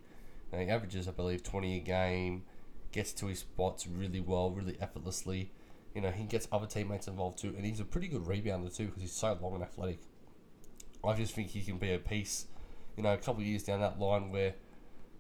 And 0.52 0.64
he 0.64 0.70
averages, 0.70 1.08
I 1.08 1.12
believe, 1.12 1.44
20 1.44 1.78
a 1.78 1.82
game, 1.82 2.46
gets 2.92 3.14
to 3.14 3.28
his 3.28 3.40
spots 3.40 3.86
really 3.86 4.22
well, 4.22 4.50
really 4.50 4.76
effortlessly. 4.82 5.52
You 5.94 6.02
know, 6.02 6.10
he 6.10 6.24
gets 6.24 6.48
other 6.52 6.66
teammates 6.66 7.08
involved 7.08 7.38
too, 7.38 7.54
and 7.56 7.64
he's 7.64 7.80
a 7.80 7.86
pretty 7.86 8.08
good 8.08 8.24
rebounder 8.24 8.76
too 8.76 8.88
because 8.88 9.04
he's 9.04 9.12
so 9.12 9.38
long 9.40 9.54
and 9.54 9.62
athletic. 9.62 10.00
I 11.04 11.14
just 11.14 11.36
think 11.36 11.50
he 11.50 11.62
can 11.62 11.78
be 11.78 11.94
a 11.94 12.00
piece, 12.00 12.48
you 12.98 13.04
know, 13.04 13.14
a 13.14 13.18
couple 13.18 13.42
of 13.42 13.48
years 13.48 13.64
down 13.64 13.80
that 13.82 14.00
line 14.00 14.32
where, 14.32 14.54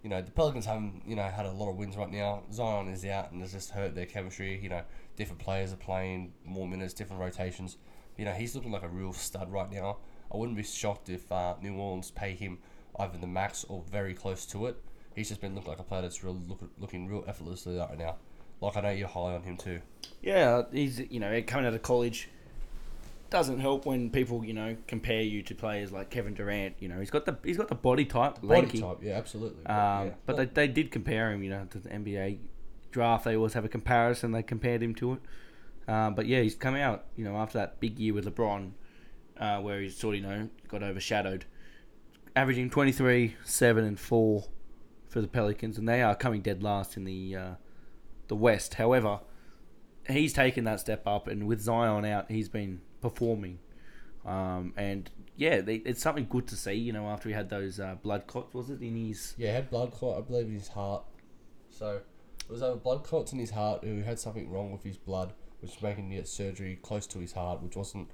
you 0.04 0.10
know, 0.10 0.22
the 0.22 0.32
Pelicans 0.32 0.66
haven't, 0.66 1.04
you 1.08 1.16
know, 1.16 1.24
had 1.24 1.46
a 1.46 1.52
lot 1.52 1.70
of 1.70 1.78
wins 1.78 1.96
right 1.96 2.12
now. 2.12 2.44
Zion 2.52 2.88
is 2.90 3.06
out 3.06 3.32
and 3.32 3.42
it's 3.42 3.54
just 3.54 3.72
hurt 3.72 3.96
their 3.96 4.06
chemistry. 4.06 4.60
You 4.62 4.70
know, 4.70 4.82
different 5.16 5.40
players 5.40 5.74
are 5.74 5.78
playing 5.78 6.34
more 6.46 6.68
minutes, 6.68 6.94
different 6.94 7.22
rotations. 7.22 7.78
you 8.18 8.26
know, 8.26 8.32
he's 8.32 8.56
looking 8.56 8.72
like 8.72 8.84
a 8.84 8.90
real 8.90 9.14
stud 9.14 9.52
right 9.52 9.72
now. 9.72 9.98
I 10.34 10.38
wouldn't 10.38 10.58
be 10.58 10.64
shocked 10.64 11.10
if 11.10 11.32
uh, 11.32 11.56
New 11.62 11.76
Orleans 11.76 12.12
pay 12.12 12.34
him 12.34 12.60
either 13.00 13.18
the 13.18 13.28
max 13.28 13.64
or 13.68 13.84
very 13.90 14.14
close 14.14 14.46
to 14.48 14.68
it. 14.68 14.78
He's 15.16 15.30
just 15.30 15.42
been 15.42 15.56
looking 15.56 15.70
like 15.70 15.80
a 15.80 15.84
player 15.84 16.02
that's 16.02 16.24
real 16.24 16.40
look, 16.48 16.62
looking 16.80 17.08
real 17.08 17.24
effortlessly 17.28 17.78
right 17.78 17.98
now. 17.98 18.16
Like 18.62 18.78
I 18.78 18.82
know 18.82 18.90
you're 18.90 19.08
high 19.08 19.36
on 19.36 19.44
him 19.44 19.58
too. 19.58 19.82
Yeah, 20.22 20.64
he's 20.72 21.00
you 21.00 21.20
know 21.20 21.42
coming 21.46 21.66
out 21.66 21.74
of 21.74 21.82
college. 21.82 22.30
Doesn't 23.34 23.60
help 23.62 23.88
when 23.88 24.12
people 24.12 24.46
you 24.46 24.54
know 24.54 24.78
compare 24.88 25.24
you 25.24 25.42
to 25.42 25.56
players 25.56 25.92
like 25.92 26.12
Kevin 26.12 26.36
Durant. 26.36 26.76
You 26.80 26.88
know 26.88 27.00
he's 27.00 27.10
got 27.10 27.26
the 27.26 27.36
he's 27.44 27.58
got 27.58 27.68
the 27.68 27.74
body 27.74 28.06
type, 28.06 28.38
lanky. 28.44 28.80
Body 28.80 28.96
type, 28.96 29.04
yeah, 29.04 29.18
absolutely. 29.18 29.66
Um, 29.66 30.08
yeah. 30.08 30.10
But 30.28 30.38
they, 30.38 30.46
they 30.46 30.68
did 30.68 30.92
compare 30.92 31.32
him, 31.32 31.42
you 31.42 31.50
know, 31.50 31.66
to 31.72 31.80
the 31.80 31.90
NBA 31.90 32.38
draft. 32.92 33.26
They 33.26 33.36
always 33.36 33.54
have 33.54 33.66
a 33.66 33.70
comparison. 33.70 34.34
They 34.34 34.44
compared 34.44 34.84
him 34.84 34.94
to 34.96 35.14
it. 35.14 35.20
Um, 35.88 36.14
but 36.14 36.28
yeah, 36.28 36.42
he's 36.42 36.54
come 36.54 36.76
out, 36.76 37.06
you 37.16 37.26
know, 37.26 37.36
after 37.36 37.58
that 37.58 37.80
big 37.80 37.98
year 37.98 38.14
with 38.14 38.26
LeBron, 38.26 38.74
uh, 39.38 39.60
where 39.62 39.82
he's 39.82 39.98
sort 39.98 40.16
of, 40.16 40.22
you 40.22 40.28
know, 40.28 40.50
got 40.68 40.84
overshadowed, 40.84 41.46
averaging 42.36 42.70
23, 42.70 43.36
7, 43.44 43.84
and 43.84 44.00
4 44.00 44.46
for 45.10 45.22
the 45.22 45.28
Pelicans, 45.28 45.80
and 45.80 45.90
they 45.90 46.02
are 46.02 46.16
coming 46.16 46.42
dead 46.42 46.64
last 46.64 46.98
in 46.98 47.04
the 47.04 47.36
uh, 47.36 47.52
the 48.28 48.36
West. 48.36 48.76
However, 48.76 49.22
he's 50.08 50.34
taken 50.34 50.64
that 50.66 50.80
step 50.80 51.06
up, 51.08 51.28
and 51.28 51.48
with 51.48 51.62
Zion 51.62 52.06
out, 52.06 52.32
he's 52.32 52.48
been 52.48 52.82
performing. 53.04 53.60
Um, 54.26 54.74
and 54.78 55.10
yeah, 55.36 55.62
they, 55.62 55.76
it's 55.76 56.02
something 56.02 56.28
good 56.30 56.48
to 56.48 56.56
see, 56.56 56.74
you 56.74 56.94
know, 56.94 57.08
after 57.08 57.30
he 57.30 57.36
had 57.36 57.50
those 57.50 57.80
uh, 57.80 57.96
blood 58.02 58.26
clots, 58.28 58.54
was 58.54 58.70
it, 58.70 58.82
in 58.82 58.96
his 58.96 59.36
Yeah, 59.38 59.52
had 59.52 59.70
blood 59.70 59.92
clot, 59.92 60.18
I 60.18 60.22
believe, 60.22 60.48
in 60.48 60.54
his 60.54 60.70
heart. 60.70 61.04
So 61.70 61.98
it 61.98 62.50
was 62.52 62.64
over 62.64 62.78
blood 62.78 63.04
clots 63.04 63.34
in 63.34 63.40
his 63.40 63.52
heart. 63.52 63.84
He 63.84 64.02
had 64.02 64.20
something 64.20 64.50
wrong 64.50 64.72
with 64.72 64.84
his 64.84 64.98
blood, 64.98 65.34
which 65.62 65.72
was 65.74 65.82
making 65.84 66.06
him 66.06 66.18
get 66.18 66.28
surgery 66.28 66.80
close 66.82 67.06
to 67.08 67.20
his 67.20 67.34
heart, 67.34 67.62
which 67.62 67.76
wasn't, 67.76 68.10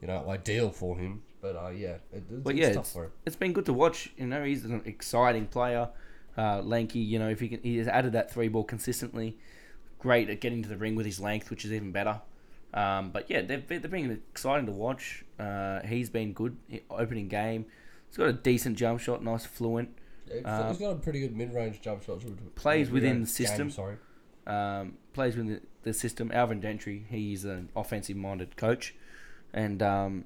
you 0.00 0.06
know, 0.08 0.24
ideal 0.28 0.70
for 0.70 0.96
him. 0.96 1.22
But 1.40 1.56
uh, 1.56 1.68
yeah, 1.70 1.96
it, 2.12 2.24
it's, 2.30 2.42
But 2.44 2.54
yeah, 2.56 2.72
tough 2.72 2.84
it's, 2.84 2.92
for 2.92 3.04
him. 3.04 3.10
it's 3.26 3.36
been 3.36 3.52
good 3.52 3.66
to 3.66 3.72
watch. 3.72 4.12
You 4.16 4.26
know, 4.26 4.44
he's 4.44 4.64
an 4.64 4.82
exciting 4.84 5.46
player, 5.46 5.88
uh, 6.36 6.62
lanky. 6.62 6.98
You 7.00 7.18
know, 7.18 7.28
if 7.28 7.40
he 7.40 7.48
can, 7.48 7.62
he 7.62 7.78
has 7.78 7.88
added 7.88 8.12
that 8.12 8.30
three 8.32 8.48
ball 8.48 8.64
consistently. 8.64 9.36
Great 9.98 10.30
at 10.30 10.40
getting 10.40 10.62
to 10.62 10.68
the 10.68 10.76
ring 10.76 10.94
with 10.94 11.06
his 11.06 11.18
length, 11.20 11.50
which 11.50 11.64
is 11.64 11.72
even 11.72 11.90
better. 11.92 12.20
Um, 12.74 13.10
but 13.10 13.30
yeah, 13.30 13.42
they've, 13.42 13.66
they've 13.66 13.82
been 13.90 14.22
exciting 14.30 14.66
to 14.66 14.72
watch. 14.72 15.24
Uh, 15.38 15.80
he's 15.86 16.10
been 16.10 16.32
good 16.32 16.56
opening 16.90 17.28
game. 17.28 17.66
He's 18.08 18.16
got 18.16 18.28
a 18.28 18.32
decent 18.32 18.76
jump 18.76 19.00
shot, 19.00 19.22
nice 19.22 19.46
fluent. 19.46 19.90
He's- 20.30 20.42
uh, 20.44 20.68
he's 20.68 20.78
got 20.78 20.90
a 20.90 20.96
pretty 20.96 21.20
good 21.20 21.34
mid-range 21.36 21.80
jump 21.80 22.02
shot. 22.02 22.20
Plays 22.54 22.90
within 22.90 23.22
the 23.22 23.26
system. 23.26 23.68
Game, 23.68 23.70
sorry. 23.70 23.96
Um, 24.46 24.94
plays 25.14 25.36
within 25.36 25.54
the, 25.54 25.60
the 25.82 25.92
system. 25.94 26.30
Alvin 26.32 26.60
Gentry, 26.60 27.06
he's 27.08 27.44
an 27.44 27.70
offensive 27.74 28.16
minded 28.16 28.56
coach, 28.56 28.94
and 29.52 29.82
um, 29.82 30.24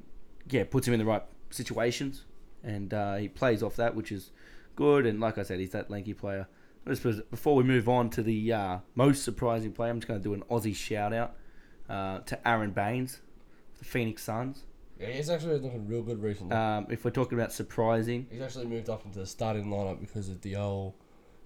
yeah, 0.50 0.64
puts 0.64 0.86
him 0.88 0.94
in 0.94 1.00
the 1.00 1.06
right 1.06 1.22
situations, 1.50 2.24
and 2.64 2.92
uh, 2.92 3.16
he 3.16 3.28
plays 3.28 3.62
off 3.62 3.76
that, 3.76 3.94
which 3.94 4.10
is 4.10 4.30
good. 4.74 5.06
And 5.06 5.20
like 5.20 5.38
I 5.38 5.42
said, 5.44 5.60
he's 5.60 5.70
that 5.70 5.90
lanky 5.90 6.14
player. 6.14 6.48
Before 6.84 7.54
we 7.54 7.62
move 7.62 7.88
on 7.88 8.10
to 8.10 8.22
the 8.24 8.52
uh, 8.52 8.78
most 8.96 9.22
surprising 9.22 9.70
player, 9.72 9.90
I'm 9.90 10.00
just 10.00 10.08
going 10.08 10.18
to 10.20 10.24
do 10.24 10.34
an 10.34 10.42
Aussie 10.50 10.74
shout 10.74 11.12
out 11.12 11.36
uh, 11.88 12.20
to 12.20 12.48
Aron 12.48 12.70
Baynes, 12.70 13.20
the 13.78 13.84
Phoenix 13.84 14.22
Suns. 14.22 14.64
Yeah, 14.98 15.08
he's 15.08 15.30
actually 15.30 15.58
looking 15.58 15.88
real 15.88 16.02
good 16.02 16.22
recently. 16.22 16.54
Um, 16.54 16.86
if 16.88 17.04
we're 17.04 17.10
talking 17.10 17.38
about 17.38 17.52
surprising, 17.52 18.26
he's 18.30 18.40
actually 18.40 18.66
moved 18.66 18.88
up 18.88 19.04
into 19.04 19.18
the 19.18 19.26
starting 19.26 19.66
lineup 19.66 20.00
because 20.00 20.28
of 20.28 20.40
the 20.42 20.56
old 20.56 20.94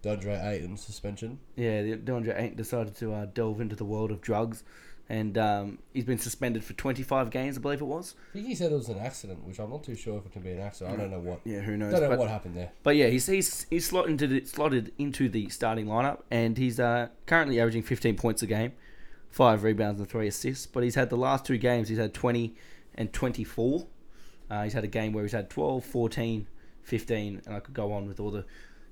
DeAndre 0.03 0.45
Ayton 0.45 0.77
suspension. 0.77 1.39
Yeah, 1.57 1.83
the- 1.83 1.97
DeAndre 1.97 2.39
Ayton 2.39 2.57
decided 2.57 2.97
to 2.97 3.13
uh, 3.13 3.27
delve 3.27 3.61
into 3.61 3.75
the 3.75 3.85
world 3.85 4.11
of 4.11 4.21
drugs, 4.21 4.63
and 5.09 5.39
um, 5.39 5.79
he's 5.95 6.05
been 6.05 6.19
suspended 6.19 6.65
for 6.65 6.73
25 6.75 7.31
games, 7.31 7.57
I 7.57 7.61
believe 7.61 7.81
it 7.81 7.87
was. 7.87 8.15
I 8.31 8.35
think 8.35 8.47
he 8.47 8.55
said 8.55 8.73
it 8.73 8.75
was 8.75 8.89
an 8.89 8.99
accident, 8.99 9.45
which 9.45 9.59
I'm 9.59 9.71
not 9.71 9.85
too 9.85 9.95
sure 9.95 10.19
if 10.19 10.27
it 10.27 10.33
can 10.33 10.43
be 10.43 10.53
an 10.53 10.61
accident. 10.61 10.95
I 10.95 11.01
don't 11.01 11.11
know 11.11 11.21
what. 11.21 11.41
Yeah, 11.45 11.61
who 11.61 11.77
knows? 11.77 11.93
don't 11.93 12.03
know 12.03 12.11
but, 12.11 12.19
what 12.19 12.29
happened 12.29 12.57
there. 12.57 12.73
but 12.83 12.97
yeah, 12.97 13.07
he's 13.07 13.27
he's 13.27 13.67
he's 13.71 13.87
slotted 13.87 14.11
into 14.11 14.27
the, 14.27 14.45
slotted 14.45 14.93
into 14.99 15.29
the 15.29 15.49
starting 15.49 15.87
lineup, 15.87 16.21
and 16.31 16.59
he's 16.59 16.79
uh, 16.79 17.09
currently 17.27 17.61
averaging 17.61 17.83
15 17.83 18.17
points 18.17 18.43
a 18.43 18.47
game, 18.47 18.73
five 19.31 19.63
rebounds 19.63 20.01
and 20.01 20.09
three 20.09 20.29
assists. 20.29 20.67
But 20.67 20.83
he's 20.83 20.95
had 20.95 21.11
the 21.11 21.17
last 21.17 21.45
two 21.45 21.59
games, 21.59 21.89
he's 21.89 21.99
had 21.99 22.15
20 22.15 22.55
and 22.95 23.13
24. 23.13 23.87
Uh, 24.49 24.63
he's 24.63 24.73
had 24.73 24.85
a 24.85 24.89
game 24.89 25.13
where 25.13 25.25
he's 25.25 25.33
had 25.33 25.51
12, 25.51 25.85
14, 25.85 26.47
15, 26.83 27.43
and 27.45 27.55
I 27.55 27.61
could 27.61 27.75
go 27.75 27.93
on 27.93 28.07
with 28.07 28.21
all 28.21 28.31
the, 28.31 28.45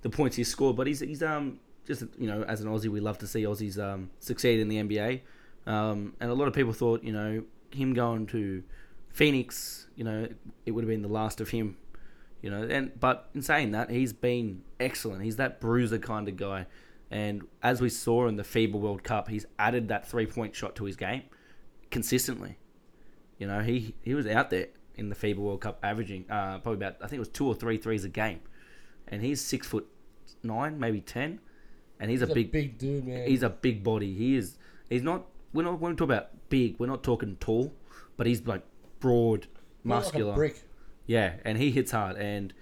the 0.03 0.11
points 0.11 0.37
he's 0.37 0.49
scored. 0.49 0.77
But 0.77 0.87
he's 0.87 1.01
he's 1.01 1.23
um 1.23 1.61
just 1.87 2.03
you 2.19 2.27
know 2.27 2.43
as 2.45 2.61
an 2.61 2.69
Aussie, 2.69 2.89
we 2.89 3.01
love 3.01 3.19
to 3.19 3.27
see 3.27 3.45
Aussies 3.45 3.79
um 3.79 4.11
succeed 4.19 4.61
in 4.61 4.69
the 4.69 4.77
NBA. 4.83 5.21
Um, 5.67 6.15
and 6.21 6.31
a 6.31 6.35
lot 6.35 6.49
of 6.49 6.55
people 6.55 6.73
thought 6.73 7.05
you 7.05 7.13
know 7.13 7.45
him 7.71 7.95
going 7.95 8.27
to 8.29 8.63
Phoenix, 9.11 9.87
you 9.97 10.05
know, 10.05 10.29
it 10.67 10.73
would 10.73 10.85
have 10.85 10.89
been 10.89 11.03
the 11.03 11.09
last 11.09 11.41
of 11.41 11.51
him 11.51 11.77
you 12.45 12.51
know. 12.51 12.63
And 12.63 13.01
but 13.01 13.31
in 13.35 13.41
saying 13.41 13.73
that, 13.73 13.91
he's 13.91 14.13
been 14.13 14.63
excellent. 14.79 15.23
He's 15.23 15.37
that 15.37 15.61
bruiser 15.61 15.99
kind 15.99 16.29
of 16.29 16.37
guy, 16.37 16.67
and 17.15 17.47
as 17.63 17.81
we 17.81 17.91
saw 17.91 18.27
in 18.27 18.35
the 18.35 18.43
FIBA 18.43 18.73
World 18.73 19.05
Cup, 19.05 19.29
he's 19.29 19.47
added 19.57 19.87
that 19.87 20.05
three 20.05 20.27
point 20.27 20.57
shot 20.57 20.75
to 20.75 20.85
his 20.85 20.97
game 20.97 21.23
consistently. 21.93 22.59
You 23.39 23.47
know, 23.47 23.61
he 23.61 23.95
he 24.03 24.15
was 24.15 24.27
out 24.27 24.51
there 24.51 24.67
in 24.97 25.11
the 25.11 25.15
FIBA 25.15 25.37
World 25.37 25.61
Cup, 25.61 25.79
averaging 25.85 26.29
uh, 26.29 26.59
probably 26.59 26.75
about 26.75 26.97
I 26.97 27.07
think 27.07 27.19
it 27.19 27.21
was 27.21 27.29
two 27.29 27.47
or 27.47 27.55
three 27.55 27.77
threes 27.77 28.05
a 28.05 28.09
game, 28.09 28.41
and 29.07 29.23
he's 29.23 29.41
six 29.41 29.65
foot 29.65 29.87
nine, 30.43 30.81
maybe 30.81 31.01
ten, 31.01 31.39
and 32.01 32.11
he's, 32.11 32.21
He's 32.21 32.31
a 32.31 32.35
big 32.35 32.51
big 32.51 32.79
dude, 32.79 33.07
man. 33.07 33.29
He's 33.29 33.45
a 33.45 33.51
big 33.51 33.85
body. 33.85 34.13
He 34.13 34.35
is. 34.35 34.59
He's 34.91 35.05
not. 35.05 35.27
We're 35.53 35.63
not. 35.63 35.79
When 35.79 35.93
we 35.93 35.97
talk 35.97 36.07
about 36.07 36.31
big, 36.49 36.81
we're 36.81 36.89
not 36.89 37.05
talking 37.05 37.37
tall, 37.39 37.73
but 38.17 38.27
he's 38.27 38.45
like 38.45 38.65
broad, 38.99 39.47
muscular. 39.85 40.33
Like 40.33 40.35
a 40.35 40.37
brick. 40.37 40.63
Yeah, 41.07 41.35
and 41.45 41.59
he 41.59 41.71
hits 41.71 41.93
hard. 41.93 42.17
And 42.17 42.53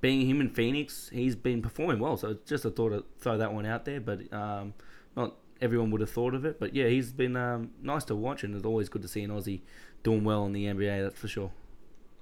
being 0.00 0.26
him 0.26 0.40
in 0.40 0.50
Phoenix, 0.50 1.10
he's 1.12 1.36
been 1.36 1.62
performing 1.62 1.98
well. 1.98 2.16
So 2.16 2.36
just 2.46 2.64
a 2.64 2.70
thought 2.70 2.90
to 2.90 3.04
throw 3.18 3.38
that 3.38 3.52
one 3.52 3.66
out 3.66 3.84
there. 3.84 4.00
But 4.00 4.32
um, 4.32 4.74
not 5.16 5.34
everyone 5.60 5.90
would 5.90 6.00
have 6.00 6.10
thought 6.10 6.34
of 6.34 6.44
it. 6.44 6.58
But 6.58 6.74
yeah, 6.74 6.88
he's 6.88 7.12
been 7.12 7.36
um, 7.36 7.70
nice 7.82 8.04
to 8.04 8.14
watch, 8.14 8.44
and 8.44 8.54
it's 8.54 8.64
always 8.64 8.88
good 8.88 9.02
to 9.02 9.08
see 9.08 9.22
an 9.22 9.30
Aussie 9.30 9.60
doing 10.02 10.24
well 10.24 10.44
in 10.46 10.52
the 10.52 10.66
NBA. 10.66 11.02
That's 11.02 11.18
for 11.18 11.28
sure. 11.28 11.52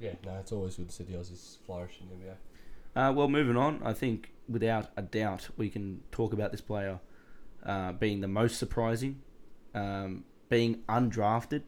Yeah, 0.00 0.12
no, 0.24 0.36
it's 0.38 0.52
always 0.52 0.76
good 0.76 0.88
to 0.88 0.94
see 0.94 1.04
the 1.04 1.14
Aussies 1.14 1.56
flourish 1.66 2.00
in 2.00 2.08
the 2.08 2.24
NBA. 2.24 2.34
Uh, 2.96 3.12
well, 3.12 3.28
moving 3.28 3.56
on, 3.56 3.80
I 3.84 3.92
think 3.92 4.32
without 4.48 4.90
a 4.96 5.02
doubt 5.02 5.48
we 5.56 5.68
can 5.68 6.02
talk 6.10 6.32
about 6.32 6.50
this 6.52 6.60
player 6.60 7.00
uh, 7.64 7.92
being 7.92 8.20
the 8.20 8.28
most 8.28 8.58
surprising. 8.58 9.20
Um, 9.74 10.24
being 10.48 10.82
undrafted 10.88 11.62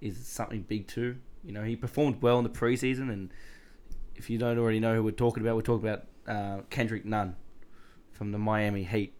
is 0.00 0.26
something 0.26 0.62
big 0.62 0.86
too. 0.86 1.16
You 1.44 1.52
know, 1.52 1.62
he 1.62 1.76
performed 1.76 2.22
well 2.22 2.38
in 2.38 2.44
the 2.44 2.50
preseason, 2.50 3.12
and 3.12 3.32
if 4.16 4.30
you 4.30 4.38
don't 4.38 4.58
already 4.58 4.80
know 4.80 4.94
who 4.94 5.02
we're 5.02 5.10
talking 5.10 5.42
about, 5.42 5.56
we're 5.56 5.62
talking 5.62 5.88
about 5.88 6.06
uh, 6.26 6.62
Kendrick 6.70 7.04
Nunn 7.04 7.36
from 8.12 8.32
the 8.32 8.38
Miami 8.38 8.84
Heat, 8.84 9.14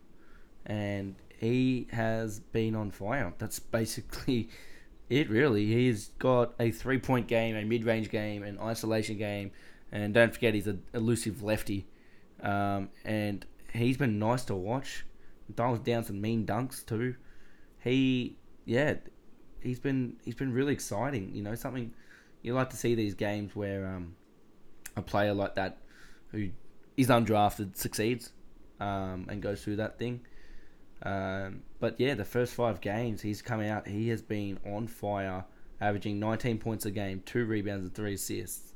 and 0.66 1.16
he 1.38 1.88
has 1.90 2.40
been 2.40 2.74
on 2.74 2.90
fire. 2.90 3.32
That's 3.38 3.58
basically 3.58 4.48
it, 5.08 5.28
really. 5.28 5.66
He's 5.66 6.08
got 6.18 6.54
a 6.58 6.70
three-point 6.70 7.26
game, 7.26 7.56
a 7.56 7.64
mid-range 7.64 8.10
game, 8.10 8.42
an 8.42 8.58
isolation 8.58 9.18
game, 9.18 9.50
and 9.92 10.14
don't 10.14 10.32
forget 10.32 10.54
he's 10.54 10.66
an 10.66 10.82
elusive 10.92 11.42
lefty, 11.42 11.86
um, 12.42 12.90
and 13.04 13.44
he's 13.72 13.96
been 13.96 14.18
nice 14.18 14.44
to 14.46 14.54
watch. 14.54 15.04
Dials 15.54 15.80
down 15.80 16.04
some 16.04 16.20
mean 16.20 16.46
dunks 16.46 16.84
too. 16.86 17.16
He, 17.80 18.38
yeah, 18.64 18.94
he's 19.60 19.78
been 19.78 20.16
he's 20.24 20.34
been 20.34 20.52
really 20.52 20.72
exciting. 20.72 21.34
You 21.34 21.42
know, 21.42 21.54
something 21.54 21.92
you 22.42 22.54
like 22.54 22.70
to 22.70 22.76
see 22.76 22.94
these 22.94 23.14
games 23.14 23.54
where 23.54 23.86
um, 23.86 24.14
a 24.96 25.02
player 25.02 25.34
like 25.34 25.54
that 25.56 25.78
who 26.30 26.50
is 26.96 27.08
undrafted 27.08 27.76
succeeds 27.76 28.32
um, 28.80 29.26
and 29.28 29.42
goes 29.42 29.62
through 29.62 29.76
that 29.76 29.98
thing. 29.98 30.20
Um, 31.02 31.62
but 31.80 31.98
yeah, 31.98 32.14
the 32.14 32.24
first 32.24 32.54
five 32.54 32.80
games 32.80 33.20
he's 33.20 33.42
come 33.42 33.60
out, 33.60 33.86
he 33.86 34.08
has 34.08 34.22
been 34.22 34.58
on 34.64 34.86
fire, 34.86 35.44
averaging 35.80 36.18
19 36.18 36.58
points 36.58 36.86
a 36.86 36.90
game, 36.90 37.22
two 37.26 37.44
rebounds 37.44 37.84
and 37.84 37.94
three 37.94 38.14
assists, 38.14 38.72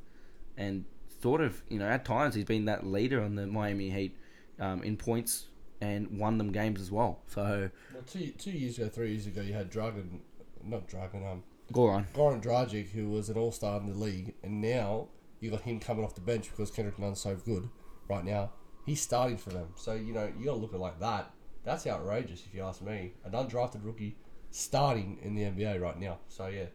and 0.56 0.84
sort 1.20 1.40
of 1.40 1.62
you 1.68 1.78
know 1.78 1.86
at 1.86 2.04
times 2.04 2.34
he's 2.34 2.44
been 2.44 2.66
that 2.66 2.86
leader 2.86 3.22
on 3.22 3.34
the 3.34 3.46
Miami 3.46 3.90
Heat 3.90 4.16
um, 4.60 4.82
in 4.82 4.96
points 4.96 5.46
and 5.80 6.18
won 6.18 6.38
them 6.38 6.52
games 6.52 6.80
as 6.80 6.90
well. 6.90 7.20
So 7.28 7.70
Well, 7.94 8.02
two 8.02 8.32
two 8.32 8.50
years 8.50 8.78
ago, 8.78 8.88
three 8.88 9.12
years 9.12 9.26
ago, 9.26 9.40
you 9.40 9.54
had 9.54 9.70
Dragon, 9.70 10.20
not 10.62 10.86
Dragon, 10.86 11.26
um, 11.26 11.42
go 11.72 11.86
on. 11.86 12.06
Goran 12.14 12.42
Dragic, 12.42 12.90
who 12.90 13.08
was 13.08 13.30
an 13.30 13.38
all 13.38 13.52
star 13.52 13.80
in 13.80 13.86
the 13.86 13.94
league, 13.98 14.34
and 14.42 14.60
now 14.60 15.08
you 15.40 15.50
got 15.50 15.62
him 15.62 15.80
coming 15.80 16.04
off 16.04 16.14
the 16.14 16.20
bench 16.20 16.50
because 16.50 16.70
Kendrick 16.70 16.98
Nunn's 16.98 17.20
so 17.20 17.34
good 17.36 17.68
right 18.08 18.24
now. 18.24 18.52
He's 18.86 19.00
starting 19.00 19.36
for 19.36 19.50
them, 19.50 19.68
so 19.76 19.92
you 19.92 20.12
know 20.12 20.30
you 20.38 20.46
got 20.46 20.54
to 20.54 20.58
look 20.58 20.72
at 20.72 20.76
it 20.76 20.80
like 20.80 21.00
that. 21.00 21.30
That's 21.64 21.86
outrageous, 21.86 22.44
if 22.46 22.54
you 22.54 22.62
ask 22.62 22.80
me. 22.80 23.12
An 23.24 23.32
undrafted 23.32 23.84
rookie 23.84 24.16
starting 24.50 25.18
in 25.22 25.34
the 25.34 25.42
NBA 25.42 25.80
right 25.80 25.98
now. 25.98 26.18
So 26.28 26.46
yeah, 26.46 26.66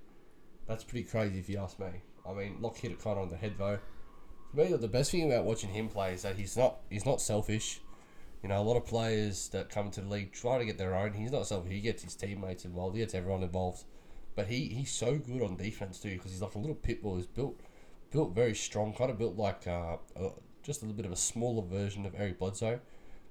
that's 0.67 0.83
pretty 0.83 1.07
crazy 1.09 1.39
if 1.39 1.49
you 1.49 1.57
ask 1.57 1.79
me. 1.79 1.87
I 2.27 2.33
mean, 2.33 2.57
Locke 2.61 2.77
hit 2.77 2.91
it 2.91 3.03
kind 3.03 3.17
of 3.17 3.23
on 3.23 3.29
the 3.29 3.37
head 3.37 3.55
though. 3.57 3.79
For 4.51 4.57
me, 4.57 4.71
the 4.73 4.87
best 4.87 5.11
thing 5.11 5.31
about 5.31 5.45
watching 5.45 5.69
him 5.71 5.89
play 5.89 6.13
is 6.13 6.21
that 6.21 6.35
he's 6.35 6.55
not 6.55 6.79
he's 6.89 7.05
not 7.05 7.21
selfish. 7.21 7.81
You 8.43 8.49
know, 8.49 8.61
a 8.61 8.63
lot 8.63 8.77
of 8.77 8.85
players 8.85 9.49
that 9.49 9.69
come 9.69 9.85
into 9.87 10.01
the 10.01 10.09
league 10.09 10.33
try 10.33 10.57
to 10.57 10.65
get 10.65 10.77
their 10.77 10.95
own. 10.95 11.13
He's 11.13 11.31
not 11.31 11.47
selfish. 11.47 11.71
He 11.71 11.79
gets 11.79 12.03
his 12.03 12.13
teammates 12.15 12.65
involved. 12.65 12.95
He 12.95 13.01
gets 13.01 13.15
everyone 13.15 13.41
involved. 13.41 13.85
but 14.35 14.47
he, 14.47 14.67
he's 14.67 14.91
so 14.91 15.17
good 15.17 15.41
on 15.41 15.55
defense 15.55 15.99
too 15.99 16.11
because 16.13 16.31
he's 16.31 16.41
like 16.41 16.55
a 16.55 16.59
little 16.59 16.75
pit 16.75 17.01
bull. 17.01 17.15
He's 17.15 17.25
built 17.25 17.59
built 18.13 18.33
very 18.35 18.53
strong, 18.53 18.93
kind 18.93 19.09
of 19.09 19.17
built 19.17 19.35
like 19.35 19.67
uh, 19.67 19.97
uh, 20.15 20.29
just 20.61 20.81
a 20.81 20.85
little 20.85 20.95
bit 20.95 21.05
of 21.05 21.11
a 21.11 21.17
smaller 21.17 21.63
version 21.65 22.05
of 22.05 22.13
Eric 22.15 22.39
Bledsoe. 22.39 22.79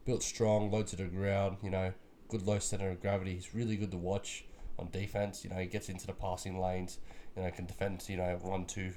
Built 0.04 0.22
strong, 0.24 0.70
low 0.70 0.82
to 0.82 0.96
the 0.96 1.04
ground, 1.04 1.58
you 1.62 1.70
know, 1.70 1.92
good 2.28 2.42
low 2.42 2.58
center 2.58 2.90
of 2.90 3.00
gravity. 3.00 3.34
He's 3.34 3.54
really 3.54 3.76
good 3.76 3.92
to 3.92 3.96
watch 3.96 4.44
on 4.78 4.90
defense. 4.90 5.44
You 5.44 5.50
know, 5.50 5.56
he 5.56 5.66
gets 5.66 5.88
into 5.88 6.08
the 6.08 6.12
passing 6.12 6.58
lanes, 6.60 6.98
you 7.36 7.42
know, 7.42 7.50
can 7.52 7.66
defend, 7.66 8.04
you 8.08 8.16
know, 8.16 8.36
one, 8.42 8.64
two, 8.66 8.92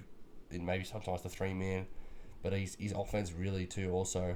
in 0.50 0.66
maybe 0.66 0.84
sometimes 0.84 1.22
the 1.22 1.30
three 1.30 1.54
man. 1.54 1.86
But 2.42 2.54
he's 2.54 2.76
his 2.76 2.92
offense 2.92 3.32
really 3.32 3.68
too 3.68 3.92
also 3.92 4.36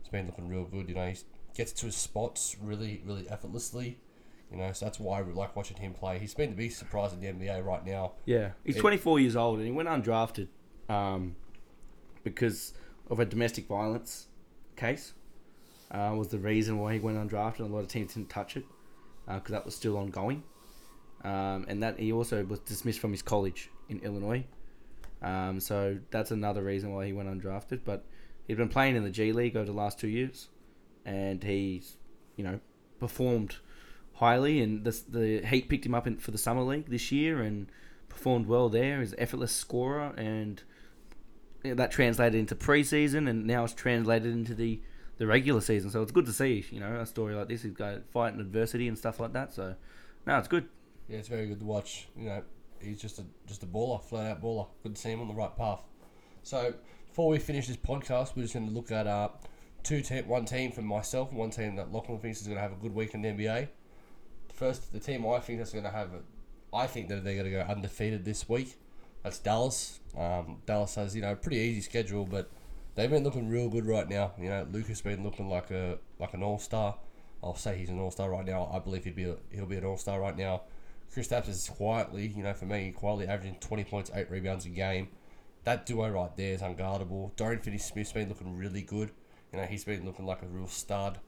it's 0.00 0.08
been 0.10 0.26
looking 0.26 0.48
real 0.48 0.64
good. 0.64 0.90
You 0.90 0.94
know, 0.94 1.06
he 1.08 1.16
gets 1.54 1.72
to 1.72 1.86
his 1.86 1.96
spots 1.96 2.56
really, 2.60 3.02
really 3.06 3.26
effortlessly. 3.30 3.98
You 4.50 4.58
know, 4.58 4.70
so 4.74 4.84
that's 4.84 5.00
why 5.00 5.22
we 5.22 5.32
like 5.32 5.56
watching 5.56 5.78
him 5.78 5.94
play. 5.94 6.18
He's 6.18 6.34
been 6.34 6.50
the 6.50 6.56
biggest 6.56 6.78
surprise 6.78 7.14
in 7.14 7.20
the 7.20 7.28
NBA 7.28 7.64
right 7.64 7.86
now. 7.86 8.12
Yeah, 8.26 8.50
he's 8.64 8.76
It- 8.76 8.80
24 8.80 9.20
years 9.20 9.34
old 9.36 9.56
and 9.58 9.66
he 9.66 9.72
went 9.72 9.88
undrafted 9.88 10.48
um, 10.92 11.36
because 12.24 12.74
of 13.10 13.20
a 13.20 13.24
domestic 13.24 13.66
violence 13.66 14.26
case. 14.76 15.14
Uh, 15.90 16.14
was 16.16 16.28
the 16.28 16.38
reason 16.38 16.78
why 16.78 16.94
he 16.94 17.00
went 17.00 17.18
undrafted. 17.18 17.60
A 17.60 17.64
lot 17.64 17.80
of 17.80 17.88
teams 17.88 18.14
didn't 18.14 18.30
touch 18.30 18.56
it 18.56 18.64
because 19.26 19.50
that 19.50 19.64
was 19.64 19.74
still 19.74 19.98
ongoing. 19.98 20.42
Um, 21.22 21.66
and 21.68 21.82
that 21.82 21.98
he 21.98 22.12
also 22.12 22.44
was 22.44 22.60
dismissed 22.60 22.98
from 22.98 23.12
his 23.12 23.20
college 23.20 23.70
in 23.88 24.00
Illinois. 24.00 24.44
Um, 25.20 25.60
so 25.60 25.98
that's 26.10 26.30
another 26.30 26.62
reason 26.62 26.92
why 26.92 27.06
he 27.06 27.12
went 27.12 27.28
undrafted. 27.28 27.80
But 27.84 28.04
he'd 28.48 28.56
been 28.56 28.70
playing 28.70 28.96
in 28.96 29.04
the 29.04 29.10
G 29.10 29.32
League 29.32 29.56
over 29.56 29.66
the 29.66 29.72
last 29.72 30.00
two 30.00 30.08
years, 30.08 30.48
and 31.04 31.42
he's 31.44 31.96
you 32.36 32.44
know 32.44 32.58
performed 32.98 33.56
highly. 34.14 34.62
And 34.62 34.82
the 34.84 34.98
the 35.08 35.46
Heat 35.46 35.68
picked 35.68 35.86
him 35.86 35.94
up 35.94 36.06
in, 36.06 36.16
for 36.16 36.30
the 36.30 36.38
summer 36.38 36.62
league 36.62 36.88
this 36.88 37.12
year 37.12 37.42
and 37.42 37.70
performed 38.08 38.46
well 38.46 38.68
there. 38.68 39.00
He's 39.00 39.12
an 39.12 39.20
effortless 39.20 39.52
scorer, 39.52 40.12
and 40.16 40.62
that 41.62 41.90
translated 41.90 42.38
into 42.38 42.54
preseason, 42.54 43.28
and 43.28 43.46
now 43.46 43.64
it's 43.64 43.74
translated 43.74 44.32
into 44.32 44.54
the 44.54 44.80
the 45.18 45.26
regular 45.26 45.60
season. 45.60 45.90
So 45.90 46.02
it's 46.02 46.12
good 46.12 46.26
to 46.26 46.32
see 46.32 46.64
you 46.70 46.80
know 46.80 46.96
a 46.96 47.06
story 47.06 47.34
like 47.34 47.48
this. 47.48 47.62
He's 47.62 47.72
got 47.72 48.04
fighting 48.12 48.40
adversity 48.40 48.88
and 48.88 48.98
stuff 48.98 49.20
like 49.20 49.32
that. 49.34 49.52
So 49.52 49.74
no, 50.26 50.38
it's 50.38 50.48
good. 50.48 50.68
Yeah, 51.08 51.18
it's 51.18 51.28
very 51.28 51.46
good 51.46 51.60
to 51.60 51.66
watch. 51.66 52.08
You 52.16 52.26
know, 52.28 52.42
he's 52.80 53.00
just 53.00 53.18
a 53.18 53.24
just 53.46 53.62
a 53.62 53.66
baller, 53.66 54.02
flat 54.02 54.32
out 54.32 54.42
baller. 54.42 54.66
Good 54.82 54.96
to 54.96 55.00
see 55.00 55.10
him 55.10 55.20
on 55.20 55.28
the 55.28 55.34
right 55.34 55.56
path. 55.56 55.82
So 56.42 56.74
before 57.08 57.28
we 57.28 57.38
finish 57.38 57.68
this 57.68 57.76
podcast, 57.76 58.34
we're 58.36 58.42
just 58.42 58.54
going 58.54 58.66
to 58.66 58.72
look 58.72 58.90
at 58.90 59.06
uh, 59.06 59.28
two 59.82 60.00
te- 60.00 60.22
one 60.22 60.44
team 60.44 60.72
for 60.72 60.82
myself 60.82 61.32
one 61.32 61.50
team 61.50 61.76
that 61.76 61.92
Lachlan 61.92 62.18
thinks 62.18 62.40
is 62.40 62.46
going 62.46 62.56
to 62.56 62.62
have 62.62 62.72
a 62.72 62.76
good 62.76 62.94
week 62.94 63.14
in 63.14 63.22
the 63.22 63.28
NBA. 63.28 63.68
First, 64.52 64.92
the 64.92 65.00
team 65.00 65.26
I 65.26 65.38
think 65.40 65.58
that's 65.58 65.72
going 65.72 65.84
to 65.84 65.90
have 65.90 66.10
a, 66.12 66.76
I 66.76 66.86
think 66.86 67.08
that 67.08 67.24
they're 67.24 67.34
going 67.34 67.44
to 67.44 67.50
go 67.50 67.60
undefeated 67.60 68.24
this 68.24 68.48
week. 68.48 68.76
That's 69.22 69.38
Dallas. 69.38 70.00
Um, 70.16 70.58
Dallas 70.66 70.94
has 70.96 71.14
you 71.14 71.22
know 71.22 71.32
a 71.32 71.36
pretty 71.36 71.56
easy 71.56 71.80
schedule, 71.80 72.24
but 72.24 72.50
they've 72.94 73.10
been 73.10 73.24
looking 73.24 73.48
real 73.48 73.68
good 73.68 73.86
right 73.86 74.08
now. 74.08 74.32
You 74.38 74.48
know, 74.48 74.66
Luka's 74.70 75.00
been 75.00 75.22
looking 75.22 75.48
like 75.48 75.70
a 75.70 75.98
like 76.18 76.34
an 76.34 76.42
all 76.42 76.58
star. 76.58 76.96
I'll 77.42 77.56
say 77.56 77.76
he's 77.76 77.88
an 77.88 77.98
all 77.98 78.10
star 78.10 78.30
right 78.30 78.46
now. 78.46 78.70
I 78.72 78.78
believe 78.78 79.04
he'd 79.04 79.16
be 79.16 79.24
a, 79.24 79.36
he'll 79.50 79.66
be 79.66 79.76
an 79.76 79.84
all 79.84 79.96
star 79.96 80.20
right 80.20 80.36
now. 80.36 80.62
Kristaps 81.14 81.48
is 81.48 81.68
quietly, 81.68 82.28
you 82.28 82.42
know, 82.42 82.54
for 82.54 82.64
me, 82.64 82.90
quietly 82.92 83.26
averaging 83.26 83.56
20 83.56 83.84
points, 83.84 84.10
8 84.14 84.30
rebounds 84.30 84.64
a 84.64 84.70
game. 84.70 85.08
That 85.64 85.84
duo 85.84 86.08
right 86.08 86.34
there 86.36 86.54
is 86.54 86.62
unguardable. 86.62 87.36
Dorian 87.36 87.60
Finney-Smith's 87.60 88.12
been 88.12 88.28
looking 88.30 88.56
really 88.56 88.80
good. 88.80 89.10
You 89.52 89.58
know, 89.58 89.66
he's 89.66 89.84
been 89.84 90.06
looking 90.06 90.24
like 90.24 90.42
a 90.42 90.46
real 90.46 90.66
stud. 90.66 91.18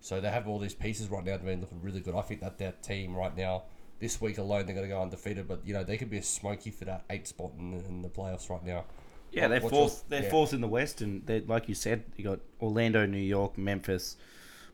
So 0.00 0.20
they 0.20 0.30
have 0.30 0.46
all 0.46 0.60
these 0.60 0.74
pieces 0.74 1.08
right 1.08 1.24
now 1.24 1.32
that 1.32 1.40
have 1.40 1.46
been 1.46 1.60
looking 1.60 1.82
really 1.82 2.00
good. 2.00 2.14
I 2.14 2.20
think 2.20 2.42
that 2.42 2.58
their 2.58 2.72
team 2.72 3.16
right 3.16 3.36
now, 3.36 3.64
this 4.04 4.20
week 4.20 4.36
alone, 4.36 4.66
they're 4.66 4.74
going 4.74 4.86
to 4.86 4.94
go 4.94 5.00
undefeated. 5.00 5.48
But, 5.48 5.60
you 5.64 5.72
know, 5.72 5.82
they 5.82 5.96
could 5.96 6.10
be 6.10 6.18
a 6.18 6.22
smoky 6.22 6.70
for 6.70 6.84
that 6.84 7.04
eight 7.08 7.26
spot 7.26 7.52
in 7.58 7.70
the, 7.70 7.78
in 7.86 8.02
the 8.02 8.08
playoffs 8.10 8.50
right 8.50 8.62
now. 8.64 8.84
Yeah, 9.32 9.48
they're 9.48 9.60
What's 9.60 9.74
fourth. 9.74 9.92
your- 9.92 10.02
They're 10.10 10.22
yeah. 10.24 10.30
fourth 10.30 10.52
in 10.52 10.60
the 10.60 10.68
West, 10.68 11.00
and 11.00 11.26
they 11.26 11.40
like 11.40 11.68
you 11.68 11.74
said, 11.74 12.04
you 12.16 12.24
got 12.24 12.40
Orlando, 12.60 13.06
New 13.06 13.16
York, 13.18 13.56
Memphis, 13.58 14.16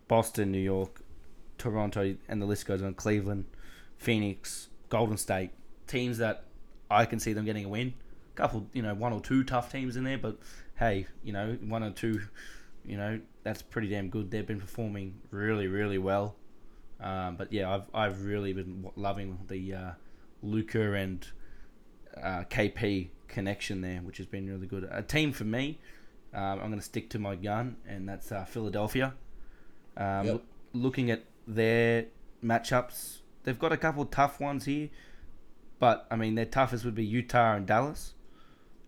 Boston, 0.08 0.50
New 0.50 0.58
York, 0.58 1.00
Toronto, 1.56 2.16
and 2.28 2.42
the 2.42 2.46
list 2.46 2.66
goes 2.66 2.82
on. 2.82 2.92
Cleveland, 2.94 3.44
Phoenix, 3.96 4.68
Golden 4.88 5.16
State, 5.16 5.50
teams 5.86 6.18
that 6.18 6.44
I 6.90 7.04
can 7.06 7.20
see 7.20 7.32
them 7.32 7.44
getting 7.44 7.64
a 7.64 7.68
win. 7.68 7.94
A 8.34 8.36
Couple, 8.36 8.66
you 8.72 8.82
know, 8.82 8.94
one 8.94 9.12
or 9.12 9.20
two 9.20 9.44
tough 9.44 9.70
teams 9.72 9.96
in 9.96 10.04
there, 10.04 10.18
but 10.18 10.36
hey, 10.78 11.06
you 11.22 11.32
know, 11.32 11.56
one 11.62 11.82
or 11.82 11.90
two, 11.90 12.20
you 12.84 12.96
know, 12.96 13.20
that's 13.44 13.62
pretty 13.62 13.88
damn 13.88 14.08
good. 14.10 14.30
They've 14.30 14.46
been 14.46 14.60
performing 14.60 15.14
really, 15.30 15.68
really 15.68 15.98
well. 15.98 16.34
Um, 17.03 17.36
but 17.36 17.53
yeah, 17.53 17.72
I've 17.74 17.88
I've 17.94 18.24
really 18.24 18.53
been 18.53 18.90
loving 18.96 19.38
the 19.48 19.74
uh, 19.74 19.90
Luka 20.42 20.92
and 20.94 21.26
uh, 22.16 22.44
KP 22.51 23.09
connection 23.28 23.80
there, 23.80 24.01
which 24.01 24.18
has 24.18 24.26
been 24.26 24.48
really 24.48 24.66
good. 24.66 24.88
A 24.90 25.03
team 25.03 25.32
for 25.32 25.44
me, 25.44 25.78
um, 26.34 26.42
I'm 26.61 26.66
going 26.68 26.78
to 26.78 26.82
stick 26.82 27.09
to 27.11 27.18
my 27.18 27.36
gun, 27.36 27.76
and 27.88 28.09
that's 28.09 28.30
uh, 28.32 28.44
Philadelphia. 28.44 29.14
Um, 29.96 30.26
Yep. 30.26 30.34
loo- 30.34 30.42
looking 30.82 31.11
at 31.11 31.24
their 31.46 32.07
matchups, 32.44 33.18
they've 33.44 33.59
got 33.59 33.72
a 33.72 33.76
couple 33.76 34.05
tough 34.05 34.38
ones 34.40 34.64
here, 34.66 34.88
but 35.78 36.07
I 36.11 36.16
mean 36.16 36.34
their 36.34 36.44
toughest 36.46 36.84
would 36.84 36.94
be 36.94 37.05
Utah 37.05 37.55
and 37.55 37.66
Dallas, 37.66 38.14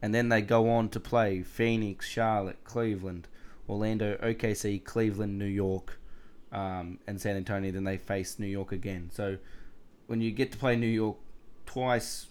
and 0.02 0.14
then 0.14 0.28
they 0.28 0.42
go 0.42 0.68
on 0.68 0.88
to 0.90 1.00
play 1.00 1.42
Phoenix, 1.42 2.06
Charlotte, 2.08 2.62
Cleveland, 2.64 3.28
Orlando, 3.68 4.16
OKC, 4.22 4.84
Cleveland, 4.84 5.38
New 5.38 5.46
York, 5.46 5.98
um, 6.52 6.98
and 7.06 7.20
San 7.20 7.36
Antonio. 7.36 7.72
Then 7.72 7.84
they 7.84 7.96
face 7.96 8.38
New 8.38 8.46
York 8.46 8.72
again. 8.72 9.10
So 9.12 9.38
when 10.06 10.20
you 10.20 10.30
get 10.30 10.52
to 10.52 10.58
play 10.58 10.76
New 10.76 10.86
York 10.86 11.16
twice 11.66 12.26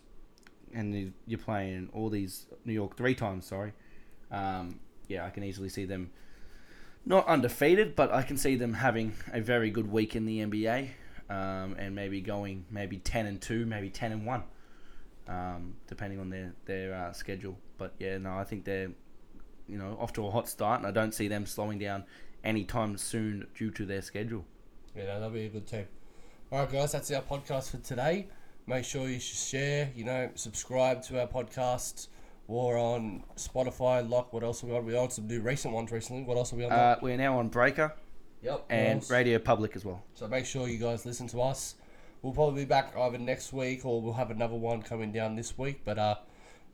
and 0.74 0.94
you- 0.94 1.14
you're 1.28 1.40
playing 1.40 1.90
all 1.94 2.10
these 2.10 2.46
New 2.66 2.74
York 2.74 2.96
three 2.96 3.16
times. 3.16 3.46
Sorry, 3.46 3.74
um, 4.30 4.80
yeah, 5.08 5.26
I 5.26 5.30
can 5.30 5.44
easily 5.44 5.70
see 5.70 5.86
them 5.86 6.12
not 7.06 7.26
undefeated, 7.28 7.96
but 7.96 8.12
I 8.14 8.22
can 8.22 8.38
see 8.38 8.56
them 8.56 8.76
having 8.76 9.14
a 9.34 9.42
very 9.42 9.72
good 9.72 9.92
week 9.92 10.16
in 10.16 10.26
the 10.26 10.40
NBA, 10.40 10.92
um, 11.30 11.76
and 11.78 11.96
maybe 11.96 12.22
going 12.22 12.66
maybe 12.70 12.98
ten 12.98 13.26
and 13.26 13.42
two, 13.42 13.66
maybe 13.66 13.90
ten 13.90 14.12
and 14.12 14.26
one, 14.26 14.44
um, 15.28 15.76
depending 15.88 16.20
on 16.20 16.30
their 16.30 16.54
their 16.66 16.94
uh, 16.94 17.14
schedule. 17.14 17.58
But 17.78 17.94
yeah, 18.00 18.18
no, 18.18 18.38
I 18.38 18.44
think 18.44 18.66
they're 18.66 18.92
you 19.68 19.78
know 19.78 19.98
off 20.00 20.14
to 20.14 20.26
a 20.28 20.32
hot 20.32 20.48
start, 20.48 20.80
and 20.80 20.88
I 20.88 20.92
don't 20.92 21.14
see 21.14 21.28
them 21.28 21.46
slowing 21.46 21.80
down 21.80 22.06
anytime 22.44 22.98
soon 22.98 23.48
due 23.56 23.72
to 23.72 23.86
their 23.86 24.02
schedule. 24.02 24.46
Yeah, 24.96 25.06
no, 25.06 25.14
that'll 25.14 25.30
be 25.30 25.46
a 25.46 25.50
good 25.50 25.68
team. 25.68 25.86
All 26.52 26.60
right, 26.60 26.72
guys, 26.72 26.92
that's 26.92 27.12
our 27.12 27.22
podcast 27.22 27.72
for 27.72 27.78
today. 27.78 28.28
Make 28.68 28.86
sure 28.86 29.08
you 29.08 29.20
share, 29.20 29.92
you 29.96 30.04
know, 30.04 30.30
subscribe 30.36 31.02
to 31.04 31.20
our 31.22 31.28
podcast. 31.28 32.08
We're 32.48 32.80
on 32.80 33.24
Spotify, 33.38 34.08
Lock. 34.08 34.34
What 34.34 34.44
else 34.44 34.64
are 34.64 34.68
we 34.68 34.76
on? 34.76 34.86
We're 34.86 35.00
on 35.00 35.10
some 35.10 35.28
new 35.28 35.40
recent 35.40 35.74
ones 35.74 35.92
recently. 35.92 36.24
What 36.24 36.38
else 36.38 36.52
are 36.52 36.58
we 36.58 36.66
on? 36.66 36.72
Uh, 36.72 36.98
we're 37.02 37.18
now 37.18 37.40
on 37.40 37.48
Breaker 37.48 37.96
yep. 38.42 38.66
and? 38.70 39.08
Radio 39.10 39.40
Public 39.40 39.76
as 39.76 39.86
well. 39.86 40.04
So 40.14 40.28
make 40.28 40.46
sure 40.46 40.68
you 40.68 40.78
guys 40.78 41.06
listen 41.06 41.28
to 41.30 41.42
us. 41.42 41.76
We'll 42.22 42.34
probably 42.34 42.64
be 42.64 42.68
back 42.68 42.94
either 42.98 43.18
next 43.18 43.54
week 43.54 43.86
or 43.86 44.02
we'll 44.02 44.14
have 44.14 44.32
another 44.32 44.56
one 44.56 44.82
coming 44.82 45.12
down 45.12 45.36
this 45.36 45.58
week. 45.58 45.82
But 45.86 45.98
uh, 45.98 46.16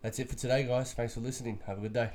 that's 0.02 0.20
it 0.20 0.30
for 0.30 0.36
today, 0.36 0.64
guys. 0.64 0.94
Thanks 0.94 1.14
for 1.14 1.22
listening. 1.22 1.60
Have 1.68 1.78
a 1.78 1.82
good 1.82 1.94
day. 1.94 2.12